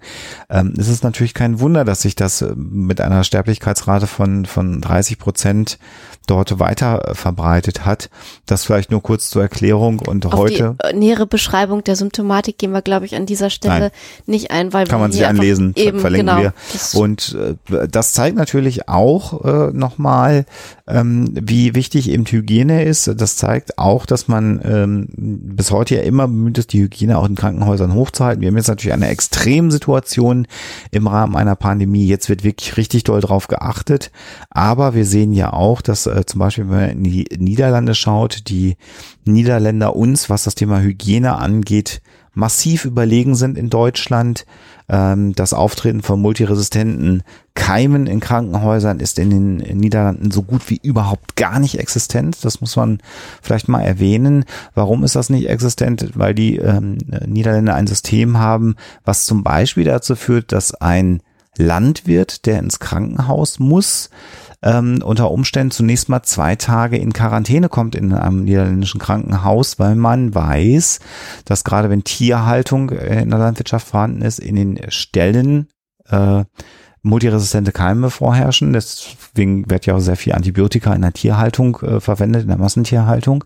ähm, 0.50 0.74
ist 0.78 0.88
es 0.88 1.04
natürlich 1.04 1.34
kein 1.34 1.60
Wunder, 1.60 1.86
dass 1.86 2.02
sich 2.02 2.16
das 2.16 2.42
äh, 2.42 2.56
mit 2.56 3.02
einer 3.02 3.24
Sterblichkeitsrate 3.24 4.08
von, 4.08 4.46
von 4.46 4.82
30 4.82 5.20
Prozent 5.20 5.80
dort 6.28 6.60
weiter 6.60 7.12
verbreitet 7.14 7.86
hat. 7.86 8.10
Das 8.46 8.64
vielleicht 8.64 8.92
nur 8.92 9.02
kurz 9.02 9.30
zur 9.30 9.42
Erklärung 9.42 10.00
und 10.00 10.26
Auf 10.26 10.34
heute. 10.34 10.76
Die 10.84 10.88
äh, 10.88 10.94
nähere 10.94 11.26
Beschreibung 11.26 11.84
der 11.84 11.96
Symptomatik 11.96 12.58
gehen 12.58 12.72
wir, 12.72 12.82
glaube 12.82 13.06
ich, 13.06 13.16
an 13.16 13.26
dieser 13.26 13.50
Stelle 13.50 13.80
Nein. 13.80 13.92
nicht 14.26 14.52
ein, 14.52 14.74
weil 14.74 14.86
kann 14.86 15.00
man 15.00 15.12
sich 15.12 15.26
anlesen, 15.26 15.74
eben, 15.76 16.00
verlinken 16.00 16.28
genau, 16.28 16.42
wir. 16.42 16.54
Und 17.00 17.36
äh, 17.70 17.88
das 17.88 18.14
zeigt 18.14 18.38
natürlich 18.38 18.90
auch 18.90 19.44
äh, 19.44 19.72
nochmal, 19.74 20.46
ähm, 20.88 21.30
wie 21.34 21.76
wichtig 21.76 22.10
eben 22.10 22.26
Hygiene 22.26 22.84
ist. 22.84 23.12
Das 23.18 23.36
zeigt 23.38 23.78
auch, 23.78 24.06
dass 24.06 24.28
man 24.28 24.62
ähm, 24.64 25.08
bis 25.16 25.72
heute 25.72 25.96
ja 25.96 26.02
immer 26.02 26.28
bemüht 26.28 26.58
ist, 26.58 26.74
die 26.74 26.82
Hygiene 26.82 27.18
auch 27.18 27.28
in 27.28 27.36
Krankenhäusern 27.36 27.94
hochzuhalten. 27.94 28.42
Wir 28.42 28.50
haben 28.50 28.58
jetzt 28.58 28.68
natürlich 28.68 28.94
eine 28.94 29.08
Extremsituation 29.08 30.48
im 30.92 31.08
Rahmen 31.08 31.36
einer 31.36 31.56
Pandemie. 31.56 32.06
Jetzt 32.06 32.30
wird 32.30 32.44
wirklich 32.44 32.78
richtig 32.78 33.04
doll 33.04 33.22
drauf 33.22 33.48
geachtet. 33.48 34.12
Aber 34.50 34.94
wir 34.94 35.06
sehen 35.06 35.34
ja 35.34 35.54
auch, 35.54 35.82
dass 35.82 36.06
äh, 36.08 36.17
zum 36.26 36.40
Beispiel, 36.40 36.70
wenn 36.70 36.80
man 36.80 36.90
in 36.90 37.04
die 37.04 37.26
Niederlande 37.38 37.96
schaut, 37.96 38.50
die 38.50 38.78
Niederländer 39.26 39.96
uns, 39.96 40.30
was 40.30 40.44
das 40.44 40.56
Thema 40.56 40.82
Hygiene 40.82 41.36
angeht, 41.36 42.02
massiv 42.38 42.86
überlegen 42.86 43.34
sind 43.34 43.58
in 43.58 43.70
Deutschland. 43.70 44.46
Ähm, 44.88 45.34
das 45.34 45.54
Auftreten 45.54 46.04
von 46.04 46.22
multiresistenten 46.22 47.24
Keimen 47.56 48.06
in 48.06 48.20
Krankenhäusern 48.20 49.00
ist 49.00 49.18
in 49.18 49.32
den 49.32 49.56
Niederlanden 49.58 50.30
so 50.30 50.44
gut 50.44 50.70
wie 50.70 50.80
überhaupt 50.82 51.36
gar 51.36 51.60
nicht 51.60 51.80
existent. 51.80 52.46
Das 52.46 52.62
muss 52.62 52.76
man 52.76 53.00
vielleicht 53.42 53.68
mal 53.68 53.82
erwähnen. 53.82 54.46
Warum 54.76 55.04
ist 55.04 55.16
das 55.16 55.32
nicht 55.32 55.50
existent? 55.50 56.12
Weil 56.14 56.36
die 56.36 56.58
ähm, 56.58 57.00
Niederländer 57.26 57.74
ein 57.74 57.88
System 57.88 58.38
haben, 58.38 58.76
was 59.04 59.26
zum 59.26 59.44
Beispiel 59.44 59.84
dazu 59.84 60.16
führt, 60.16 60.52
dass 60.52 60.76
ein 60.76 61.22
Landwirt, 61.58 62.46
der 62.46 62.60
ins 62.60 62.80
Krankenhaus 62.80 63.58
muss, 63.58 64.12
ähm, 64.64 65.02
unter 65.04 65.32
Umständen 65.32 65.72
zunächst 65.72 66.10
mal 66.10 66.24
zwei 66.24 66.56
Tage 66.56 66.98
in 66.98 67.14
Quarantäne 67.14 67.70
kommt 67.70 67.96
in 67.96 68.14
einem 68.14 68.44
niederländischen 68.44 69.00
Krankenhaus, 69.00 69.78
weil 69.80 69.96
man 69.96 70.34
weiß, 70.34 71.00
dass 71.46 71.64
gerade 71.64 71.90
wenn 71.90 72.04
Tierhaltung 72.04 72.90
äh, 72.90 73.22
in 73.22 73.30
der 73.30 73.40
Landwirtschaft 73.40 73.88
vorhanden 73.88 74.22
ist, 74.22 74.40
in 74.40 74.56
den 74.56 74.80
Ställen 74.90 75.68
äh, 76.10 76.44
multiresistente 77.04 77.72
Keime 77.72 78.10
vorherrschen. 78.10 78.74
Deswegen 78.74 79.70
wird 79.70 79.86
ja 79.86 79.96
auch 79.96 80.00
sehr 80.00 80.18
viel 80.18 80.34
Antibiotika 80.34 80.94
in 80.94 81.02
der 81.02 81.14
Tierhaltung 81.14 81.80
äh, 81.82 82.00
verwendet, 82.00 82.44
in 82.44 82.50
der 82.50 82.58
Massentierhaltung. 82.58 83.44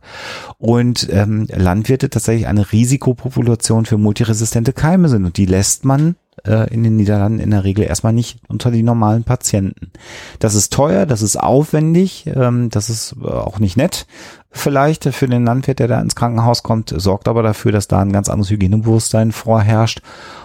Und 0.57 1.07
ähm, 1.11 1.47
Landwirte 1.49 2.09
tatsächlich 2.09 2.47
eine 2.47 2.71
Risikopopulation 2.71 3.85
für 3.85 3.97
multiresistente 3.97 4.73
Keime 4.73 5.09
sind. 5.09 5.25
Und 5.25 5.37
die 5.37 5.45
lässt 5.45 5.85
man 5.85 6.15
äh, 6.45 6.73
in 6.73 6.83
den 6.83 6.95
Niederlanden 6.95 7.39
in 7.39 7.51
der 7.51 7.63
Regel 7.63 7.85
erstmal 7.85 8.13
nicht 8.13 8.39
unter 8.47 8.71
die 8.71 8.83
normalen 8.83 9.23
Patienten. 9.23 9.91
Das 10.39 10.55
ist 10.55 10.73
teuer, 10.73 11.05
das 11.05 11.21
ist 11.21 11.37
aufwendig, 11.37 12.25
ähm, 12.27 12.69
das 12.69 12.89
ist 12.89 13.15
äh, 13.21 13.27
auch 13.27 13.59
nicht 13.59 13.77
nett 13.77 14.05
vielleicht 14.51 15.05
für 15.05 15.27
den 15.27 15.45
Landwirt, 15.45 15.79
der 15.79 15.87
da 15.87 16.01
ins 16.01 16.15
Krankenhaus 16.15 16.61
kommt, 16.63 16.93
sorgt 16.95 17.27
aber 17.27 17.41
dafür, 17.41 17.71
dass 17.71 17.87
da 17.87 17.99
ein 17.99 18.11
ganz 18.11 18.29
anderes 18.29 18.51
Hygienebewusstsein 18.51 19.31
vorherrscht 19.31 20.01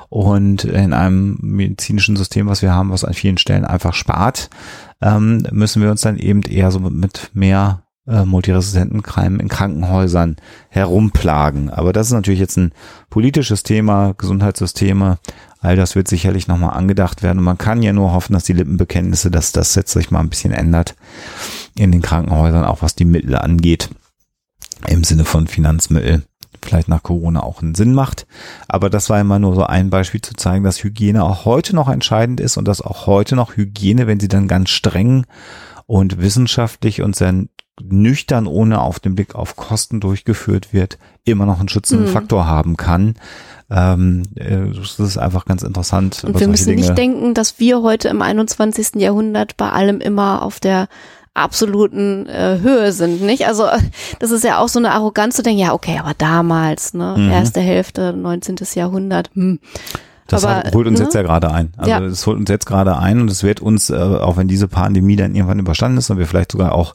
und 0.09 0.65
in 0.65 0.93
einem 0.93 1.39
medizinischen 1.41 2.17
System, 2.17 2.47
was 2.47 2.63
wir 2.63 2.73
haben, 2.73 2.91
was 2.91 3.05
an 3.05 3.15
vielen 3.15 3.39
Stellen 3.39 3.65
einfach 3.65 3.95
spart, 3.95 4.49
ähm, 5.03 5.47
müssen 5.51 5.83
wir 5.83 5.91
uns 5.91 6.03
dann 6.03 6.19
eben 6.19 6.43
eher 6.43 6.71
so 6.71 6.79
mit 6.79 7.31
mehr 7.35 7.83
äh, 8.07 8.25
multiresistenten 8.25 9.03
Keimen 9.03 9.41
in 9.41 9.49
Krankenhäusern 9.49 10.37
herumplagen. 10.69 11.71
Aber 11.71 11.93
das 11.93 12.07
ist 12.07 12.13
natürlich 12.13 12.41
jetzt 12.41 12.57
ein 12.57 12.73
politisches 13.11 13.65
Thema, 13.65 14.15
Gesundheitssysteme, 14.17 15.19
All 15.61 15.77
das 15.77 15.97
wird 15.97 16.09
sicherlich 16.09 16.49
nochmal 16.49 16.77
angedacht 16.77 17.23
werden. 17.23 17.39
Und 17.39 17.45
man 17.45 17.59
kann 17.59 17.83
ja 17.83 17.93
nur 17.93 18.13
hoffen, 18.13 18.35
dass 18.35 18.45
die 18.45 18.53
Lippenbekenntnisse, 18.53 19.31
dass 19.31 19.53
das 19.53 19.75
jetzt 19.75 19.93
sich 19.93 20.11
mal 20.11 20.21
ein 20.21 20.29
bisschen 20.29 20.53
ändert 20.53 20.95
in 21.75 21.93
den 21.93 22.03
Krankenhäusern, 22.03 22.65
auch 22.65 22.83
was 22.83 22.95
die 22.95 23.05
Mittel 23.05 23.37
angeht. 23.37 23.91
Im 24.87 25.05
Sinne 25.05 25.25
von 25.25 25.47
Finanzmittel 25.47 26.23
vielleicht 26.63 26.89
nach 26.89 27.03
Corona 27.03 27.43
auch 27.43 27.63
einen 27.63 27.75
Sinn 27.75 27.95
macht. 27.95 28.27
Aber 28.69 28.91
das 28.91 29.09
war 29.09 29.21
immer 29.21 29.39
nur 29.39 29.55
so 29.55 29.65
ein 29.65 29.91
Beispiel 29.91 30.21
zu 30.21 30.35
zeigen, 30.35 30.65
dass 30.65 30.83
Hygiene 30.83 31.25
auch 31.25 31.45
heute 31.45 31.75
noch 31.75 31.89
entscheidend 31.89 32.41
ist 32.41 32.57
und 32.57 32.67
dass 32.67 32.83
auch 32.83 33.07
heute 33.07 33.37
noch 33.37 33.57
Hygiene, 33.57 34.07
wenn 34.07 34.21
sie 34.21 34.29
dann 34.29 34.49
ganz 34.49 34.71
streng 34.71 35.27
und 35.87 36.21
wissenschaftlich 36.21 37.03
und 37.03 37.17
sehr 37.17 37.47
nüchtern, 37.83 38.47
ohne 38.47 38.81
auf 38.81 39.01
den 39.01 39.15
Blick 39.15 39.35
auf 39.35 39.57
Kosten 39.57 40.01
durchgeführt 40.01 40.73
wird, 40.73 40.99
immer 41.25 41.47
noch 41.47 41.61
einen 41.61 41.69
schützenden 41.69 42.09
mhm. 42.09 42.13
Faktor 42.13 42.47
haben 42.47 42.77
kann. 42.77 43.15
Ähm, 43.71 44.23
äh, 44.37 44.73
das 44.77 44.99
ist 45.01 45.19
einfach 45.19 45.45
ganz 45.45 45.63
interessant. 45.63 46.23
Und 46.25 46.39
wir 46.39 46.49
müssen 46.49 46.69
Dinge 46.69 46.83
nicht 46.83 46.97
denken, 46.99 47.35
dass 47.35 47.59
wir 47.59 47.83
heute 47.83 48.09
im 48.09 48.23
21. 48.23 48.97
Jahrhundert 48.97 49.57
bei 49.57 49.71
allem 49.71 50.01
immer 50.01 50.43
auf 50.43 50.61
der 50.61 50.89
absoluten 51.35 52.27
äh, 52.27 52.59
Höhe 52.63 52.93
sind, 52.93 53.21
nicht? 53.23 53.47
Also 53.47 53.67
das 54.21 54.31
ist 54.31 54.45
ja 54.45 54.59
auch 54.59 54.69
so 54.69 54.79
eine 54.79 54.93
Arroganz 54.93 55.37
zu 55.37 55.43
denken, 55.43 55.61
ja, 55.61 55.73
okay, 55.75 55.99
aber 55.99 56.15
damals, 56.17 56.95
ne, 56.95 57.15
Mhm. 57.19 57.31
erste 57.31 57.61
Hälfte, 57.61 58.13
19. 58.13 58.57
Jahrhundert, 58.75 59.31
hm. 59.35 59.59
Das 60.29 60.45
Aber, 60.45 60.57
hat, 60.57 60.75
holt 60.75 60.87
uns 60.87 60.99
ne? 60.99 61.05
jetzt 61.05 61.15
ja 61.15 61.23
gerade 61.23 61.53
ein. 61.53 61.73
Also 61.77 61.91
Ja. 61.91 62.01
es 62.01 62.27
holt 62.27 62.39
uns 62.39 62.51
jetzt 62.51 62.67
gerade 62.67 62.99
ein 62.99 63.21
und 63.21 63.31
es 63.31 63.43
wird 63.43 63.61
uns, 63.61 63.91
äh, 63.91 63.95
auch 63.97 64.37
wenn 64.37 64.49
diese 64.49 64.69
Pandemie 64.69 65.17
dann 65.17 65.35
irgendwann 65.35 65.59
überstanden 65.61 65.99
ist 65.99 66.11
und 66.11 66.19
wir 66.19 66.27
vielleicht 66.27 66.53
sogar 66.53 66.73
auch 66.73 66.95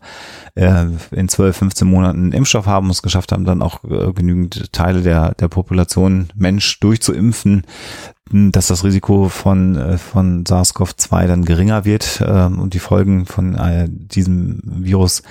äh, 0.55 0.85
in 1.11 1.29
12, 1.29 1.55
15 1.55 1.87
Monaten 1.87 2.31
Impfstoff 2.33 2.65
haben 2.65 2.87
und 2.87 2.91
es 2.91 3.01
geschafft 3.01 3.31
haben, 3.31 3.45
dann 3.45 3.61
auch 3.61 3.83
äh, 3.85 4.11
genügend 4.13 4.73
Teile 4.73 5.01
der, 5.01 5.33
der 5.35 5.47
Population 5.47 6.27
Mensch 6.35 6.79
durchzuimpfen, 6.81 7.63
mh, 8.31 8.49
dass 8.51 8.67
das 8.67 8.83
Risiko 8.83 9.29
von, 9.29 9.77
äh, 9.77 9.97
von 9.97 10.43
SARS-CoV-2 10.43 11.27
dann 11.27 11.45
geringer 11.45 11.85
wird 11.85 12.21
äh, 12.21 12.45
und 12.45 12.73
die 12.73 12.79
Folgen 12.79 13.25
von 13.25 13.55
äh, 13.55 13.87
diesem 13.89 14.59
Virus, 14.65 15.23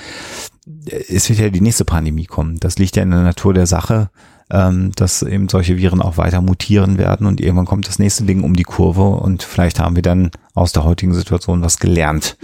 es 0.88 1.28
wird 1.28 1.38
ja 1.38 1.50
die 1.50 1.60
nächste 1.60 1.84
Pandemie 1.84 2.26
kommen. 2.26 2.58
Das 2.60 2.78
liegt 2.78 2.96
ja 2.96 3.02
in 3.02 3.10
der 3.10 3.22
Natur 3.22 3.52
der 3.52 3.66
Sache 3.66 4.08
ähm, 4.50 4.92
dass 4.96 5.22
eben 5.22 5.48
solche 5.48 5.76
Viren 5.76 6.02
auch 6.02 6.16
weiter 6.16 6.40
mutieren 6.40 6.98
werden 6.98 7.26
und 7.26 7.40
irgendwann 7.40 7.66
kommt 7.66 7.88
das 7.88 7.98
nächste 7.98 8.24
Ding 8.24 8.42
um 8.42 8.54
die 8.54 8.64
Kurve 8.64 9.02
und 9.02 9.42
vielleicht 9.42 9.80
haben 9.80 9.96
wir 9.96 10.02
dann 10.02 10.30
aus 10.54 10.72
der 10.72 10.84
heutigen 10.84 11.14
Situation 11.14 11.62
was 11.62 11.78
gelernt. 11.78 12.36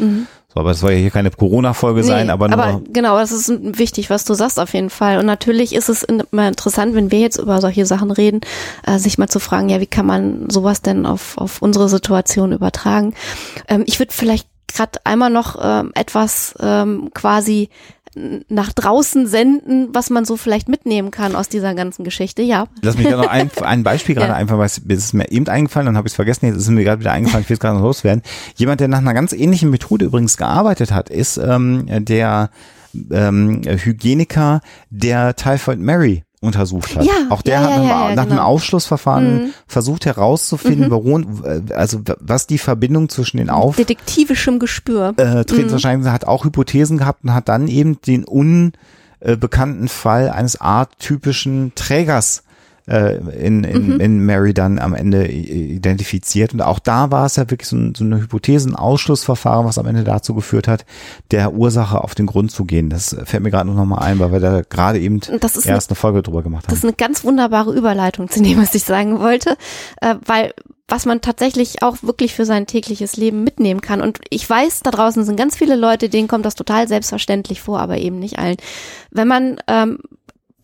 So, 0.57 0.61
aber 0.61 0.70
das 0.70 0.80
soll 0.80 0.92
ja 0.92 0.98
hier 0.98 1.11
keine 1.11 1.30
Corona-Folge 1.30 2.02
sein, 2.02 2.26
Nee, 2.26 2.32
aber 2.32 2.48
nur. 2.48 2.59
aber 2.59 2.80
genau, 2.92 3.18
das 3.18 3.32
ist 3.32 3.52
wichtig, 3.78 4.09
was 4.09 4.24
du 4.24 4.34
sagst 4.34 4.59
auf 4.59 4.72
jeden 4.72 4.88
Fall. 4.90 5.18
Und 5.18 5.26
natürlich 5.26 5.74
ist 5.74 5.88
es 5.88 6.02
immer 6.02 6.48
interessant, 6.48 6.94
wenn 6.94 7.11
wir 7.11 7.18
jetzt 7.18 7.38
über 7.38 7.61
solche 7.61 7.84
Sachen 7.84 8.11
reden, 8.11 8.40
äh, 8.86 8.98
sich 8.98 9.18
mal 9.18 9.28
zu 9.28 9.38
fragen, 9.38 9.68
ja, 9.68 9.80
wie 9.80 9.86
kann 9.86 10.07
man 10.07 10.48
sowas 10.48 10.80
denn 10.80 11.04
auf, 11.04 11.36
auf 11.36 11.61
unsere 11.61 11.88
Situation 11.88 12.52
übertragen? 12.52 13.12
Ähm, 13.68 13.82
ich 13.86 13.98
würde 13.98 14.14
vielleicht 14.14 14.48
gerade 14.74 15.00
einmal 15.04 15.30
noch 15.30 15.59
ähm, 15.61 15.92
etwas 15.94 16.54
ähm, 16.61 17.11
quasi 17.14 17.68
nach 18.48 18.72
draußen 18.72 19.26
senden, 19.26 19.88
was 19.92 20.10
man 20.10 20.24
so 20.24 20.36
vielleicht 20.36 20.68
mitnehmen 20.68 21.10
kann 21.10 21.36
aus 21.36 21.48
dieser 21.48 21.74
ganzen 21.74 22.02
Geschichte. 22.04 22.42
Ja, 22.42 22.66
Lass 22.82 22.96
mich 22.96 23.08
da 23.08 23.16
noch 23.16 23.28
ein, 23.28 23.50
ein 23.62 23.82
Beispiel 23.82 24.14
gerade 24.14 24.30
Ja. 24.32 24.34
einfach, 24.36 24.56
weil 24.58 24.66
es 24.66 24.78
ist 24.78 25.12
mir 25.12 25.30
eben 25.30 25.46
eingefallen, 25.48 25.86
dann 25.86 25.96
habe 25.96 26.08
ich 26.08 26.12
es 26.12 26.16
vergessen, 26.16 26.46
jetzt 26.46 26.56
ist 26.56 26.62
es 26.64 26.70
mir 26.70 26.84
gerade 26.84 27.00
wieder 27.00 27.12
eingefallen, 27.12 27.42
ich 27.42 27.48
will 27.50 27.54
es 27.54 27.60
gerade 27.60 27.76
noch 27.76 27.84
loswerden. 27.84 28.22
Jemand, 28.56 28.80
der 28.80 28.88
nach 28.88 28.98
einer 28.98 29.14
ganz 29.14 29.32
ähnlichen 29.32 29.70
Methode 29.70 30.06
übrigens 30.06 30.36
gearbeitet 30.36 30.92
hat, 30.92 31.10
ist 31.10 31.36
ähm, 31.36 31.86
der 32.04 32.50
ähm, 33.10 33.60
Hygieniker, 33.64 34.60
der 34.90 35.36
Typhoid 35.36 35.78
Mary 35.78 36.22
untersucht 36.47 36.97
hat. 36.97 37.05
Ja, 37.05 37.12
Auch 37.30 37.42
der 37.42 37.55
ja, 37.55 37.62
hat 37.62 37.70
ja, 37.70 37.76
nach, 37.78 38.14
nach 38.14 38.22
einem 38.22 38.30
genau. 38.30 38.44
Ausschlussverfahren 38.44 39.53
versucht 39.66 40.07
herauszufinden, 40.07 40.90
warum, 40.90 41.44
äh, 41.44 41.72
also 41.74 42.01
was 42.20 42.47
die 42.47 42.59
Verbindung 42.59 43.09
zwischen 43.09 43.36
den 43.38 43.51
Auf 43.51 43.76
detektivischem 43.76 44.59
Gespür. 44.59 45.14
äh, 45.16 45.44
Trainingserscheinungen 45.44 46.12
hat 46.12 46.24
auch 46.24 46.44
Hypothesen 46.44 46.99
gehabt 46.99 47.24
und 47.24 47.34
hat 47.34 47.49
dann 47.49 47.68
eben 47.68 48.01
den 48.01 48.24
unbekannten 48.24 49.88
Fall 49.88 50.30
eines 50.30 50.61
arttypischen 50.61 51.72
Trägers 51.74 52.42
äh, 52.87 53.16
in, 53.16 53.64
in, 53.64 54.01
in 54.01 54.24
Mary 54.24 54.55
dann 54.55 54.78
am 54.78 54.95
Ende 54.95 55.26
identifiziert. 55.28 56.53
Und 56.53 56.61
auch 56.62 56.78
da 56.78 57.11
war 57.11 57.26
es 57.26 57.37
ja 57.37 57.51
wirklich 57.51 57.68
so, 57.68 57.76
ein, 57.76 57.95
so 57.95 58.05
eine 58.05 58.20
Hypothese, 58.20 58.70
ein 58.70 58.76
Ausschlussverfahren, 58.76 59.66
was 59.66 59.78
am 59.78 59.87
Ende 59.87 60.05
dazu 60.05 60.34
geführt 60.34 60.68
hat, 60.68 60.84
der 61.30 61.53
Ursache 61.53 62.03
auf 62.03 62.14
den 62.14 62.26
Grund 62.26 62.51
zu 62.51 62.64
gehen. 62.64 62.91
Das 62.91 63.16
fällt 63.24 63.43
mir 63.43 63.51
gerade 63.51 63.70
noch 63.70 63.84
mal 63.84 63.99
ein, 63.99 64.18
weil 64.18 64.32
wir 64.32 64.41
da 64.41 64.62
gerade 64.62 64.99
eben 65.01 65.20
Das 65.41 65.57
ist 65.57 65.66
erst 65.66 65.91
eine 65.91 65.97
Folge 65.97 66.22
drüber 66.22 66.43
gemacht 66.43 66.64
Das 66.66 66.70
haben. 66.72 66.78
ist 66.78 66.84
eine 66.84 66.93
ganz 66.95 67.24
wunderbare 67.24 67.74
Überleitung 67.74 68.28
zu 68.28 68.43
dem, 68.43 68.59
was 68.59 68.74
ich 68.74 68.84
sagen 68.84 69.20
wollte, 69.20 69.57
äh, 70.01 70.14
weil 70.24 70.53
was 70.89 71.05
man 71.05 71.20
tatsächlich 71.20 71.82
auch 71.82 72.03
wirklich 72.03 72.34
für 72.34 72.45
sein 72.45 72.66
tägliches 72.66 73.16
Leben 73.16 73.43
mitnehmen 73.43 73.80
kann. 73.80 74.01
Und 74.01 74.20
ich 74.30 74.49
weiß, 74.49 74.82
da 74.84 74.93
draußen 74.93 75.24
sind 75.24 75.37
ganz 75.37 75.57
viele 75.57 75.74
Leute, 75.74 76.09
denen 76.09 76.28
kommt 76.28 76.47
das 76.47 76.55
total 76.55 76.87
selbstverständlich 76.87 77.61
vor, 77.61 77.80
aber 77.80 77.99
eben 77.99 78.20
nicht 78.20 78.39
allen. 78.39 78.57
Wenn 79.11 79.26
man 79.26 79.57
ähm, 79.66 79.99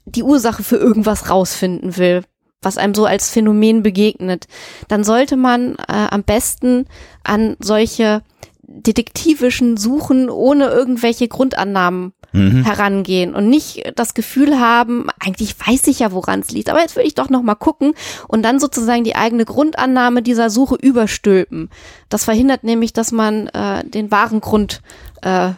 die 0.05 0.23
Ursache 0.23 0.63
für 0.63 0.77
irgendwas 0.77 1.31
rausfinden 1.31 1.97
will, 1.97 2.23
was 2.61 2.79
einem 2.79 2.95
so 2.95 3.07
als 3.07 3.31
Phänomen 3.31 3.83
begegnet, 3.83 4.47
dann 4.89 5.05
sollte 5.05 5.37
man 5.37 5.77
äh, 5.89 6.09
am 6.11 6.23
besten 6.23 6.87
an 7.25 7.57
solche 7.61 8.23
detektivischen 8.63 9.77
Suchen 9.77 10.31
ohne 10.31 10.67
irgendwelche 10.69 11.29
Grundannahmen 11.29 12.13
Mhm. 12.33 12.65
herangehen 12.65 13.35
und 13.35 13.51
nicht 13.51 13.93
das 13.95 14.15
Gefühl 14.15 14.59
haben, 14.59 15.09
eigentlich 15.21 15.55
weiß 15.59 15.87
ich 15.89 15.99
ja, 15.99 16.13
woran 16.13 16.41
es 16.41 16.51
liegt, 16.51 16.71
aber 16.71 16.81
jetzt 16.81 16.97
will 16.97 17.07
ich 17.07 17.15
doch 17.15 17.29
noch 17.29 17.43
mal 17.43 17.55
gucken 17.55 17.93
und 18.27 18.43
dann 18.43 18.59
sozusagen 18.59 19.05
die 19.05 19.17
eigene 19.17 19.45
Grundannahme 19.45 20.23
dieser 20.23 20.49
Suche 20.49 20.77
überstülpen. 20.77 21.69
Das 22.09 22.25
verhindert 22.25 22.65
nämlich, 22.65 22.95
dass 22.95 23.13
man 23.13 23.49
äh, 23.49 23.85
den 23.85 24.11
wahren 24.11 24.41
Grund 24.41 24.81
äh, 25.21 25.51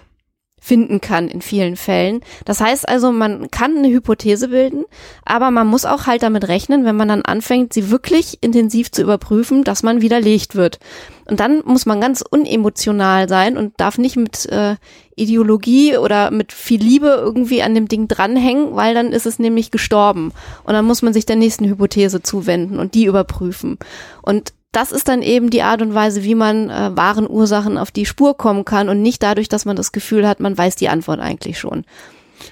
finden 0.64 1.02
kann 1.02 1.28
in 1.28 1.42
vielen 1.42 1.76
Fällen. 1.76 2.20
Das 2.46 2.58
heißt 2.58 2.88
also, 2.88 3.12
man 3.12 3.50
kann 3.50 3.76
eine 3.76 3.88
Hypothese 3.88 4.48
bilden, 4.48 4.86
aber 5.22 5.50
man 5.50 5.66
muss 5.66 5.84
auch 5.84 6.06
halt 6.06 6.22
damit 6.22 6.48
rechnen, 6.48 6.86
wenn 6.86 6.96
man 6.96 7.08
dann 7.08 7.20
anfängt, 7.20 7.74
sie 7.74 7.90
wirklich 7.90 8.38
intensiv 8.40 8.90
zu 8.90 9.02
überprüfen, 9.02 9.62
dass 9.62 9.82
man 9.82 10.00
widerlegt 10.00 10.54
wird. 10.54 10.78
Und 11.26 11.40
dann 11.40 11.60
muss 11.66 11.84
man 11.84 12.00
ganz 12.00 12.22
unemotional 12.22 13.28
sein 13.28 13.58
und 13.58 13.74
darf 13.76 13.98
nicht 13.98 14.16
mit 14.16 14.46
äh, 14.46 14.76
Ideologie 15.16 15.98
oder 15.98 16.30
mit 16.30 16.50
viel 16.50 16.80
Liebe 16.80 17.08
irgendwie 17.08 17.62
an 17.62 17.74
dem 17.74 17.86
Ding 17.86 18.08
dranhängen, 18.08 18.74
weil 18.74 18.94
dann 18.94 19.12
ist 19.12 19.26
es 19.26 19.38
nämlich 19.38 19.70
gestorben. 19.70 20.32
Und 20.64 20.72
dann 20.72 20.86
muss 20.86 21.02
man 21.02 21.12
sich 21.12 21.26
der 21.26 21.36
nächsten 21.36 21.66
Hypothese 21.66 22.22
zuwenden 22.22 22.78
und 22.78 22.94
die 22.94 23.04
überprüfen. 23.04 23.76
Und 24.22 24.54
das 24.76 24.92
ist 24.92 25.08
dann 25.08 25.22
eben 25.22 25.50
die 25.50 25.62
Art 25.62 25.82
und 25.82 25.94
Weise, 25.94 26.22
wie 26.22 26.34
man 26.34 26.70
äh, 26.70 26.96
wahren 26.96 27.28
Ursachen 27.28 27.78
auf 27.78 27.90
die 27.90 28.06
Spur 28.06 28.36
kommen 28.36 28.64
kann 28.64 28.88
und 28.88 29.02
nicht 29.02 29.22
dadurch, 29.22 29.48
dass 29.48 29.64
man 29.64 29.76
das 29.76 29.92
Gefühl 29.92 30.26
hat, 30.26 30.40
man 30.40 30.56
weiß 30.56 30.76
die 30.76 30.88
Antwort 30.88 31.20
eigentlich 31.20 31.58
schon. 31.58 31.84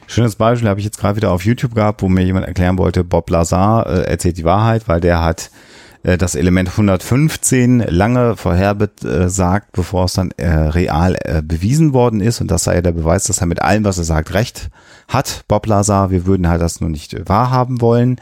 Schönes 0.07 0.37
Beispiel 0.37 0.69
habe 0.69 0.81
ich 0.81 0.87
jetzt 0.87 0.99
gerade 0.99 1.17
wieder 1.17 1.33
auf 1.33 1.45
YouTube 1.45 1.75
gehabt, 1.75 2.03
wo 2.03 2.09
mir 2.09 2.25
jemand 2.25 2.47
erklären 2.47 2.79
wollte, 2.79 3.05
Bob 3.05 3.29
Lazar 3.31 3.87
äh, 3.87 4.03
erzählt 4.05 4.39
die 4.39 4.45
Wahrheit, 4.45 4.89
weil 4.89 5.01
der 5.01 5.23
hat 5.23 5.51
äh, 6.03 6.19
das 6.19 6.35
Element 6.35 6.71
115 6.71 7.81
lange 7.81 8.37
vorhergesagt, 8.37 9.73
bevor 9.73 10.05
es 10.05 10.15
dann 10.15 10.31
äh, 10.33 10.49
real 10.49 11.17
äh, 11.21 11.43
bewiesen 11.43 11.93
worden 11.93 12.21
ist. 12.21 12.41
Und 12.41 12.51
das 12.51 12.65
sei 12.65 12.77
ja 12.77 12.83
der 12.83 12.93
Beweis, 12.93 13.25
dass 13.25 13.41
er 13.41 13.47
mit 13.47 13.63
allem, 13.63 13.85
was 13.85 13.99
er 13.99 14.05
sagt, 14.05 14.35
recht 14.35 14.71
hat. 15.09 15.45
Bob 15.49 15.67
Lazar, 15.67 16.11
wir 16.11 16.27
würden 16.27 16.49
halt 16.49 16.61
das 16.61 16.81
nur 16.81 16.91
nicht 16.91 17.29
wahrhaben 17.29 17.81
wollen. 17.81 18.21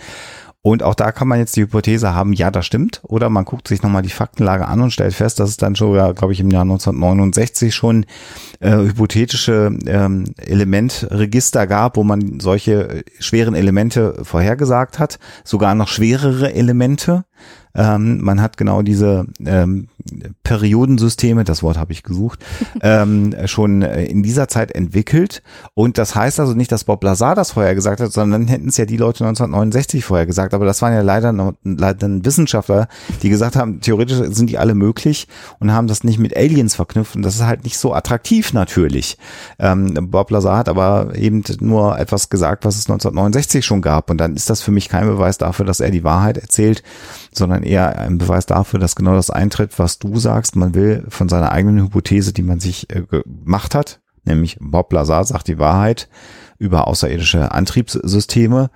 Und 0.62 0.82
auch 0.82 0.94
da 0.94 1.11
kann 1.11 1.26
man 1.26 1.38
jetzt 1.38 1.56
die 1.56 1.62
Hypothese 1.62 2.14
haben, 2.14 2.34
ja, 2.34 2.50
das 2.50 2.66
stimmt. 2.66 3.00
Oder 3.04 3.30
man 3.30 3.46
guckt 3.46 3.66
sich 3.66 3.82
nochmal 3.82 4.02
die 4.02 4.11
Faktenlage 4.11 4.68
an 4.68 4.82
und 4.82 4.92
stellt 4.92 5.14
fest, 5.14 5.40
dass 5.40 5.48
es 5.48 5.56
dann 5.56 5.74
schon, 5.74 5.96
ja, 5.96 6.12
glaube 6.12 6.34
ich, 6.34 6.40
im 6.40 6.50
Jahr 6.50 6.62
1969 6.62 7.74
schon 7.74 8.04
äh, 8.61 8.72
hypothetische 8.72 9.72
ähm, 9.86 10.24
Elementregister 10.36 11.66
gab, 11.66 11.96
wo 11.96 12.04
man 12.04 12.40
solche 12.40 12.88
äh, 12.88 13.04
schweren 13.20 13.54
Elemente 13.54 14.22
vorhergesagt 14.22 14.98
hat, 14.98 15.18
sogar 15.44 15.74
noch 15.74 15.88
schwerere 15.88 16.52
Elemente. 16.52 17.24
Ähm, 17.74 18.20
man 18.20 18.42
hat 18.42 18.58
genau 18.58 18.82
diese 18.82 19.26
ähm, 19.46 19.88
Periodensysteme, 20.42 21.44
das 21.44 21.62
Wort 21.62 21.78
habe 21.78 21.92
ich 21.92 22.03
gesucht, 22.03 22.44
ähm, 22.82 23.34
schon 23.46 23.82
äh, 23.82 24.05
in 24.05 24.22
dieser 24.22 24.48
Zeit 24.48 24.72
entwickelt. 24.72 25.42
Und 25.74 25.98
das 25.98 26.14
heißt 26.14 26.40
also 26.40 26.55
nicht, 26.55 26.72
dass 26.72 26.84
Bob 26.84 27.03
Lazar 27.05 27.34
das 27.34 27.53
vorher 27.53 27.74
gesagt 27.74 28.01
hat, 28.01 28.12
sondern 28.12 28.42
dann 28.42 28.48
hätten 28.48 28.68
es 28.68 28.76
ja 28.76 28.84
die 28.84 28.96
Leute 28.96 29.24
1969 29.24 30.05
vorher 30.05 30.26
gesagt. 30.26 30.55
Aber 30.55 30.64
das 30.64 30.82
waren 30.82 30.92
ja 30.92 31.03
leider, 31.03 31.32
noch, 31.32 31.55
leider 31.64 32.09
Wissenschaftler, 32.24 32.88
die 33.22 33.28
gesagt 33.28 33.57
haben, 33.57 33.80
theoretisch 33.80 34.18
sind 34.34 34.51
die 34.51 34.59
alle 34.59 34.74
möglich 34.74 35.28
und 35.59 35.72
haben 35.72 35.86
das 35.86 36.05
nicht 36.05 36.18
mit 36.18 36.36
Aliens 36.36 36.74
verknüpft. 36.74 37.16
Und 37.16 37.22
das 37.22 37.36
ist 37.36 37.46
halt 37.46 37.64
nicht 37.64 37.78
so 37.78 37.94
attraktiv 37.94 38.53
natürlich. 38.53 39.18
Ähm, 39.59 39.94
Bob 40.11 40.30
Lazar 40.30 40.59
hat 40.59 40.68
aber 40.68 41.14
eben 41.16 41.42
nur 41.61 41.98
etwas 41.98 42.28
gesagt, 42.30 42.64
was 42.64 42.76
es 42.76 42.88
1969 42.88 43.64
schon 43.64 43.82
gab. 43.82 44.11
Und 44.11 44.18
dann 44.18 44.34
ist 44.34 44.51
das 44.51 44.62
für 44.62 44.70
mich 44.70 44.88
kein 44.88 45.07
Beweis 45.07 45.38
dafür, 45.38 45.66
dass 45.66 45.80
er 45.80 45.90
die 45.90 46.05
Wahrheit 46.05 46.38
erzählt, 46.38 46.82
sondern 47.32 47.62
eher 47.62 47.98
ein 47.98 48.18
Beweis 48.18 48.46
dafür, 48.46 48.78
dass 48.80 48.96
genau 48.96 49.14
das 49.14 49.30
eintritt, 49.30 49.78
was 49.78 49.89
du 49.99 50.18
sagst. 50.18 50.57
Man 50.57 50.74
will 50.74 51.05
von 51.09 51.28
seiner 51.28 51.53
eigenen 51.53 51.84
Hypothese, 51.84 52.32
die 52.32 52.43
man 52.43 52.61
sich 52.61 52.88
äh, 52.91 53.03
gemacht 53.03 53.74
hat, 53.74 54.01
nämlich 54.24 54.57
Bob 54.61 54.93
Lazar 54.93 55.24
sagt 55.24 55.49
die 55.49 55.59
Wahrheit 55.59 56.09
über 56.59 56.86
außerirdische 56.86 57.53
Antriebssysteme, 57.53 58.70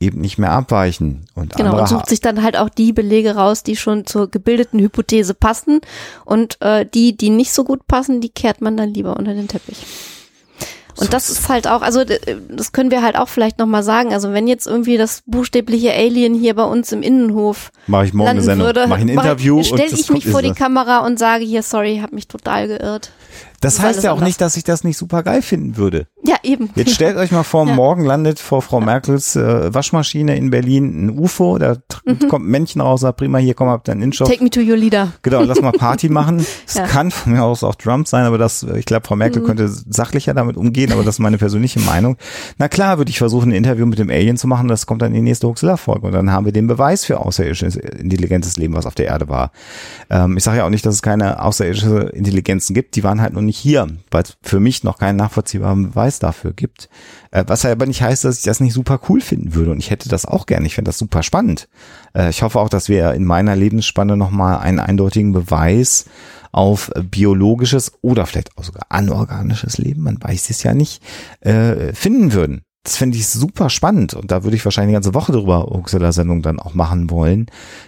eben 0.00 0.20
nicht 0.20 0.38
mehr 0.38 0.52
abweichen. 0.52 1.26
Und 1.34 1.56
Genau, 1.56 1.78
und 1.78 1.88
sucht 1.88 2.08
sich 2.08 2.20
dann 2.20 2.42
halt 2.42 2.56
auch 2.56 2.68
die 2.68 2.92
Belege 2.92 3.36
raus, 3.36 3.62
die 3.62 3.76
schon 3.76 4.06
zur 4.06 4.30
gebildeten 4.30 4.80
Hypothese 4.80 5.34
passen. 5.34 5.80
Und 6.24 6.60
äh, 6.60 6.86
die, 6.86 7.16
die 7.16 7.30
nicht 7.30 7.52
so 7.52 7.64
gut 7.64 7.86
passen, 7.86 8.20
die 8.20 8.28
kehrt 8.28 8.60
man 8.60 8.76
dann 8.76 8.90
lieber 8.90 9.16
unter 9.16 9.34
den 9.34 9.48
Teppich. 9.48 9.84
Und 10.98 11.12
das 11.12 11.30
ist 11.30 11.48
halt 11.48 11.68
auch, 11.68 11.82
also 11.82 12.02
das 12.04 12.72
können 12.72 12.90
wir 12.90 13.02
halt 13.02 13.16
auch 13.16 13.28
vielleicht 13.28 13.58
nochmal 13.58 13.82
sagen. 13.82 14.12
Also 14.12 14.32
wenn 14.32 14.46
jetzt 14.46 14.66
irgendwie 14.66 14.96
das 14.96 15.22
buchstäbliche 15.26 15.92
Alien 15.92 16.34
hier 16.34 16.54
bei 16.54 16.64
uns 16.64 16.92
im 16.92 17.02
Innenhof 17.02 17.70
mache 17.86 18.06
ich 18.06 18.14
morgen 18.14 18.30
eine 18.30 18.42
Sendung, 18.42 18.66
würde, 18.66 18.86
mache 18.86 19.00
ich 19.00 19.06
ein 19.06 19.10
Interview. 19.10 19.62
stell 19.62 19.80
und 19.80 19.92
das 19.92 20.00
ich 20.00 20.10
mich 20.10 20.28
vor 20.28 20.42
die 20.42 20.52
Kamera 20.52 21.06
und 21.06 21.18
sage 21.18 21.44
hier, 21.44 21.62
sorry, 21.62 22.00
habe 22.02 22.14
mich 22.14 22.28
total 22.28 22.68
geirrt. 22.68 23.12
Das 23.60 23.80
heißt 23.80 24.02
ja 24.04 24.10
auch 24.12 24.16
anders. 24.16 24.28
nicht, 24.28 24.40
dass 24.40 24.56
ich 24.56 24.64
das 24.64 24.84
nicht 24.84 24.96
super 24.96 25.22
geil 25.22 25.42
finden 25.42 25.76
würde. 25.76 26.06
Ja, 26.24 26.36
eben. 26.42 26.70
Jetzt 26.76 26.94
stellt 26.94 27.16
euch 27.16 27.32
mal 27.32 27.42
vor, 27.42 27.66
Ja. 27.68 27.74
morgen 27.74 28.04
landet 28.04 28.38
vor 28.38 28.62
Frau 28.62 28.80
Merkels 28.80 29.34
äh, 29.34 29.72
Waschmaschine 29.74 30.36
in 30.36 30.50
Berlin 30.50 31.06
ein 31.06 31.18
UFO, 31.18 31.58
da 31.58 31.72
tr- 31.72 32.28
kommt 32.28 32.46
ein 32.46 32.50
Männchen 32.50 32.80
raus, 32.80 33.00
sagt 33.00 33.18
prima, 33.18 33.38
hier 33.38 33.54
komm, 33.54 33.68
habt 33.68 33.88
einen. 33.88 34.00
Mhm. 34.08 34.12
Take 34.12 34.44
me 34.44 34.50
to 34.50 34.60
your 34.60 34.76
leader. 34.76 35.12
Genau, 35.22 35.42
lass 35.42 35.60
mal 35.60 35.72
Party 35.72 36.08
machen. 36.10 36.44
Es 36.66 36.74
Ja. 36.74 36.86
kann 36.86 37.10
von 37.10 37.32
mir 37.32 37.42
aus 37.42 37.64
auch 37.64 37.74
Trump 37.74 38.06
sein, 38.06 38.24
aber 38.26 38.38
das, 38.38 38.62
ich 38.62 38.84
glaube, 38.84 39.06
Frau 39.06 39.14
Mhm. 39.14 39.18
Merkel 39.20 39.42
könnte 39.42 39.68
sachlicher 39.68 40.34
damit 40.34 40.56
umgehen, 40.56 40.92
aber 40.92 41.02
das 41.02 41.16
ist 41.16 41.20
meine 41.20 41.38
persönliche 41.38 41.80
Meinung. 41.80 42.16
Na 42.58 42.68
klar, 42.68 42.98
würde 42.98 43.10
ich 43.10 43.18
versuchen, 43.18 43.50
ein 43.50 43.54
Interview 43.56 43.86
mit 43.86 43.98
dem 43.98 44.10
Alien 44.10 44.36
zu 44.36 44.46
machen, 44.46 44.68
das 44.68 44.86
kommt 44.86 45.02
dann 45.02 45.08
in 45.08 45.14
die 45.14 45.22
nächste 45.30 45.48
Huxilla-Folge 45.48 46.06
und 46.06 46.12
dann 46.12 46.30
haben 46.30 46.44
wir 46.44 46.52
den 46.52 46.66
Beweis 46.68 47.04
für 47.04 47.18
außerirdisches, 47.20 47.74
intelligentes 47.76 48.56
Leben, 48.56 48.74
was 48.74 48.86
auf 48.86 48.94
der 48.94 49.06
Erde 49.06 49.28
war. 49.28 49.50
Ähm, 50.10 50.36
ich 50.36 50.44
sage 50.44 50.58
ja 50.58 50.64
auch 50.66 50.70
nicht, 50.70 50.86
dass 50.86 50.94
es 50.94 51.02
keine 51.02 51.42
außerirdische 51.42 52.10
Intelligenzen 52.14 52.74
gibt, 52.74 52.94
die 52.96 53.02
waren 53.02 53.20
halt 53.20 53.32
noch 53.32 53.40
nicht 53.48 53.58
hier, 53.58 53.88
weil 54.10 54.22
es 54.22 54.36
für 54.42 54.60
mich 54.60 54.84
noch 54.84 54.98
keinen 54.98 55.16
nachvollziehbaren 55.16 55.90
Beweis 55.90 56.20
dafür 56.20 56.52
gibt. 56.52 56.88
Äh, 57.32 57.44
was 57.46 57.64
aber 57.64 57.86
nicht 57.86 58.02
heißt, 58.02 58.24
dass 58.24 58.38
ich 58.38 58.44
das 58.44 58.60
nicht 58.60 58.72
super 58.72 59.00
cool 59.08 59.20
finden 59.20 59.54
würde 59.54 59.72
und 59.72 59.78
ich 59.78 59.90
hätte 59.90 60.08
das 60.08 60.24
auch 60.24 60.46
gerne, 60.46 60.66
ich 60.66 60.76
fände 60.76 60.88
das 60.88 60.98
super 60.98 61.22
spannend. 61.22 61.68
Äh, 62.14 62.30
ich 62.30 62.42
hoffe 62.42 62.60
auch, 62.60 62.68
dass 62.68 62.88
wir 62.88 63.12
in 63.14 63.24
meiner 63.24 63.56
Lebensspanne 63.56 64.16
nochmal 64.16 64.58
einen 64.58 64.78
eindeutigen 64.78 65.32
Beweis 65.32 66.06
auf 66.52 66.90
biologisches 67.10 67.92
oder 68.00 68.26
vielleicht 68.26 68.56
auch 68.56 68.64
sogar 68.64 68.86
anorganisches 68.88 69.78
Leben, 69.78 70.02
man 70.02 70.22
weiß 70.22 70.50
es 70.50 70.62
ja 70.62 70.74
nicht, 70.74 71.02
äh, 71.40 71.92
finden 71.92 72.32
würden. 72.32 72.62
Das 72.84 72.96
finde 72.96 73.18
ich 73.18 73.26
super 73.26 73.68
spannend 73.68 74.14
und 74.14 74.30
da 74.30 74.44
würde 74.44 74.56
ich 74.56 74.64
wahrscheinlich 74.64 74.94
eine 74.94 75.02
ganze 75.02 75.14
Woche 75.14 75.32
drüber 75.32 75.66
Huxela-Sendung 75.70 76.42
dann 76.42 76.60
auch 76.60 76.74
machen 76.74 77.10
wollen. 77.10 77.46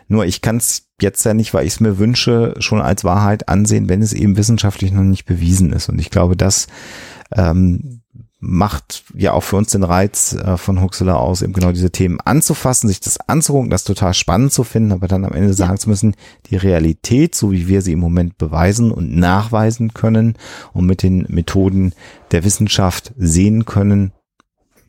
Nur 0.08 0.26
ich 0.26 0.42
kann 0.42 0.58
es 0.58 0.89
jetzt 1.02 1.24
ja 1.24 1.34
nicht, 1.34 1.54
weil 1.54 1.66
ich 1.66 1.74
es 1.74 1.80
mir 1.80 1.98
wünsche, 1.98 2.54
schon 2.58 2.80
als 2.80 3.04
Wahrheit 3.04 3.48
ansehen, 3.48 3.88
wenn 3.88 4.02
es 4.02 4.12
eben 4.12 4.36
wissenschaftlich 4.36 4.92
noch 4.92 5.02
nicht 5.02 5.24
bewiesen 5.24 5.72
ist. 5.72 5.88
Und 5.88 5.98
ich 5.98 6.10
glaube, 6.10 6.36
das 6.36 6.66
ähm, 7.32 8.00
macht 8.40 9.04
ja 9.14 9.32
auch 9.32 9.42
für 9.42 9.56
uns 9.56 9.70
den 9.70 9.82
Reiz 9.82 10.32
äh, 10.32 10.56
von 10.56 10.80
Huxela 10.80 11.14
aus, 11.14 11.42
eben 11.42 11.52
genau 11.52 11.72
diese 11.72 11.90
Themen 11.90 12.20
anzufassen, 12.20 12.88
sich 12.88 13.00
das 13.00 13.20
anzugucken, 13.28 13.68
das 13.68 13.84
total 13.84 14.14
spannend 14.14 14.52
zu 14.52 14.64
finden, 14.64 14.92
aber 14.92 15.08
dann 15.08 15.26
am 15.26 15.32
Ende 15.32 15.52
sagen 15.52 15.76
zu 15.76 15.90
müssen, 15.90 16.14
die 16.46 16.56
Realität, 16.56 17.34
so 17.34 17.52
wie 17.52 17.68
wir 17.68 17.82
sie 17.82 17.92
im 17.92 18.00
Moment 18.00 18.38
beweisen 18.38 18.92
und 18.92 19.14
nachweisen 19.14 19.92
können 19.92 20.36
und 20.72 20.86
mit 20.86 21.02
den 21.02 21.26
Methoden 21.28 21.92
der 22.32 22.44
Wissenschaft 22.44 23.12
sehen 23.18 23.66
können, 23.66 24.12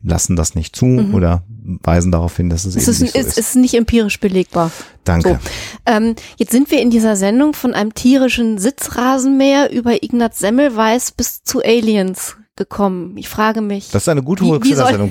lassen 0.02 0.36
das 0.36 0.54
nicht 0.54 0.74
zu 0.74 1.10
oder 1.12 1.44
weisen 1.82 2.10
darauf 2.10 2.36
hin, 2.36 2.50
dass 2.50 2.64
es, 2.64 2.76
Es 2.76 2.82
eben 2.82 2.90
ist, 2.92 3.00
nicht 3.00 3.12
so 3.12 3.18
ist, 3.20 3.26
ist. 3.28 3.38
ist 3.38 3.56
nicht 3.56 3.74
empirisch 3.74 4.18
belegbar. 4.20 4.70
Danke. 5.04 5.38
So. 5.42 5.50
Ähm, 5.86 6.14
jetzt 6.36 6.52
sind 6.52 6.70
wir 6.70 6.80
in 6.80 6.90
dieser 6.90 7.16
Sendung 7.16 7.54
von 7.54 7.74
einem 7.74 7.94
tierischen 7.94 8.58
Sitzrasenmäher 8.58 9.70
über 9.70 10.02
Ignaz 10.02 10.38
Semmelweis 10.38 11.12
bis 11.12 11.44
zu 11.44 11.62
Aliens 11.62 12.36
gekommen. 12.56 13.16
Ich 13.16 13.28
frage 13.28 13.60
mich. 13.62 13.90
Das 13.90 14.02
ist 14.02 14.08
eine 14.08 14.22
gute 14.22 14.44
soll- 14.44 14.52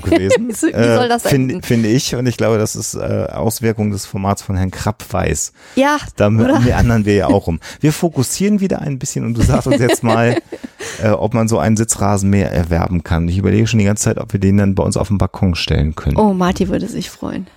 gewesen. 0.00 0.48
wie 0.48 0.52
soll 0.96 1.08
das 1.08 1.22
finde, 1.22 1.54
enden? 1.54 1.66
finde 1.66 1.88
ich. 1.88 2.14
Und 2.14 2.26
ich 2.26 2.36
glaube, 2.36 2.58
das 2.58 2.76
ist 2.76 2.94
äh, 2.94 3.26
Auswirkung 3.32 3.90
des 3.90 4.06
Formats 4.06 4.42
von 4.42 4.56
Herrn 4.56 4.70
Krappweis. 4.70 5.52
ja, 5.74 5.96
Da 6.16 6.28
oder? 6.28 6.60
anderen 6.76 7.04
wir 7.04 7.14
ja 7.14 7.26
auch 7.26 7.48
um. 7.48 7.58
Wir 7.80 7.92
fokussieren 7.92 8.60
wieder 8.60 8.80
ein 8.80 8.98
bisschen 8.98 9.24
und 9.24 9.34
du 9.34 9.42
sagst 9.42 9.66
uns 9.66 9.80
jetzt 9.80 10.02
mal, 10.04 10.40
äh, 11.02 11.10
ob 11.10 11.34
man 11.34 11.48
so 11.48 11.58
einen 11.58 11.76
Sitzrasenmäher 11.76 12.52
erwerben 12.52 13.02
kann. 13.02 13.28
Ich 13.28 13.38
überlege 13.38 13.66
schon 13.66 13.78
die 13.80 13.86
ganze 13.86 14.04
Zeit, 14.04 14.18
ob 14.18 14.32
wir 14.32 14.40
den 14.40 14.56
dann 14.56 14.74
bei 14.74 14.82
uns 14.84 14.96
auf 14.96 15.08
den 15.08 15.18
Balkon 15.18 15.54
stellen 15.54 15.94
können. 15.96 16.16
Oh, 16.16 16.32
Marty 16.32 16.68
würde 16.68 16.86
sich 16.86 17.10
freuen. 17.10 17.48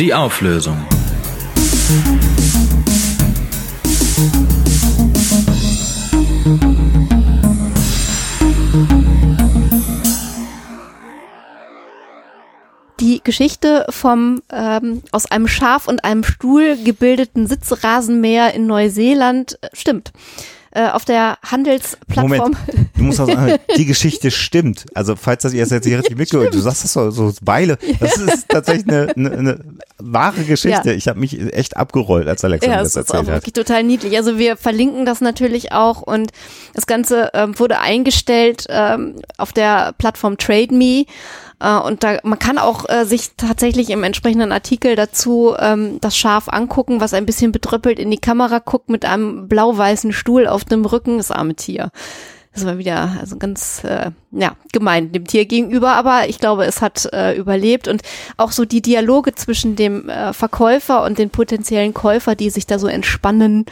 Die 0.00 0.12
Auflösung. 0.12 0.76
Die 13.04 13.20
Geschichte 13.22 13.84
vom 13.90 14.40
ähm, 14.50 15.02
aus 15.12 15.26
einem 15.26 15.46
Schaf 15.46 15.88
und 15.88 16.04
einem 16.04 16.24
Stuhl 16.24 16.78
gebildeten 16.82 17.46
Sitzrasenmäher 17.46 18.54
in 18.54 18.66
Neuseeland 18.66 19.58
äh, 19.60 19.68
stimmt. 19.74 20.10
Äh, 20.70 20.88
auf 20.88 21.04
der 21.04 21.36
Handelsplattform. 21.44 22.30
Moment, 22.30 22.56
du 22.96 23.02
musst 23.04 23.20
auch 23.20 23.26
sagen, 23.28 23.58
die 23.76 23.84
Geschichte 23.84 24.30
stimmt. 24.30 24.86
Also 24.94 25.16
falls 25.16 25.42
das 25.42 25.52
ihr 25.52 25.60
jetzt 25.60 25.70
nicht 25.70 25.86
richtig 25.86 26.16
mitgehört, 26.16 26.54
du 26.54 26.58
sagst 26.58 26.82
das 26.82 26.94
so, 26.94 27.10
so 27.10 27.32
Beile. 27.42 27.78
Das 28.00 28.16
ist 28.16 28.48
tatsächlich 28.48 28.88
eine, 28.88 29.12
eine, 29.14 29.30
eine 29.30 29.60
wahre 29.98 30.42
Geschichte. 30.42 30.90
Ja. 30.90 30.96
Ich 30.96 31.06
habe 31.06 31.20
mich 31.20 31.38
echt 31.52 31.76
abgerollt, 31.76 32.26
als 32.26 32.42
Alexa 32.42 32.68
Ja, 32.68 32.78
das 32.78 32.88
ist 32.88 32.96
auch 32.96 33.00
erzählt 33.02 33.20
hat. 33.28 33.34
wirklich 33.34 33.52
total 33.52 33.84
niedlich. 33.84 34.16
Also 34.16 34.36
wir 34.38 34.56
verlinken 34.56 35.04
das 35.04 35.20
natürlich 35.20 35.72
auch 35.72 36.02
und 36.02 36.32
das 36.72 36.86
Ganze 36.86 37.30
ähm, 37.34 37.56
wurde 37.58 37.78
eingestellt 37.78 38.66
ähm, 38.68 39.16
auf 39.36 39.52
der 39.52 39.92
Plattform 39.98 40.38
Trade 40.38 40.74
Me. 40.74 41.04
Äh, 41.60 41.76
und 41.76 42.04
da 42.04 42.18
man 42.22 42.38
kann 42.38 42.58
auch 42.58 42.88
äh, 42.88 43.04
sich 43.04 43.32
tatsächlich 43.36 43.90
im 43.90 44.04
entsprechenden 44.04 44.52
Artikel 44.52 44.96
dazu 44.96 45.54
ähm, 45.58 45.98
das 46.00 46.16
Schaf 46.16 46.48
angucken, 46.48 47.00
was 47.00 47.14
ein 47.14 47.26
bisschen 47.26 47.52
bedröppelt 47.52 47.98
in 47.98 48.10
die 48.10 48.18
Kamera 48.18 48.58
guckt 48.58 48.88
mit 48.88 49.04
einem 49.04 49.48
blau-weißen 49.48 50.12
Stuhl 50.12 50.46
auf 50.46 50.64
dem 50.64 50.84
Rücken, 50.84 51.18
das 51.18 51.30
arme 51.30 51.54
Tier. 51.54 51.90
Das 52.54 52.64
war 52.64 52.78
wieder 52.78 53.16
also 53.20 53.36
ganz 53.36 53.82
äh, 53.82 54.12
ja 54.30 54.52
gemein 54.72 55.10
dem 55.10 55.26
Tier 55.26 55.44
gegenüber, 55.44 55.94
aber 55.94 56.28
ich 56.28 56.38
glaube, 56.38 56.64
es 56.64 56.80
hat 56.82 57.12
äh, 57.12 57.34
überlebt 57.36 57.88
und 57.88 58.02
auch 58.36 58.52
so 58.52 58.64
die 58.64 58.80
Dialoge 58.80 59.34
zwischen 59.34 59.74
dem 59.74 60.08
äh, 60.08 60.32
Verkäufer 60.32 61.02
und 61.02 61.18
den 61.18 61.30
potenziellen 61.30 61.94
Käufer, 61.94 62.36
die 62.36 62.50
sich 62.50 62.66
da 62.66 62.78
so 62.78 62.86
entspannen 62.86 63.66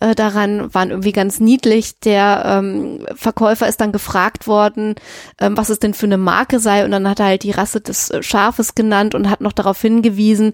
äh, 0.00 0.14
daran, 0.14 0.72
waren 0.74 0.90
irgendwie 0.90 1.12
ganz 1.12 1.40
niedlich. 1.40 1.98
Der 2.00 2.42
ähm, 2.46 3.06
Verkäufer 3.14 3.68
ist 3.68 3.80
dann 3.80 3.92
gefragt 3.92 4.46
worden, 4.46 4.94
ähm, 5.40 5.56
was 5.56 5.70
es 5.70 5.78
denn 5.78 5.94
für 5.94 6.06
eine 6.06 6.18
Marke 6.18 6.60
sei 6.60 6.84
und 6.84 6.90
dann 6.90 7.08
hat 7.08 7.20
er 7.20 7.26
halt 7.26 7.42
die 7.42 7.50
Rasse 7.50 7.80
des 7.80 8.10
äh, 8.10 8.22
Schafes 8.22 8.74
genannt 8.74 9.14
und 9.14 9.30
hat 9.30 9.40
noch 9.40 9.52
darauf 9.52 9.80
hingewiesen, 9.80 10.52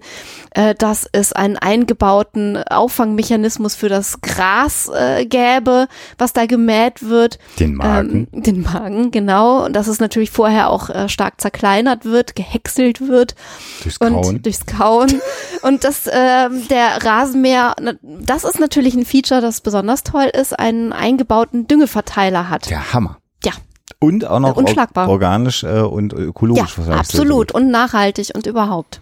äh, 0.51 0.75
dass 0.75 1.07
es 1.11 1.33
einen 1.33 1.57
eingebauten 1.57 2.57
Auffangmechanismus 2.63 3.75
für 3.75 3.89
das 3.89 4.21
Gras 4.21 4.89
äh, 4.93 5.25
gäbe, 5.25 5.87
was 6.17 6.33
da 6.33 6.45
gemäht 6.45 7.07
wird. 7.07 7.39
Den 7.59 7.75
Magen. 7.75 8.27
Ähm, 8.33 8.41
den 8.41 8.61
Magen, 8.61 9.11
genau. 9.11 9.65
Und 9.65 9.73
dass 9.75 9.87
es 9.87 9.99
natürlich 9.99 10.31
vorher 10.31 10.69
auch 10.69 10.89
äh, 10.89 11.09
stark 11.09 11.39
zerkleinert 11.39 12.05
wird, 12.05 12.35
gehäckselt 12.35 13.07
wird 13.07 13.35
Durchs 13.83 13.97
und 13.97 14.13
Kauen. 14.13 14.41
durchs 14.41 14.65
Kauen. 14.65 15.21
und 15.61 15.83
das, 15.83 16.09
ähm, 16.11 16.67
der 16.69 17.03
Rasenmäher, 17.03 17.75
das 18.01 18.43
ist 18.43 18.59
natürlich 18.59 18.95
ein 18.95 19.05
Feature, 19.05 19.34
das 19.41 19.61
besonders 19.61 20.03
toll 20.03 20.29
ist, 20.39 20.57
einen 20.57 20.93
eingebauten 20.93 21.67
Düngeverteiler 21.67 22.49
hat. 22.49 22.69
Der 22.69 22.93
Hammer. 22.93 23.17
Ja. 23.43 23.51
Und 23.99 24.25
auch 24.25 24.39
noch 24.39 24.57
Unschlagbar. 24.57 25.07
or- 25.07 25.13
organisch 25.13 25.63
äh, 25.63 25.79
und 25.79 26.13
ökologisch. 26.13 26.77
Ja, 26.87 26.95
absolut. 26.95 27.51
Und 27.51 27.69
nachhaltig 27.71 28.31
und 28.35 28.45
überhaupt. 28.45 28.99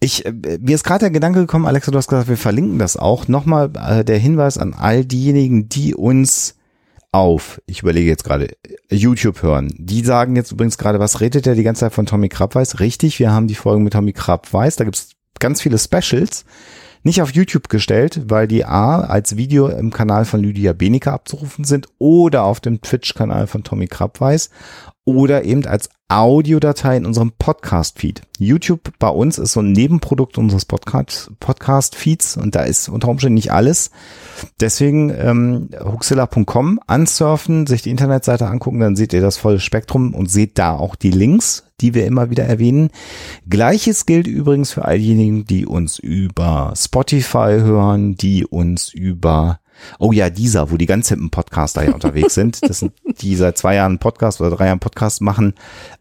Ich, 0.00 0.26
äh, 0.26 0.32
mir 0.60 0.74
ist 0.74 0.84
gerade 0.84 1.00
der 1.00 1.10
Gedanke 1.10 1.40
gekommen, 1.40 1.66
Alexa, 1.66 1.90
du 1.90 1.98
hast 1.98 2.08
gesagt, 2.08 2.28
wir 2.28 2.36
verlinken 2.36 2.78
das 2.78 2.96
auch. 2.96 3.26
Nochmal 3.28 3.70
äh, 3.74 4.04
der 4.04 4.18
Hinweis 4.18 4.58
an 4.58 4.74
all 4.74 5.04
diejenigen, 5.04 5.68
die 5.68 5.94
uns 5.94 6.56
auf, 7.10 7.60
ich 7.66 7.80
überlege 7.80 8.08
jetzt 8.10 8.24
gerade, 8.24 8.48
YouTube 8.90 9.42
hören. 9.42 9.72
Die 9.78 10.04
sagen 10.04 10.36
jetzt 10.36 10.52
übrigens 10.52 10.76
gerade, 10.78 11.00
was 11.00 11.20
redet 11.20 11.46
der 11.46 11.54
die 11.54 11.62
ganze 11.62 11.80
Zeit 11.80 11.94
von 11.94 12.04
Tommy 12.06 12.28
Krabweis? 12.28 12.80
Richtig, 12.80 13.18
wir 13.18 13.32
haben 13.32 13.46
die 13.48 13.54
Folgen 13.54 13.82
mit 13.82 13.94
Tommy 13.94 14.12
Krabweis, 14.12 14.76
da 14.76 14.84
gibt's 14.84 15.10
ganz 15.40 15.62
viele 15.62 15.78
Specials. 15.78 16.44
Nicht 17.02 17.22
auf 17.22 17.32
YouTube 17.32 17.68
gestellt, 17.68 18.22
weil 18.28 18.48
die 18.48 18.64
A 18.64 19.00
als 19.00 19.36
Video 19.36 19.68
im 19.68 19.92
Kanal 19.92 20.24
von 20.24 20.40
Lydia 20.40 20.72
Benica 20.72 21.12
abzurufen 21.12 21.64
sind 21.64 21.88
oder 21.98 22.44
auf 22.44 22.60
dem 22.60 22.80
Twitch-Kanal 22.80 23.46
von 23.46 23.62
Tommy 23.62 23.86
Krabweis 23.86 24.50
oder 25.04 25.44
eben 25.44 25.64
als 25.64 25.88
Audiodatei 26.08 26.96
in 26.96 27.06
unserem 27.06 27.32
Podcast-Feed. 27.38 28.22
YouTube 28.38 28.92
bei 28.98 29.08
uns 29.08 29.38
ist 29.38 29.52
so 29.52 29.60
ein 29.60 29.72
Nebenprodukt 29.72 30.38
unseres 30.38 30.64
Podcast- 30.64 31.30
Podcast-Feeds 31.38 32.36
und 32.36 32.54
da 32.54 32.62
ist 32.62 32.88
unter 32.88 33.08
Umständen 33.08 33.34
nicht 33.34 33.52
alles. 33.52 33.90
Deswegen 34.60 35.10
ähm, 35.10 35.68
huxilla.com 35.82 36.80
ansurfen, 36.86 37.66
sich 37.66 37.82
die 37.82 37.90
Internetseite 37.90 38.48
angucken, 38.48 38.80
dann 38.80 38.96
seht 38.96 39.12
ihr 39.12 39.20
das 39.20 39.36
volle 39.36 39.60
Spektrum 39.60 40.14
und 40.14 40.30
seht 40.30 40.58
da 40.58 40.74
auch 40.74 40.94
die 40.94 41.10
Links, 41.10 41.64
die 41.80 41.94
wir 41.94 42.06
immer 42.06 42.30
wieder 42.30 42.44
erwähnen. 42.44 42.90
Gleiches 43.48 44.06
gilt 44.06 44.26
übrigens 44.26 44.72
für 44.72 44.84
all 44.84 44.98
diejenigen, 44.98 45.44
die 45.44 45.66
uns 45.66 45.98
über 45.98 46.72
Spotify 46.76 47.58
hören, 47.60 48.16
die 48.16 48.46
uns 48.46 48.92
über 48.92 49.60
Oh 49.98 50.12
ja, 50.12 50.30
dieser, 50.30 50.70
wo 50.70 50.76
die 50.76 50.86
ganz 50.86 51.08
hippen 51.08 51.30
Podcaster 51.30 51.84
ja 51.84 51.92
unterwegs 51.92 52.34
sind. 52.34 52.68
Das 52.68 52.80
sind 52.80 52.92
die 53.20 53.36
seit 53.36 53.58
zwei 53.58 53.76
Jahren 53.76 53.98
Podcast 53.98 54.40
oder 54.40 54.50
drei 54.50 54.66
Jahren 54.66 54.80
Podcast 54.80 55.20
machen 55.20 55.54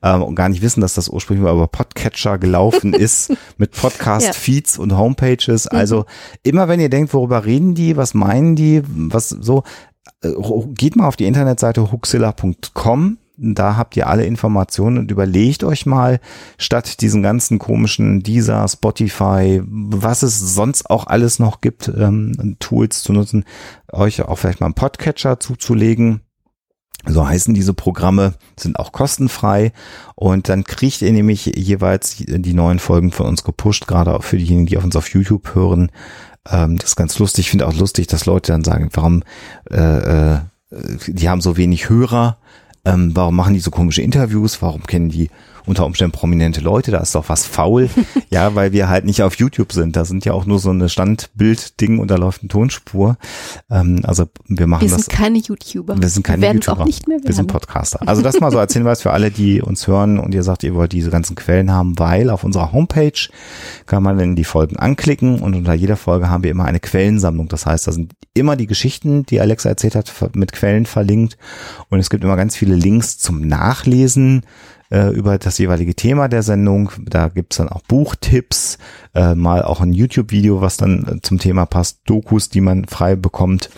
ähm, 0.04 0.24
und 0.24 0.36
gar 0.36 0.50
nicht 0.50 0.62
wissen, 0.62 0.82
dass 0.82 0.94
das 0.94 1.10
ursprünglich 1.10 1.44
mal 1.44 1.54
über 1.54 1.68
Podcatcher 1.68 2.38
gelaufen 2.38 2.94
ist 2.96 3.34
mit 3.58 3.72
Podcast-Feeds 3.72 4.78
und 4.78 4.98
Homepages. 4.98 5.68
Also 5.68 6.06
immer 6.44 6.68
wenn 6.68 6.80
ihr 6.80 6.90
denkt, 6.90 7.14
worüber 7.14 7.46
reden 7.46 7.76
die, 7.76 7.98
was 7.98 8.14
meinen 8.14 8.56
die, 8.56 8.82
was 8.86 9.30
so, 9.30 9.64
äh, 10.22 10.32
geht 10.70 10.96
mal 10.96 11.08
auf 11.08 11.16
die 11.16 11.26
Internetseite 11.26 11.92
huxilla.com. 11.92 13.18
Da 13.40 13.78
habt 13.78 13.96
ihr 13.96 14.08
alle 14.08 14.26
Informationen 14.26 14.98
und 14.98 15.12
überlegt 15.12 15.64
euch 15.64 15.86
mal, 15.86 16.20
statt 16.58 17.02
diesen 17.02 17.22
ganzen 17.22 17.60
komischen 17.60 18.24
Deezer, 18.24 18.68
Spotify, 18.68 19.62
was 19.64 20.24
es 20.24 20.40
sonst 20.40 20.90
auch 20.90 21.06
alles 21.06 21.38
noch 21.38 21.62
gibt, 21.62 21.88
ähm, 21.96 22.56
Tools 22.60 23.04
zu 23.04 23.14
nutzen, 23.14 23.46
euch 23.92 24.24
auch 24.24 24.38
vielleicht 24.38 24.60
mal 24.60 24.66
einen 24.66 24.74
Podcatcher 24.74 25.40
zuzulegen 25.40 26.22
So 27.06 27.28
heißen 27.28 27.54
diese 27.54 27.76
Programme, 27.76 28.34
sind 28.60 28.80
auch 28.80 28.92
kostenfrei 28.92 29.72
und 30.16 30.50
dann 30.50 30.64
kriegt 30.64 31.04
ihr 31.04 31.12
nämlich 31.12 31.46
jeweils 31.46 32.16
die 32.18 32.54
neuen 32.54 32.80
Folgen 32.80 33.12
von 33.12 33.28
uns 33.28 33.44
gepusht, 33.44 33.88
gerade 33.88 34.16
auch 34.16 34.24
für 34.24 34.38
diejenigen, 34.38 34.66
die 34.66 34.78
auf 34.78 34.84
uns 34.84 34.96
auf 34.96 35.10
YouTube 35.10 35.54
hören. 35.54 35.92
Ähm, 36.50 36.78
das 36.78 36.90
ist 36.90 36.96
ganz 36.96 37.20
lustig. 37.20 37.46
Ich 37.46 37.50
finde 37.52 37.68
auch 37.68 37.76
lustig, 37.76 38.08
dass 38.08 38.26
Leute 38.26 38.52
dann 38.52 38.64
sagen, 38.64 38.90
warum 38.94 39.24
äh, 39.70 40.34
äh, 40.34 40.40
die 41.08 41.30
haben 41.30 41.42
so 41.42 41.56
wenig 41.56 41.90
Hörer, 41.90 42.38
ähm, 42.88 43.12
warum 43.14 43.36
machen 43.36 43.54
die 43.54 43.60
so 43.60 43.72
komische 43.72 44.02
Interviews, 44.02 44.62
warum 44.62 44.84
kennen 44.84 45.10
die 45.10 45.30
unter 45.68 45.86
Umständen 45.86 46.14
prominente 46.14 46.62
Leute, 46.62 46.92
da 46.92 47.00
ist 47.00 47.14
doch 47.14 47.28
was 47.28 47.46
faul. 47.46 47.90
ja, 48.30 48.56
weil 48.56 48.72
wir 48.72 48.88
halt 48.88 49.06
nicht 49.06 49.22
auf 49.22 49.36
YouTube 49.36 49.74
sind. 49.74 49.96
Da 49.98 50.06
sind 50.06 50.24
ja 50.24 50.32
auch 50.34 50.46
nur 50.46 50.60
so 50.60 50.70
eine 50.70 50.88
Standbild-Ding 50.88 52.00
und 52.00 52.10
da 52.10 52.16
läuft 52.16 52.42
eine 52.42 52.48
Tonspur. 52.48 53.18
Ähm, 53.70 54.00
also 54.04 54.26
wir 54.48 54.66
machen 54.66 54.84
Wir 54.84 54.90
das. 54.90 55.02
sind 55.06 55.10
keine 55.14 55.40
YouTuber. 55.40 56.02
Wir 56.02 56.08
sind 56.08 56.24
keine 56.24 56.42
Wir 56.42 56.48
werden 56.48 56.60
es 56.60 56.66
YouTuber. 56.68 56.82
auch 56.84 56.86
nicht 56.88 57.08
mehr 57.08 57.18
Wir 57.22 57.34
sind 57.34 57.48
werden. 57.48 57.48
Podcaster. 57.48 58.00
Also 58.08 58.22
das 58.22 58.40
mal 58.40 58.50
so 58.52 58.60
als 58.60 58.74
Hinweis 58.74 59.02
für 59.02 59.12
alle, 59.12 59.30
die 59.30 59.62
uns 59.62 59.88
hören 59.88 60.20
und 60.20 60.34
ihr 60.34 60.44
sagt, 60.44 60.64
ihr 60.64 60.74
wollt 60.74 60.94
diese 60.94 61.10
ganzen 61.10 61.36
Quellen 61.36 61.72
haben, 61.72 62.00
weil 62.00 62.30
auf 62.30 62.46
unserer 62.46 62.72
Homepage 62.72 63.28
kann 63.86 64.04
man 64.04 64.18
dann 64.18 64.36
die 64.38 64.46
Folgen 64.46 64.78
anklicken 64.78 65.42
und 65.42 65.54
unter 65.54 65.74
jeder 65.74 65.98
Folge 65.98 66.30
haben 66.30 66.44
wir 66.44 66.52
immer 66.52 66.66
eine 66.66 66.80
Quellensammlung. 66.80 67.50
Das 67.50 67.66
heißt, 67.66 67.88
da 67.88 67.92
sind 67.92 68.14
immer 68.38 68.56
die 68.56 68.68
Geschichten, 68.68 69.26
die 69.26 69.40
Alexa 69.40 69.70
erzählt 69.70 69.96
hat, 69.96 70.12
mit 70.36 70.52
Quellen 70.52 70.86
verlinkt 70.86 71.38
und 71.90 72.00
es 72.00 72.10
gibt 72.10 72.24
immer 72.24 72.38
ganz 72.38 72.56
viele 72.56 72.76
Links 72.76 73.18
zum 73.18 73.42
Nachlesen 73.42 74.44
äh, 74.90 75.10
über 75.14 75.38
das 75.38 75.58
jeweilige 75.58 75.96
Thema 75.96 76.28
der 76.28 76.44
Sendung. 76.44 76.92
Da 77.06 77.30
gibt's 77.30 77.58
dann 77.58 77.70
auch 77.70 77.82
Buchtipps, 77.82 78.78
äh, 79.14 79.36
mal 79.36 79.64
auch 79.64 79.82
ein 79.82 79.94
YouTube-Video, 79.94 80.62
was 80.62 80.78
dann 80.78 81.06
äh, 81.08 81.22
zum 81.22 81.40
Thema 81.40 81.66
passt, 81.66 82.02
Dokus, 82.06 82.50
die 82.50 82.62
man 82.62 82.86
frei 82.86 83.16
bekommt. 83.16 83.70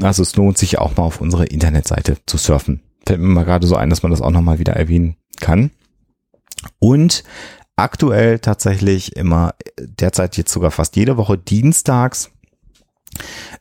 Also 0.00 0.22
es 0.22 0.36
lohnt 0.36 0.58
sich 0.58 0.78
auch 0.78 0.96
mal 0.96 1.04
auf 1.04 1.20
unsere 1.20 1.46
Internetseite 1.46 2.18
zu 2.26 2.36
surfen. 2.36 2.82
Fällt 3.06 3.20
mir 3.20 3.28
mal 3.28 3.44
gerade 3.44 3.66
so 3.66 3.76
ein, 3.76 3.90
dass 3.90 4.02
man 4.02 4.10
das 4.10 4.20
auch 4.20 4.30
nochmal 4.30 4.58
wieder 4.58 4.74
erwähnen 4.74 5.16
kann. 5.40 5.70
Und 6.78 7.22
aktuell 7.76 8.38
tatsächlich 8.38 9.16
immer, 9.16 9.54
derzeit 9.78 10.36
jetzt 10.36 10.52
sogar 10.52 10.70
fast 10.70 10.96
jede 10.96 11.16
Woche 11.16 11.38
dienstags, 11.38 12.30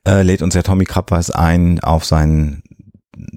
äh, 0.08 0.22
lädt 0.22 0.42
uns 0.42 0.54
der 0.54 0.64
Tommy 0.64 0.86
Krabweis 0.86 1.32
ein 1.32 1.80
auf 1.80 2.06
seinen, 2.06 2.64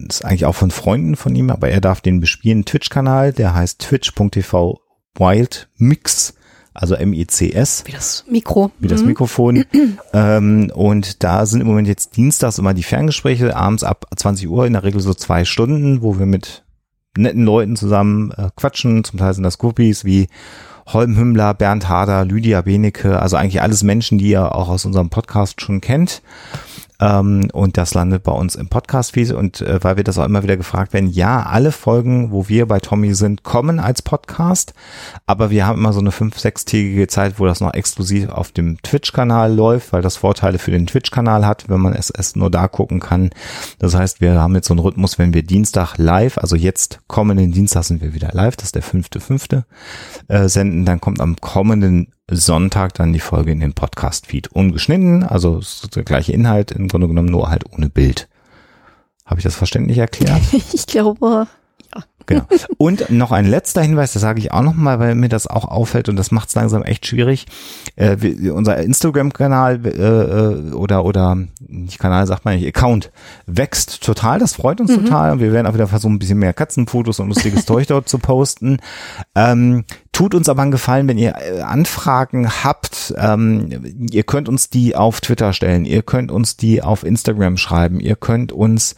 ist 0.09 0.25
eigentlich 0.25 0.45
auch 0.47 0.55
von 0.55 0.71
Freunden 0.71 1.17
von 1.17 1.35
ihm, 1.35 1.51
aber 1.51 1.69
er 1.71 1.81
darf 1.81 2.01
den 2.01 2.21
bespielen, 2.21 2.65
Twitch-Kanal, 2.65 3.33
der 3.33 3.55
heißt 3.55 3.81
twitch.tv 3.81 4.81
Wild 5.17 5.69
Mix, 5.77 6.35
also 6.75 6.95
M-I-C-S 6.95 7.83
Wie 7.87 7.93
das 7.93 8.25
Mikro. 8.31 8.71
wie 8.79 8.87
das 8.89 9.01
Mhm. 9.03 9.09
Mikrofon. 9.09 9.65
ähm, 10.13 10.71
und 10.75 11.25
da 11.25 11.45
sind 11.45 11.61
im 11.61 11.67
Moment 11.67 11.89
jetzt 11.89 12.17
dienstags 12.17 12.59
immer 12.59 12.75
die 12.75 12.85
Ferngespräche, 12.85 13.57
abends 13.57 13.83
ab 13.83 14.07
20 14.15 14.49
Uhr, 14.49 14.67
in 14.67 14.75
der 14.75 14.85
Regel 14.85 15.01
so 15.01 15.13
zwei 15.15 15.45
Stunden, 15.45 16.03
wo 16.03 16.19
wir 16.19 16.27
mit 16.27 16.65
netten 17.17 17.45
Leuten 17.45 17.75
zusammen 17.75 18.31
äh, 18.33 18.51
quatschen. 18.55 19.03
Zum 19.03 19.19
Teil 19.19 19.35
sind 19.35 19.43
das 19.43 19.59
Guppies 19.59 20.05
wie 20.05 20.29
Holm 20.93 21.17
Hümmler, 21.17 21.55
Bernd 21.55 21.89
Harder, 21.89 22.25
Lydia 22.25 22.63
Benecke, 22.63 23.21
also 23.21 23.37
eigentlich 23.37 23.61
alles 23.61 23.83
Menschen, 23.83 24.19
die 24.19 24.31
ihr 24.31 24.55
auch 24.55 24.69
aus 24.69 24.85
unserem 24.85 25.11
Podcast 25.11 25.61
schon 25.61 25.81
kennt. 25.81 26.23
Ähm, 27.01 27.49
und 27.53 27.77
das 27.77 27.95
landet 27.95 28.23
bei 28.25 28.33
uns 28.33 28.55
im 28.57 28.69
Podcast-Feed. 28.69 29.33
Und 29.33 29.61
äh, 29.61 29.83
weil 29.83 29.97
wir 29.97 30.05
das 30.05 30.19
auch 30.19 30.25
immer 30.25 30.43
wieder 30.43 30.57
gefragt 30.57 30.93
werden, 30.93 31.11
ja, 31.11 31.45
alle 31.45 31.73
Folgen, 31.73 32.33
wo 32.33 32.49
wir 32.49 32.67
bei 32.67 32.81
Tommy 32.81 33.15
sind, 33.15 33.43
kommen 33.43 33.79
als 33.79 34.03
Podcast. 34.03 34.75
Aber 35.27 35.51
wir 35.51 35.67
haben 35.67 35.79
immer 35.79 35.93
so 35.93 36.01
eine 36.01 36.13
fünf-, 36.13 36.39
sechstägige 36.39 37.07
Zeit, 37.07 37.39
wo 37.39 37.47
das 37.47 37.61
noch 37.61 37.75
exklusiv 37.75 38.29
auf 38.31 38.53
dem 38.53 38.81
Twitch-Kanal 38.83 39.55
läuft, 39.55 39.93
weil 39.93 40.03
das 40.03 40.17
Vorteile 40.17 40.59
für 40.59 40.71
den 40.71 40.87
Twitch-Kanal 40.87 41.47
hat, 41.47 41.69
wenn 41.69 41.81
man 41.81 41.95
es 41.95 42.11
erst 42.11 42.37
nur 42.37 42.51
da 42.51 42.69
gucken 42.69 43.01
kann. 43.01 43.31
Das 43.79 43.95
heißt, 43.95 44.21
wir 44.21 44.41
haben 44.41 44.55
jetzt 44.55 44.69
so 44.69 44.75
einen 44.75 44.81
Rhythmus, 44.81 45.19
wenn 45.19 45.35
wir 45.35 45.43
Dienstag 45.43 45.97
live, 45.99 46.39
also 46.39 46.57
jetzt 46.57 47.01
kommenden 47.07 47.53
Dienstag 47.53 47.85
sind 47.85 48.03
wir 48.03 48.15
wieder 48.15 48.31
live, 48.33 48.57
das 48.57 48.67
ist 48.67 48.75
der 48.75 48.83
fünfte, 48.83 49.21
fünfte, 49.21 49.65
äh, 50.29 50.49
senden, 50.49 50.85
dann 50.85 51.01
kommt 51.01 51.21
am 51.21 51.37
kommenden 51.37 52.09
Sonntag 52.31 52.93
dann 52.95 53.13
die 53.15 53.21
Folge 53.21 53.53
in 53.53 53.61
den 53.61 53.73
Podcast-Feed. 53.73 54.49
Ungeschnitten, 54.49 55.23
also 55.23 55.61
der 55.95 56.05
gleiche 56.05 56.33
Inhalt, 56.33 56.73
im 56.89 56.91
Grunde 56.91 57.09
genommen 57.09 57.29
nur 57.29 57.51
halt 57.51 57.65
ohne 57.73 57.89
Bild. 57.89 58.29
Habe 59.27 59.41
ich 59.41 59.45
das 59.45 59.55
verständlich 59.55 59.99
erklärt? 59.99 60.41
Ich 60.73 60.87
glaube, 60.87 61.47
Genau. 62.29 62.45
Und 62.77 63.09
noch 63.09 63.33
ein 63.33 63.47
letzter 63.47 63.81
Hinweis, 63.81 64.13
das 64.13 64.21
sage 64.21 64.39
ich 64.39 64.53
auch 64.53 64.61
nochmal, 64.61 64.99
weil 65.01 65.15
mir 65.15 65.31
das 65.31 65.47
auch 65.47 65.65
auffällt 65.65 66.11
und 66.11 66.17
das 66.17 66.31
macht 66.31 66.51
es 66.51 66.55
langsam 66.55 66.83
echt 66.83 67.07
schwierig. 67.07 67.47
Äh, 67.97 68.17
wir, 68.21 68.55
unser 68.55 68.77
Instagram-Kanal 68.77 69.87
äh, 69.87 69.89
äh, 69.89 70.73
oder 70.75 71.07
oder 71.07 71.39
nicht 71.59 71.99
Kanal 71.99 72.27
sagt 72.27 72.45
man 72.45 72.57
nicht, 72.57 72.69
Account 72.69 73.11
wächst 73.47 74.05
total. 74.05 74.39
Das 74.39 74.53
freut 74.55 74.81
uns 74.83 74.95
total 74.95 75.33
und 75.33 75.41
wir 75.41 75.53
werden 75.53 75.67
auch 75.67 75.73
wieder 75.73 75.89
versuchen, 75.89 76.17
ein 76.17 76.19
bisschen 76.19 76.39
mehr 76.39 76.53
Katzenfotos 76.53 77.19
und 77.19 77.29
lustiges 77.29 77.65
Zeug 77.67 77.87
dort 77.87 78.11
zu 78.11 78.19
posten. 78.19 78.77
Ähm, 79.35 79.85
tut 80.13 80.35
uns 80.35 80.49
aber 80.49 80.63
einen 80.63 80.71
Gefallen, 80.71 81.09
wenn 81.09 81.19
ihr 81.19 81.35
äh, 81.37 81.61
Anfragen 81.61 82.65
habt. 82.65 83.15
Ähm, 83.17 84.07
ihr 84.11 84.23
könnt 84.25 84.49
uns 84.49 84.71
die 84.71 84.97
auf 84.97 85.21
Twitter 85.21 85.53
stellen, 85.53 85.85
ihr 85.85 86.03
könnt 86.03 86.31
uns 86.31 86.57
die 86.57 86.83
auf 86.83 87.05
Instagram 87.05 87.57
schreiben, 87.57 88.01
ihr 88.01 88.17
könnt 88.17 88.53
uns 88.53 88.97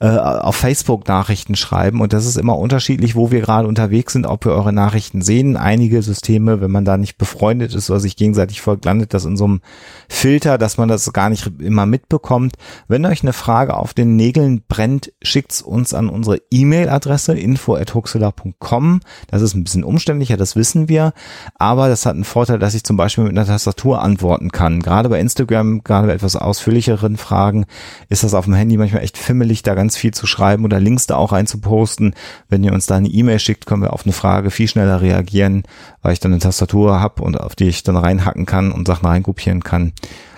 äh, 0.00 0.08
auf 0.08 0.56
Facebook 0.56 1.08
Nachrichten 1.08 1.56
schreiben 1.56 2.00
und 2.00 2.12
das 2.12 2.26
ist 2.26 2.36
immer 2.36 2.58
unterschiedlich, 2.58 3.16
wo 3.16 3.30
wir 3.30 3.40
gerade 3.40 3.66
unterwegs 3.66 4.12
sind, 4.12 4.26
ob 4.26 4.44
wir 4.44 4.52
eure 4.52 4.72
Nachrichten 4.72 5.22
sehen. 5.22 5.56
Einige 5.56 6.02
Systeme, 6.02 6.60
wenn 6.60 6.70
man 6.70 6.84
da 6.84 6.96
nicht 6.96 7.18
befreundet 7.18 7.74
ist 7.74 7.90
oder 7.90 8.00
sich 8.00 8.16
gegenseitig 8.16 8.60
folgt, 8.60 8.84
landet 8.84 9.14
das 9.14 9.24
in 9.24 9.36
so 9.36 9.44
einem 9.44 9.60
Filter, 10.08 10.58
dass 10.58 10.78
man 10.78 10.88
das 10.88 11.12
gar 11.12 11.30
nicht 11.30 11.50
immer 11.60 11.86
mitbekommt. 11.86 12.54
Wenn 12.88 13.06
euch 13.06 13.22
eine 13.22 13.32
Frage 13.32 13.76
auf 13.76 13.94
den 13.94 14.16
Nägeln 14.16 14.62
brennt, 14.68 15.12
schickt's 15.22 15.62
uns 15.62 15.94
an 15.94 16.08
unsere 16.08 16.40
E-Mail-Adresse 16.50 17.34
info@huxela.com. 17.34 19.00
Das 19.28 19.42
ist 19.42 19.54
ein 19.54 19.64
bisschen 19.64 19.84
umständlicher, 19.84 20.36
das 20.36 20.49
wissen 20.56 20.88
wir, 20.88 21.12
aber 21.56 21.88
das 21.88 22.06
hat 22.06 22.14
einen 22.14 22.24
Vorteil, 22.24 22.58
dass 22.58 22.74
ich 22.74 22.84
zum 22.84 22.96
Beispiel 22.96 23.24
mit 23.24 23.32
einer 23.36 23.46
Tastatur 23.46 24.02
antworten 24.02 24.50
kann. 24.52 24.80
Gerade 24.80 25.08
bei 25.08 25.20
Instagram, 25.20 25.82
gerade 25.84 26.08
bei 26.08 26.14
etwas 26.14 26.36
ausführlicheren 26.36 27.16
Fragen, 27.16 27.66
ist 28.08 28.24
das 28.24 28.34
auf 28.34 28.44
dem 28.44 28.54
Handy 28.54 28.76
manchmal 28.76 29.02
echt 29.02 29.18
fimmelig, 29.18 29.62
da 29.62 29.74
ganz 29.74 29.96
viel 29.96 30.12
zu 30.12 30.26
schreiben 30.26 30.64
oder 30.64 30.80
Links 30.80 31.06
da 31.06 31.16
auch 31.16 31.32
reinzuposten. 31.32 32.14
Wenn 32.48 32.64
ihr 32.64 32.72
uns 32.72 32.86
da 32.86 32.96
eine 32.96 33.08
E-Mail 33.08 33.38
schickt, 33.38 33.66
können 33.66 33.82
wir 33.82 33.92
auf 33.92 34.04
eine 34.04 34.12
Frage 34.12 34.50
viel 34.50 34.68
schneller 34.68 35.00
reagieren, 35.00 35.64
weil 36.02 36.12
ich 36.12 36.20
dann 36.20 36.32
eine 36.32 36.40
Tastatur 36.40 37.00
habe 37.00 37.22
und 37.22 37.40
auf 37.40 37.54
die 37.54 37.68
ich 37.68 37.82
dann 37.82 37.96
reinhacken 37.96 38.46
kann 38.46 38.72
und 38.72 38.86
Sachen 38.86 39.06
reinkopieren 39.06 39.62
kann. 39.62 39.92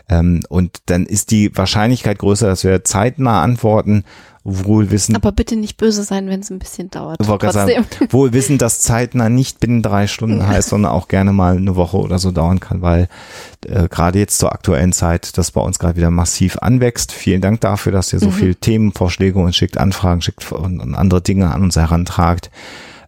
Ähm, 0.08 0.42
und 0.48 0.82
dann 0.86 1.06
ist 1.06 1.30
die 1.30 1.56
Wahrscheinlichkeit 1.56 2.18
größer, 2.18 2.46
dass 2.46 2.64
wir 2.64 2.84
zeitnah 2.84 3.42
antworten, 3.42 4.04
wohl 4.44 4.90
wissen, 4.90 5.14
aber 5.14 5.30
bitte 5.30 5.54
nicht 5.54 5.76
böse 5.76 6.02
sein, 6.02 6.28
wenn 6.28 6.40
es 6.40 6.50
ein 6.50 6.58
bisschen 6.58 6.90
dauert. 6.90 7.20
sagen, 7.52 7.86
wohl 8.10 8.32
wissen, 8.32 8.58
dass 8.58 8.80
zeitnah 8.80 9.28
nicht 9.28 9.60
binnen 9.60 9.82
drei 9.82 10.08
Stunden 10.08 10.46
heißt, 10.46 10.70
sondern 10.70 10.92
auch 10.92 11.08
gerne 11.08 11.32
mal 11.32 11.56
eine 11.56 11.76
Woche 11.76 11.96
oder 11.98 12.18
so 12.18 12.32
dauern 12.32 12.58
kann, 12.58 12.82
weil 12.82 13.08
äh, 13.66 13.88
gerade 13.88 14.18
jetzt 14.18 14.38
zur 14.38 14.52
aktuellen 14.52 14.92
Zeit 14.92 15.38
das 15.38 15.52
bei 15.52 15.60
uns 15.60 15.78
gerade 15.78 15.96
wieder 15.96 16.10
massiv 16.10 16.58
anwächst. 16.58 17.12
Vielen 17.12 17.40
Dank 17.40 17.60
dafür, 17.60 17.92
dass 17.92 18.12
ihr 18.12 18.18
so 18.18 18.30
viel 18.30 18.54
Themenvorschläge 18.56 19.38
und 19.38 19.54
schickt 19.54 19.78
Anfragen, 19.78 20.22
schickt 20.22 20.50
und, 20.50 20.80
und 20.80 20.94
andere 20.94 21.22
Dinge 21.22 21.52
an 21.52 21.62
uns 21.62 21.76
herantragt. 21.76 22.50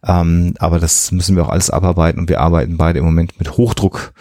Ähm, 0.06 0.54
aber 0.58 0.78
das 0.78 1.10
müssen 1.12 1.34
wir 1.34 1.44
auch 1.44 1.50
alles 1.50 1.70
abarbeiten 1.70 2.20
und 2.20 2.28
wir 2.28 2.40
arbeiten 2.40 2.76
beide 2.76 3.00
im 3.00 3.04
Moment 3.06 3.38
mit 3.38 3.56
Hochdruck 3.56 4.12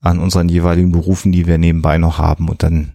an 0.00 0.18
unseren 0.18 0.48
jeweiligen 0.48 0.92
Berufen, 0.92 1.32
die 1.32 1.46
wir 1.46 1.58
nebenbei 1.58 1.98
noch 1.98 2.18
haben 2.18 2.48
und 2.48 2.62
dann 2.62 2.92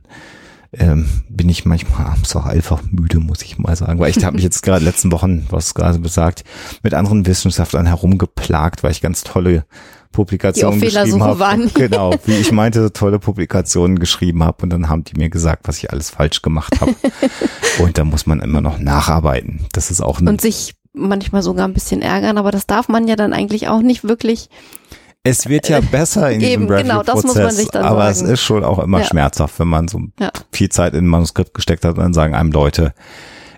ähm, 0.74 1.06
bin 1.30 1.50
ich 1.50 1.66
manchmal 1.66 2.08
abends 2.08 2.36
auch 2.36 2.46
einfach 2.46 2.82
müde, 2.90 3.20
muss 3.20 3.42
ich 3.42 3.58
mal 3.58 3.76
sagen. 3.76 4.00
Weil 4.00 4.12
ich 4.12 4.24
habe 4.24 4.36
mich 4.36 4.44
jetzt 4.44 4.64
gerade 4.64 4.84
letzten 4.86 5.12
Wochen, 5.12 5.46
was 5.50 5.74
gerade 5.74 6.00
besagt, 6.00 6.44
mit 6.82 6.94
anderen 6.94 7.26
Wissenschaftlern 7.26 7.86
herumgeplagt, 7.86 8.84
weil 8.84 8.92
ich 8.92 9.02
ganz 9.02 9.24
tolle 9.24 9.66
Publikationen 10.12 10.80
geschrieben 10.80 11.24
habe. 11.24 11.40
waren. 11.40 11.72
Genau, 11.74 12.14
wie 12.26 12.36
ich 12.36 12.52
meinte, 12.52 12.92
tolle 12.94 13.20
Publikationen 13.20 14.00
geschrieben 14.00 14.44
habe 14.44 14.64
und 14.64 14.70
dann 14.70 14.90
haben 14.90 15.04
die 15.04 15.18
mir 15.18 15.30
gesagt, 15.30 15.68
was 15.68 15.78
ich 15.78 15.92
alles 15.92 16.10
falsch 16.10 16.42
gemacht 16.42 16.80
habe. 16.80 16.96
und 17.80 17.98
da 17.98 18.04
muss 18.04 18.26
man 18.26 18.40
immer 18.40 18.62
noch 18.62 18.80
nacharbeiten. 18.80 19.66
Das 19.74 19.92
ist 19.92 20.02
auch 20.02 20.22
Und 20.22 20.42
sich 20.42 20.76
manchmal 20.94 21.42
sogar 21.42 21.68
ein 21.68 21.74
bisschen 21.74 22.02
ärgern, 22.02 22.38
aber 22.38 22.52
das 22.52 22.68
darf 22.68 22.88
man 22.88 23.08
ja 23.08 23.16
dann 23.16 23.34
eigentlich 23.34 23.68
auch 23.68 23.82
nicht 23.82 24.04
wirklich. 24.04 24.50
Es 25.24 25.48
wird 25.48 25.70
ja 25.70 25.82
besser 25.82 26.32
in 26.32 26.40
diesem 26.40 26.64
Eben, 26.64 26.68
genau, 26.68 27.04
das 27.04 27.16
muss 27.24 27.26
man 27.26 27.32
Review-Prozess, 27.46 27.58
sich 27.58 27.68
dann 27.70 27.84
aber 27.86 28.10
es 28.10 28.20
sagen. 28.20 28.32
ist 28.32 28.42
schon 28.42 28.64
auch 28.64 28.80
immer 28.80 29.00
Ja. 29.02 29.06
schmerzhaft, 29.06 29.60
wenn 29.60 29.68
man 29.68 29.88
so 29.88 30.02
Ja. 30.20 30.32
viel 30.52 30.70
Zeit 30.70 30.94
in 30.94 31.06
ein 31.06 31.08
Manuskript 31.08 31.54
gesteckt 31.54 31.86
hat 31.86 31.96
und 31.98 32.00
dann 32.04 32.14
sagen 32.14 32.34
einem 32.34 32.52
Leute, 32.52 32.94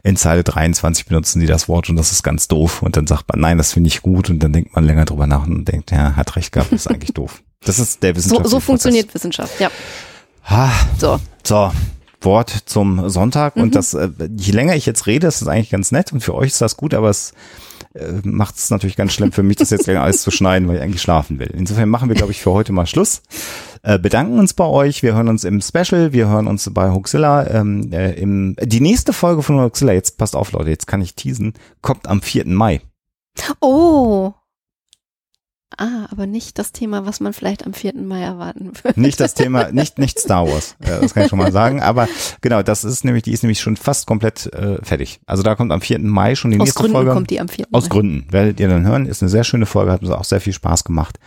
in 0.03 0.18
Zeile 0.18 0.43
23 0.43 1.05
benutzen 1.05 1.39
die 1.39 1.45
das 1.45 1.70
Wort 1.70 1.89
und 1.89 1.95
das 1.95 2.11
ist 2.11 2.24
ganz 2.24 2.49
doof 2.49 2.82
und 2.82 2.97
dann 2.97 3.07
sagt 3.07 3.30
man, 3.32 3.39
nein, 3.39 3.57
das 3.57 3.72
finde 3.72 3.88
ich 3.88 4.01
gut 4.01 4.30
und 4.30 4.39
dann 4.43 4.51
denkt 4.51 4.76
man 4.76 4.84
länger 4.84 5.05
drüber 5.05 5.28
nach 5.28 5.47
und 5.47 5.64
denkt, 5.66 5.91
ja, 5.91 6.18
hat 6.18 6.36
recht 6.36 6.51
gehabt, 6.51 6.74
ist 6.74 6.89
eigentlich 6.89 7.14
doof. 7.14 7.41
Das 7.64 7.80
ist 7.80 8.03
der 8.03 8.09
So, 8.11 8.18
wissenschaftliche 8.18 8.49
so 8.49 8.55
Prozess. 8.57 8.66
funktioniert 8.66 9.14
Wissenschaft, 9.16 9.59
ja. 9.61 9.72
Ha, 10.49 10.70
So. 10.99 11.22
so, 11.45 11.72
Wort 12.20 12.49
zum 12.66 13.09
Sonntag 13.09 13.55
Mhm. 13.55 13.61
und 13.64 13.76
das, 13.76 13.93
äh, 13.93 14.09
je 14.38 14.51
länger 14.51 14.76
ich 14.76 14.86
jetzt 14.86 15.07
rede, 15.07 15.28
ist 15.28 15.39
das 15.41 15.47
eigentlich 15.47 15.70
ganz 15.70 15.93
nett 15.93 16.11
und 16.11 16.20
für 16.20 16.36
euch 16.36 16.47
ist 16.51 16.59
das 16.61 16.76
gut, 16.76 16.93
aber 16.93 17.09
es 17.09 17.34
äh, 17.94 18.14
macht 18.24 18.56
es 18.56 18.70
natürlich 18.70 18.96
ganz 18.96 19.14
schlimm 19.14 19.32
für 19.32 19.44
mich, 19.44 19.58
das 19.58 19.70
jetzt 19.70 19.88
alles 19.88 20.22
zu 20.22 20.32
schneiden, 20.32 20.68
weil 20.68 20.78
ich 20.78 20.82
eigentlich 20.82 21.02
schlafen 21.02 21.39
will. 21.39 21.52
Insofern 21.54 21.89
machen 21.89 22.10
wir, 22.10 22.16
glaube 22.16 22.32
ich, 22.32 22.41
für 22.41 22.52
heute 22.52 22.74
mal 22.74 22.86
Schluss. 22.86 23.22
Äh, 23.84 24.00
bedanken 24.00 24.39
uns 24.39 24.54
bei 24.54 24.66
euch. 24.66 25.04
Wir 25.04 25.14
hören 25.14 25.28
uns 25.28 25.44
im 25.44 25.62
Special. 25.62 26.14
Wir 26.14 26.28
hören 26.28 26.48
uns 26.48 26.70
bei 26.74 26.91
Hoaxilla. 26.91 27.48
Ähm, 27.48 27.91
äh, 27.91 28.14
im, 28.14 28.56
die 28.62 28.82
nächste 28.82 29.14
Folge 29.14 29.44
von 29.44 29.60
Hoaxilla, 29.60 29.94
jetzt 29.94 30.18
passt 30.18 30.36
auf, 30.36 30.52
Leute, 30.52 30.70
jetzt 30.70 30.88
kann 30.88 31.02
ich 31.02 31.16
teasen, 31.16 31.54
kommt 31.82 32.08
am 32.08 32.22
4. 32.22 32.48
Mai. 32.48 32.82
Oh. 33.60 34.34
Ah, 35.78 36.08
aber 36.12 36.28
nicht 36.28 36.60
das 36.60 36.72
Thema, 36.72 37.06
was 37.06 37.20
man 37.20 37.34
vielleicht 37.34 37.66
am 37.66 37.74
4. 37.74 37.96
Mai 37.96 38.22
erwarten 38.22 38.72
würde. 38.84 39.00
Nicht 39.00 39.20
das 39.20 39.34
Thema, 39.34 39.72
nicht, 39.72 39.98
nicht 40.00 40.20
Star 40.20 40.48
Wars, 40.48 40.76
das 40.80 41.14
kann 41.14 41.24
ich 41.24 41.30
schon 41.30 41.40
mal 41.40 41.52
sagen. 41.52 41.82
Aber 41.82 42.08
genau, 42.42 42.64
das 42.64 42.84
ist 42.84 43.04
nämlich, 43.06 43.24
die 43.24 43.32
ist 43.32 43.44
nämlich 43.44 43.62
schon 43.62 43.76
fast 43.78 44.08
komplett 44.08 44.48
äh, 44.54 44.78
fertig. 44.84 45.20
Also 45.26 45.44
da 45.44 45.56
kommt 45.56 45.72
am 45.72 45.82
4. 45.82 46.00
Mai 46.00 46.36
schon 46.36 46.52
die 46.52 46.60
Aus 46.60 46.66
nächste 46.68 46.82
Gründen 46.82 46.96
Folge. 46.96 47.12
kommt 47.12 47.30
die 47.30 47.40
am 47.40 47.48
4. 47.48 47.66
Mai. 47.70 47.78
Aus 47.78 47.90
Gründen, 47.90 48.26
werdet 48.32 48.60
ihr 48.60 48.68
dann 48.68 48.86
hören. 48.86 49.06
Ist 49.06 49.22
eine 49.22 49.30
sehr 49.30 49.44
schöne 49.44 49.66
Folge, 49.66 49.92
hat 49.92 50.02
uns 50.02 50.12
auch 50.12 50.24
sehr 50.24 50.42
viel 50.42 50.54
Spaß 50.54 50.84
gemacht. 50.84 51.18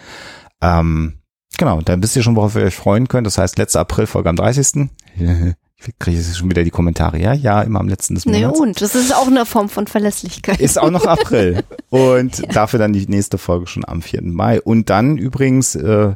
Ähm, 0.63 1.21
genau, 1.59 1.81
dann 1.81 2.03
wisst 2.03 2.17
ihr 2.17 2.23
schon, 2.23 2.37
worauf 2.37 2.55
ihr 2.57 2.63
euch 2.63 2.77
freuen 2.77 3.09
könnt. 3.09 3.27
Das 3.27 3.39
heißt, 3.39 3.59
letzte 3.59 3.81
April-Folge 3.81 4.29
am 4.29 4.37
30. 4.37 4.91
Ich 5.89 5.99
kriege 5.99 6.17
jetzt 6.17 6.37
schon 6.37 6.51
wieder 6.51 6.65
die 6.65 6.71
Kommentare. 6.71 7.19
Ja, 7.19 7.33
ja, 7.33 7.63
immer 7.63 7.81
am 7.81 7.89
letzten 7.89 8.15
des 8.15 8.27
Nee, 8.27 8.41
Monats. 8.41 8.61
und 8.61 8.81
das 8.81 8.95
ist 8.95 9.15
auch 9.15 9.27
eine 9.27 9.47
Form 9.47 9.69
von 9.69 9.87
Verlässlichkeit. 9.87 10.61
Ist 10.61 10.79
auch 10.81 10.91
noch 10.91 11.07
April. 11.07 11.63
Und 11.91 12.43
dafür 12.55 12.79
dann 12.79 12.93
die 12.93 13.07
nächste 13.07 13.39
Folge 13.39 13.67
schon 13.67 13.85
am 13.87 14.03
4. 14.03 14.23
Mai. 14.23 14.61
Und 14.61 14.91
dann 14.91 15.17
übrigens, 15.19 15.75
äh, 15.75 16.15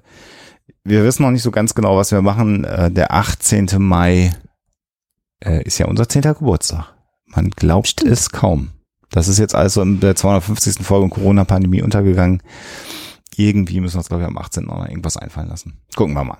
wir 0.84 1.04
wissen 1.04 1.22
noch 1.22 1.30
nicht 1.30 1.42
so 1.42 1.50
ganz 1.50 1.74
genau, 1.74 1.96
was 1.96 2.10
wir 2.10 2.22
machen. 2.22 2.64
Äh, 2.64 2.90
der 2.90 3.12
18. 3.12 3.68
Mai 3.78 4.32
äh, 5.44 5.62
ist 5.64 5.78
ja 5.78 5.86
unser 5.86 6.08
10. 6.08 6.22
Geburtstag. 6.22 6.92
Man 7.26 7.50
glaubt 7.50 7.88
Stimmt. 7.88 8.10
es 8.10 8.30
kaum. 8.30 8.70
Das 9.10 9.28
ist 9.28 9.38
jetzt 9.38 9.54
also 9.54 9.82
in 9.82 10.00
der 10.00 10.16
250. 10.16 10.84
Folge 10.84 11.08
Corona-Pandemie 11.10 11.82
untergegangen. 11.82 12.42
Irgendwie 13.36 13.80
müssen 13.80 13.94
wir 13.94 13.98
uns, 13.98 14.08
glaube 14.08 14.22
ich, 14.22 14.28
am 14.28 14.38
18. 14.38 14.64
noch 14.64 14.86
irgendwas 14.86 15.16
einfallen 15.16 15.48
lassen. 15.48 15.78
Gucken 15.96 16.14
wir 16.14 16.24
mal. 16.24 16.38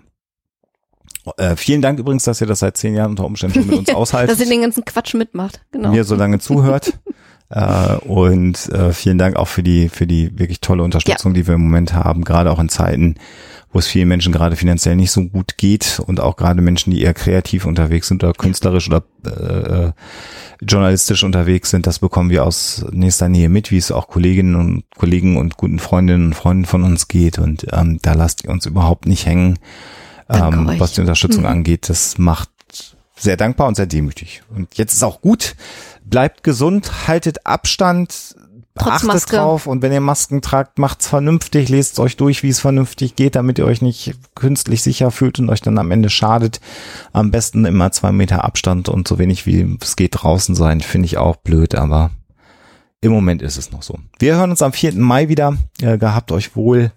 Äh, 1.37 1.57
vielen 1.57 1.83
Dank 1.83 1.99
übrigens, 1.99 2.25
dass 2.25 2.41
ihr 2.41 2.47
das 2.47 2.61
seit 2.61 2.77
zehn 2.77 2.95
Jahren 2.95 3.11
unter 3.11 3.25
Umständen 3.25 3.55
schon 3.55 3.67
mit 3.67 3.79
uns 3.79 3.91
aushaltet 3.95 4.33
Dass 4.33 4.41
ihr 4.41 4.51
den 4.51 4.63
ganzen 4.63 4.85
Quatsch 4.85 5.15
mitmacht. 5.15 5.61
Genau. 5.73 5.91
mir 5.91 6.05
so 6.05 6.15
lange 6.15 6.39
zuhört. 6.39 6.93
äh, 7.51 7.97
und 7.97 8.69
äh, 8.71 8.93
vielen 8.93 9.19
Dank 9.19 9.37
auch 9.37 9.49
für 9.49 9.63
die, 9.63 9.89
für 9.89 10.07
die 10.07 10.39
wirklich 10.39 10.61
tolle 10.61 10.83
Unterstützung, 10.83 11.35
die 11.35 11.47
wir 11.47 11.55
im 11.55 11.63
Moment 11.63 11.95
haben, 11.95 12.25
gerade 12.25 12.51
auch 12.51 12.59
in 12.59 12.69
Zeiten, 12.69 13.17
wo 13.73 13.79
es 13.79 13.87
vielen 13.87 14.09
Menschen 14.09 14.33
gerade 14.33 14.57
finanziell 14.57 14.97
nicht 14.97 15.13
so 15.13 15.25
gut 15.25 15.57
geht 15.57 16.01
und 16.05 16.21
auch 16.21 16.37
gerade 16.37 16.61
Menschen, 16.61 16.91
die 16.91 17.03
eher 17.03 17.15
kreativ 17.15 17.67
unterwegs 17.67 18.09
sind 18.09 18.25
oder 18.25 18.33
künstlerisch 18.33 18.89
oder 18.89 19.05
äh, 19.25 19.93
journalistisch 20.61 21.23
unterwegs 21.23 21.71
sind, 21.71 21.87
das 21.87 22.01
bekommen 22.01 22.31
wir 22.31 22.45
aus 22.45 22.85
nächster 22.91 23.29
Nähe 23.29 23.49
mit, 23.49 23.71
wie 23.71 23.79
es 23.79 23.93
auch 23.93 24.09
Kolleginnen 24.09 24.57
und 24.57 24.85
Kollegen 24.97 25.37
und 25.37 25.57
guten 25.57 25.79
Freundinnen 25.79 26.27
und 26.27 26.35
Freunden 26.35 26.65
von 26.65 26.83
uns 26.83 27.09
geht. 27.09 27.39
Und 27.39 27.67
ähm, 27.73 27.99
da 28.03 28.15
lasst 28.15 28.45
ihr 28.45 28.51
uns 28.51 28.67
überhaupt 28.67 29.07
nicht 29.07 29.25
hängen, 29.25 29.59
ähm, 30.31 30.75
was 30.79 30.93
die 30.93 31.01
Unterstützung 31.01 31.43
Mhm. 31.43 31.49
angeht. 31.49 31.89
Das 31.89 32.19
macht 32.19 32.49
sehr 33.17 33.37
dankbar 33.37 33.69
und 33.69 33.75
sehr 33.77 33.87
demütig. 33.87 34.43
Und 34.55 34.77
jetzt 34.77 34.95
ist 34.95 35.03
auch 35.03 35.21
gut. 35.21 35.55
Bleibt 36.05 36.43
gesund, 36.43 37.07
haltet 37.09 37.47
Abstand, 37.47 38.35
Trotz 38.79 39.05
achtet 39.05 39.33
drauf 39.33 39.67
und 39.67 39.83
wenn 39.83 39.93
ihr 39.93 40.01
Masken 40.01 40.41
tragt, 40.43 40.79
macht's 40.79 41.09
vernünftig, 41.09 41.69
lest 41.69 41.99
euch 41.99 42.17
durch, 42.17 42.43
wie 42.43 42.49
es 42.49 42.61
vernünftig 42.61 43.15
geht, 43.17 43.35
damit 43.35 43.59
ihr 43.59 43.67
euch 43.67 43.83
nicht 43.83 44.15
künstlich 44.35 44.81
sicher 44.83 45.11
fühlt 45.11 45.39
und 45.39 45.51
euch 45.51 45.61
dann 45.61 45.77
am 45.77 45.91
Ende 45.91 46.09
schadet. 46.09 46.61
Am 47.13 47.31
besten 47.31 47.65
immer 47.67 47.91
zwei 47.93 48.13
Meter 48.13 48.45
Abstand 48.45 48.89
und 48.89 49.07
so 49.09 49.19
wenig 49.19 49.45
wie 49.45 49.77
es 49.83 49.97
geht 49.97 50.23
draußen 50.23 50.55
sein, 50.55 50.81
finde 50.81 51.07
ich 51.07 51.19
auch 51.19 51.37
blöd, 51.37 51.75
aber 51.75 52.11
im 53.03 53.13
Moment 53.13 53.43
ist 53.43 53.59
es 53.59 53.73
noch 53.73 53.83
so. 53.83 53.99
Wir 54.19 54.37
hören 54.37 54.51
uns 54.51 54.63
am 54.63 54.73
4. 54.73 54.95
Mai 54.95 55.29
wieder. 55.29 55.57
Äh, 55.83 55.99
gehabt 55.99 56.33
euch 56.33 56.55
wohl 56.57 56.93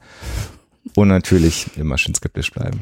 und 0.95 1.07
natürlich 1.07 1.75
immer 1.75 1.97
schön 1.97 2.13
skeptisch 2.13 2.51
bleiben. 2.51 2.81